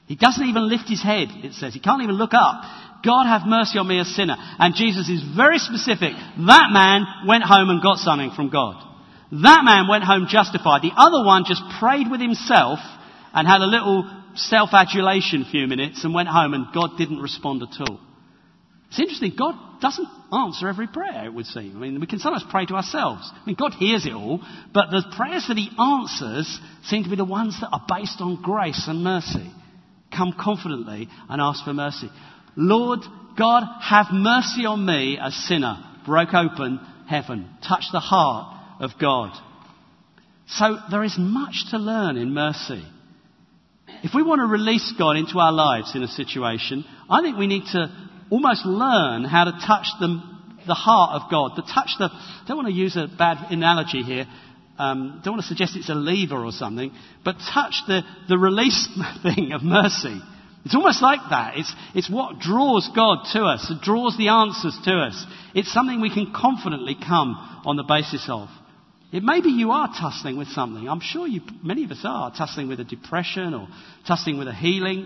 He 0.06 0.16
doesn't 0.16 0.46
even 0.46 0.70
lift 0.70 0.88
his 0.88 1.02
head, 1.02 1.30
it 1.44 1.54
says. 1.54 1.74
He 1.74 1.80
can't 1.80 2.04
even 2.04 2.16
look 2.16 2.34
up. 2.34 2.64
God, 3.04 3.26
have 3.26 3.48
mercy 3.48 3.80
on 3.80 3.88
me, 3.88 4.00
a 4.00 4.06
sinner. 4.06 4.36
And 4.38 4.76
Jesus 4.76 5.10
is 5.10 5.24
very 5.36 5.58
specific. 5.58 6.14
That 6.14 6.70
man 6.72 7.26
went 7.26 7.44
home 7.44 7.70
and 7.70 7.82
got 7.82 7.98
something 7.98 8.32
from 8.36 8.50
God. 8.50 8.78
That 9.32 9.64
man 9.64 9.88
went 9.90 10.04
home 10.04 10.28
justified. 10.30 10.84
The 10.84 10.94
other 10.96 11.26
one 11.26 11.46
just 11.48 11.64
prayed 11.80 12.12
with 12.12 12.22
himself 12.22 12.80
and 13.34 13.48
had 13.48 13.62
a 13.62 13.66
little 13.66 14.10
self-adulation 14.36 15.46
few 15.52 15.68
minutes 15.68 16.04
and 16.04 16.14
went 16.14 16.30
home 16.30 16.54
and 16.54 16.74
God 16.74 16.98
didn't 16.98 17.20
respond 17.20 17.64
at 17.64 17.90
all. 17.90 18.00
It's 18.90 19.00
interesting, 19.00 19.34
God 19.38 19.56
doesn't 19.82 20.08
answer 20.34 20.68
every 20.68 20.88
prayer, 20.88 21.26
it 21.26 21.34
would 21.34 21.46
seem. 21.46 21.78
I 21.78 21.80
mean, 21.80 22.00
we 22.00 22.08
can 22.08 22.20
sometimes 22.20 22.46
pray 22.50 22.66
to 22.66 22.76
ourselves. 22.76 23.30
I 23.34 23.46
mean, 23.46 23.56
God 23.58 23.74
hears 23.74 24.06
it 24.06 24.14
all, 24.14 24.42
but 24.74 24.92
the 24.92 25.04
prayers 25.16 25.46
that 25.48 25.58
He 25.58 25.70
answers 25.80 26.60
seem 26.84 27.04
to 27.04 27.10
be 27.10 27.16
the 27.16 27.26
ones 27.26 27.58
that 27.62 27.70
are 27.72 27.86
based 27.88 28.20
on 28.20 28.42
grace 28.42 28.86
and 28.88 29.04
mercy. 29.04 29.50
Come 30.16 30.34
confidently 30.38 31.08
and 31.30 31.42
ask 31.42 31.64
for 31.64 31.74
mercy. 31.74 32.10
Lord 32.58 33.00
God, 33.38 33.64
have 33.82 34.08
mercy 34.12 34.66
on 34.66 34.86
me, 34.86 35.18
a 35.22 35.32
sinner. 35.32 35.82
Broke 36.06 36.34
open 36.34 36.80
heaven. 37.08 37.50
Touch 37.66 37.86
the 37.92 38.00
heart 38.00 38.58
of 38.82 38.92
God. 39.00 39.32
So 40.48 40.78
there 40.90 41.04
is 41.04 41.16
much 41.18 41.70
to 41.72 41.78
learn 41.78 42.18
in 42.18 42.34
mercy. 42.34 42.84
If 44.04 44.14
we 44.16 44.24
want 44.24 44.40
to 44.40 44.48
release 44.48 44.94
God 44.98 45.16
into 45.18 45.38
our 45.40 45.52
lives 45.52 45.96
in 45.96 46.04
a 46.04 46.08
situation, 46.08 46.86
I 47.10 47.22
think 47.22 47.38
we 47.38 47.48
need 47.48 47.66
to 47.74 47.92
almost 48.32 48.66
learn 48.66 49.24
how 49.26 49.44
to 49.44 49.52
touch 49.52 49.88
the, 50.00 50.22
the 50.66 50.74
heart 50.74 51.22
of 51.22 51.30
God, 51.30 51.56
to 51.56 51.62
touch 51.62 51.92
the, 52.00 52.10
I 52.12 52.44
don't 52.48 52.58
want 52.58 52.68
to 52.68 52.74
use 52.74 52.96
a 52.96 53.08
bad 53.08 53.52
analogy 53.52 54.02
here, 54.02 54.26
um, 54.80 55.22
don't 55.24 55.34
want 55.34 55.44
to 55.44 55.48
suggest 55.48 55.76
it's 55.76 55.90
a 55.90 55.96
lever 55.96 56.44
or 56.44 56.52
something, 56.52 56.92
but 57.24 57.36
touch 57.54 57.76
the, 57.88 58.02
the 58.28 58.38
release 58.38 58.88
thing 59.24 59.52
of 59.52 59.62
mercy. 59.62 60.20
It's 60.66 60.76
almost 60.76 61.02
like 61.02 61.20
that. 61.30 61.58
It's, 61.58 61.74
it's 61.94 62.10
what 62.10 62.40
draws 62.40 62.90
God 62.96 63.26
to 63.34 63.44
us. 63.44 63.70
It 63.70 63.82
draws 63.82 64.18
the 64.18 64.30
answers 64.30 64.78
to 64.86 64.94
us. 64.94 65.26
It's 65.54 65.72
something 65.72 66.02
we 66.02 66.14
can 66.14 66.34
confidently 66.34 66.96
come 66.96 67.36
on 67.66 67.78
the 67.78 67.84
basis 67.84 68.28
of. 68.30 68.48
It 69.12 69.24
may 69.24 69.42
be 69.42 69.50
you 69.50 69.72
are 69.72 69.90
tussling 69.90 70.38
with 70.38 70.48
something. 70.50 70.88
I'm 70.88 71.02
sure 71.02 71.28
you, 71.28 71.42
many 71.62 71.84
of 71.84 71.92
us 71.92 72.02
are 72.06 72.34
tussling 72.34 72.70
with 72.70 72.80
a 72.80 72.86
depression 72.86 73.54
or 73.54 73.68
tussling 74.08 74.38
with 74.38 74.48
a 74.48 74.54
healing, 74.54 75.06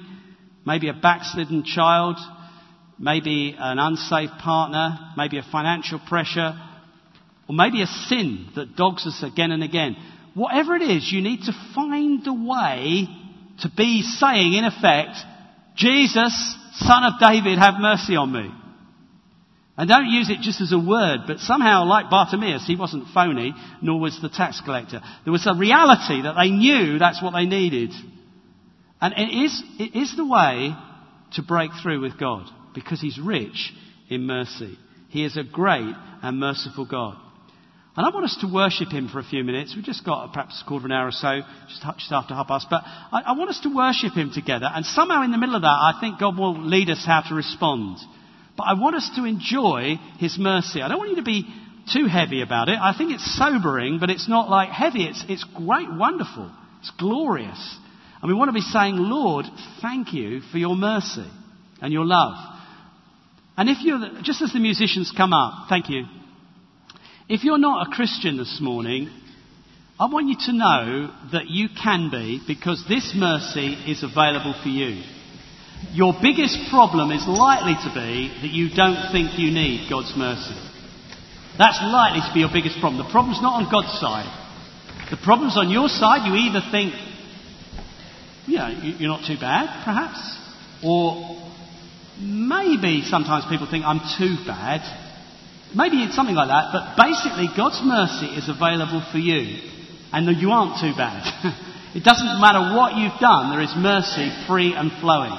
maybe 0.66 0.90
a 0.90 0.94
backslidden 0.94 1.64
child, 1.64 2.18
maybe 3.00 3.56
an 3.58 3.80
unsafe 3.80 4.30
partner, 4.40 4.98
maybe 5.18 5.40
a 5.40 5.44
financial 5.52 6.00
pressure, 6.08 6.54
or 7.50 7.56
maybe 7.56 7.82
a 7.82 7.88
sin 7.88 8.50
that 8.56 8.76
dogs 8.76 9.08
us 9.08 9.24
again 9.24 9.52
and 9.52 9.64
again. 9.64 9.96
Whatever 10.36 10.76
it 10.76 10.84
is, 10.84 11.12
you 11.12 11.22
need 11.22 11.42
to 11.44 11.54
find 11.74 12.26
a 12.28 12.34
way 12.34 13.08
to 13.62 13.70
be 13.76 14.04
saying, 14.04 14.54
in 14.54 14.66
effect, 14.66 15.18
Jesus, 15.76 16.56
son 16.74 17.04
of 17.06 17.14
David, 17.20 17.58
have 17.58 17.76
mercy 17.80 18.16
on 18.16 18.32
me. 18.32 18.52
And 19.78 19.90
don't 19.90 20.08
use 20.08 20.30
it 20.30 20.40
just 20.40 20.62
as 20.62 20.72
a 20.72 20.80
word, 20.80 21.22
but 21.28 21.40
somehow, 21.40 21.86
like 21.86 22.10
Bartimaeus, 22.10 22.66
he 22.66 22.78
wasn't 22.78 23.10
phony, 23.14 23.54
nor 23.82 24.00
was 24.00 24.18
the 24.22 24.30
tax 24.30 24.62
collector. 24.62 25.02
There 25.26 25.34
was 25.34 25.46
a 25.46 25.54
reality 25.54 26.22
that 26.22 26.36
they 26.40 26.50
knew 26.50 26.98
that's 26.98 27.22
what 27.22 27.32
they 27.32 27.46
needed. 27.46 27.92
And 29.02 29.14
it 29.18 29.36
is, 29.36 29.64
it 29.78 29.98
is 29.98 30.16
the 30.16 30.26
way 30.26 30.74
to 31.34 31.44
break 31.44 31.72
through 31.84 32.02
with 32.02 32.18
God 32.18 32.50
because 32.74 33.02
He's 33.02 33.20
rich 33.20 33.74
in 34.10 34.22
mercy. 34.22 34.78
He 35.10 35.26
is 35.26 35.36
a 35.36 35.44
great 35.44 35.94
and 36.22 36.40
merciful 36.40 36.86
God. 36.86 37.18
And 37.98 38.06
I 38.06 38.10
want 38.10 38.26
us 38.26 38.38
to 38.42 38.54
worship 38.54 38.90
Him 38.90 39.10
for 39.10 39.20
a 39.20 39.24
few 39.24 39.44
minutes. 39.44 39.74
We've 39.76 39.86
just 39.86 40.06
got 40.06 40.34
perhaps 40.34 40.62
a 40.62 40.68
quarter 40.68 40.86
of 40.86 40.86
an 40.86 40.92
hour 40.94 41.08
or 41.08 41.12
so, 41.12 41.42
just, 41.68 41.82
just 42.00 42.12
after 42.12 42.34
half 42.34 42.48
past. 42.48 42.68
But 42.70 42.84
I, 42.86 43.24
I 43.28 43.38
want 43.38 43.50
us 43.50 43.60
to 43.64 43.74
worship 43.74 44.14
Him 44.14 44.32
together. 44.34 44.70
And 44.70 44.86
somehow 44.86 45.24
in 45.24 45.32
the 45.32 45.38
middle 45.38 45.56
of 45.56 45.62
that, 45.62 45.68
I 45.68 45.98
think 46.00 46.20
God 46.20 46.38
will 46.38 46.62
lead 46.62 46.90
us 46.90 47.04
how 47.06 47.22
to 47.28 47.36
respond. 47.36 47.98
But 48.58 48.64
I 48.64 48.74
want 48.74 48.96
us 48.96 49.10
to 49.16 49.26
enjoy 49.26 49.96
His 50.18 50.38
mercy. 50.40 50.82
I 50.82 50.88
don't 50.88 50.98
want 50.98 51.12
you 51.12 51.18
to 51.18 51.24
be 51.24 51.46
too 51.92 52.06
heavy 52.06 52.42
about 52.42 52.70
it. 52.70 52.78
I 52.82 52.96
think 52.98 53.12
it's 53.12 53.38
sobering, 53.38 54.00
but 54.00 54.10
it's 54.10 54.28
not 54.28 54.50
like 54.50 54.70
heavy. 54.70 55.06
It's, 55.06 55.24
it's 55.28 55.44
great, 55.56 55.88
wonderful. 55.92 56.52
It's 56.80 56.92
glorious. 56.98 57.78
And 58.22 58.32
we 58.32 58.38
want 58.38 58.50
to 58.50 58.54
be 58.54 58.62
saying, 58.62 58.96
Lord, 58.98 59.46
thank 59.82 60.14
you 60.14 60.42
for 60.52 60.58
your 60.58 60.76
mercy 60.76 61.30
and 61.82 61.94
your 61.94 62.06
love. 62.06 62.34
And 63.58 63.70
if 63.70 63.78
you're, 63.82 64.00
just 64.24 64.42
as 64.42 64.52
the 64.52 64.60
musicians 64.60 65.14
come 65.16 65.34
up, 65.34 65.70
thank 65.70 65.90
you. 65.90 66.06
If 67.30 67.44
you're 67.44 67.58
not 67.58 67.88
a 67.88 67.92
Christian 67.92 68.38
this 68.38 68.60
morning, 68.62 69.10
I 70.00 70.06
want 70.12 70.28
you 70.28 70.36
to 70.48 70.54
know 70.54 71.12
that 71.32 71.50
you 71.50 71.70
can 71.82 72.10
be 72.12 72.42
because 72.46 72.84
this 72.88 73.14
mercy 73.16 73.74
is 73.88 74.04
available 74.04 74.54
for 74.62 74.70
you. 74.70 75.02
Your 75.94 76.14
biggest 76.22 76.70
problem 76.70 77.12
is 77.12 77.26
likely 77.28 77.76
to 77.88 77.92
be 77.94 78.28
that 78.42 78.52
you 78.52 78.70
don't 78.76 79.12
think 79.12 79.40
you 79.40 79.52
need 79.52 79.90
God's 79.90 80.14
mercy. 80.16 80.56
That's 81.58 81.80
likely 81.82 82.20
to 82.20 82.32
be 82.34 82.42
your 82.42 82.52
biggest 82.52 82.80
problem. 82.80 83.00
The 83.00 83.12
problem's 83.12 83.42
not 83.42 83.64
on 83.64 83.72
God's 83.72 83.96
side. 84.00 84.28
The 85.10 85.18
problem's 85.18 85.58
on 85.58 85.70
your 85.70 85.88
side. 85.88 86.28
You 86.28 86.36
either 86.36 86.60
think, 86.72 86.94
you 88.46 88.58
know, 88.58 88.70
you're 89.00 89.10
not 89.10 89.26
too 89.26 89.40
bad, 89.40 89.86
perhaps, 89.86 90.20
or 90.84 91.40
maybe 92.20 93.04
sometimes 93.08 93.46
people 93.48 93.68
think 93.70 93.86
I'm 93.86 94.04
too 94.20 94.36
bad. 94.46 94.84
Maybe 95.76 96.04
it's 96.04 96.16
something 96.16 96.36
like 96.36 96.52
that, 96.52 96.72
but 96.72 96.96
basically 97.00 97.48
God's 97.56 97.80
mercy 97.84 98.36
is 98.36 98.48
available 98.48 99.04
for 99.12 99.18
you 99.18 99.60
and 100.12 100.28
you 100.40 100.52
aren't 100.52 100.80
too 100.80 100.96
bad. 100.96 101.24
it 101.96 102.04
doesn't 102.04 102.40
matter 102.40 102.76
what 102.76 102.96
you've 102.96 103.20
done, 103.20 103.52
there 103.52 103.64
is 103.64 103.74
mercy 103.76 104.32
free 104.48 104.74
and 104.74 104.92
flowing. 105.00 105.36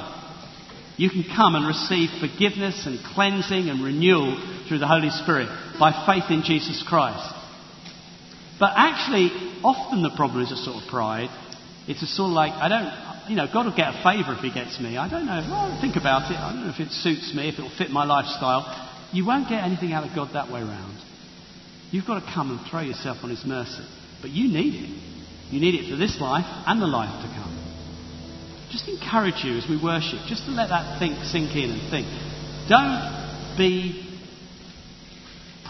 You 0.97 1.11
can 1.11 1.25
come 1.25 1.55
and 1.55 1.67
receive 1.67 2.09
forgiveness 2.21 2.87
and 2.87 2.99
cleansing 3.15 3.69
and 3.69 3.85
renewal 3.85 4.37
through 4.69 4.79
the 4.79 4.89
Holy 4.89 5.11
Spirit 5.11 5.49
by 5.79 5.93
faith 6.07 6.31
in 6.31 6.43
Jesus 6.43 6.83
Christ. 6.89 7.35
But 8.59 8.73
actually, 8.77 9.29
often 9.63 10.03
the 10.03 10.15
problem 10.17 10.43
is 10.43 10.53
a 10.53 10.57
sort 10.57 10.83
of 10.83 10.89
pride. 10.89 11.29
It's 11.87 12.03
a 12.03 12.07
sort 12.07 12.29
of 12.29 12.33
like, 12.33 12.53
I 12.53 12.69
don't, 12.69 13.29
you 13.31 13.37
know, 13.37 13.47
God 13.53 13.67
will 13.67 13.77
get 13.77 13.93
a 13.93 14.01
favour 14.03 14.33
if 14.33 14.41
He 14.41 14.53
gets 14.53 14.81
me. 14.81 14.97
I 14.97 15.09
don't 15.09 15.27
know. 15.27 15.45
Well, 15.45 15.79
think 15.81 15.97
about 15.97 16.33
it. 16.33 16.41
I 16.41 16.53
don't 16.53 16.65
know 16.65 16.73
if 16.73 16.81
it 16.81 16.91
suits 16.91 17.35
me, 17.37 17.49
if 17.49 17.59
it 17.59 17.63
will 17.63 17.77
fit 17.77 17.91
my 17.91 18.05
lifestyle. 18.05 18.65
You 19.13 19.27
won't 19.27 19.49
get 19.49 19.63
anything 19.63 19.93
out 19.93 20.09
of 20.09 20.17
God 20.17 20.33
that 20.33 20.51
way 20.51 20.63
round. 20.63 20.99
You've 21.93 22.07
got 22.07 22.25
to 22.25 22.33
come 22.33 22.51
and 22.51 22.61
throw 22.71 22.81
yourself 22.81 23.19
on 23.23 23.31
His 23.31 23.45
mercy. 23.45 23.85
But 24.23 24.31
you 24.31 24.49
need 24.49 24.75
it. 24.75 24.91
You 25.53 25.61
need 25.61 25.75
it 25.77 25.91
for 25.91 25.97
this 25.97 26.19
life 26.21 26.47
and 26.67 26.81
the 26.81 26.87
life 26.87 27.13
to 27.23 27.29
come. 27.37 27.66
Just 28.71 28.89
encourage 28.89 29.45
you 29.45 29.57
as 29.59 29.69
we 29.69 29.81
worship, 29.81 30.19
just 30.27 30.45
to 30.47 30.51
let 30.51 30.69
that 30.69 30.99
think 30.99 31.23
sink 31.25 31.55
in 31.55 31.71
and 31.71 31.91
think. 31.91 32.07
Don't 32.69 33.57
be 33.57 34.03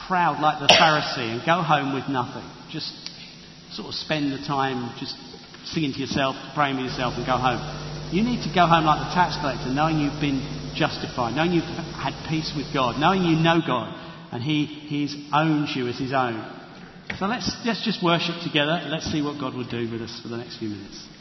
proud 0.09 0.41
like 0.41 0.61
the 0.61 0.73
Pharisee 0.73 1.35
and 1.35 1.43
go 1.45 1.63
home 1.63 1.93
with 1.93 2.09
nothing. 2.09 2.45
Just 2.71 2.93
sort 3.73 3.89
of 3.89 3.95
spend 3.95 4.33
the 4.33 4.39
time 4.47 4.95
just 4.99 5.15
singing 5.67 5.93
to 5.93 5.99
yourself, 5.99 6.37
praying 6.55 6.77
with 6.77 6.87
yourself, 6.87 7.15
and 7.17 7.27
go 7.27 7.37
home. 7.37 7.61
You 8.15 8.23
need 8.23 8.43
to 8.47 8.53
go 8.55 8.67
home 8.67 8.87
like 8.87 9.03
the 9.03 9.13
tax 9.15 9.37
collector, 9.37 9.69
knowing 9.69 9.99
you've 9.99 10.21
been 10.21 10.41
justified, 10.75 11.35
knowing 11.35 11.53
you've 11.53 11.69
had 11.99 12.15
peace 12.29 12.53
with 12.57 12.73
God, 12.73 13.01
knowing 13.01 13.25
you 13.25 13.37
know 13.37 13.61
God, 13.67 13.93
and 14.33 14.43
He 14.43 14.65
He's 14.65 15.15
owns 15.35 15.75
you 15.75 15.89
as 15.89 15.99
His 15.99 16.13
own. 16.13 16.39
So 17.19 17.27
let's 17.27 17.51
let's 17.65 17.85
just 17.85 18.03
worship 18.03 18.43
together. 18.43 18.87
Let's 18.87 19.11
see 19.11 19.23
what 19.23 19.41
God 19.41 19.55
will 19.55 19.69
do 19.69 19.91
with 19.91 20.03
us 20.03 20.21
for 20.23 20.29
the 20.29 20.37
next 20.37 20.59
few 20.59 20.69
minutes. 20.69 21.16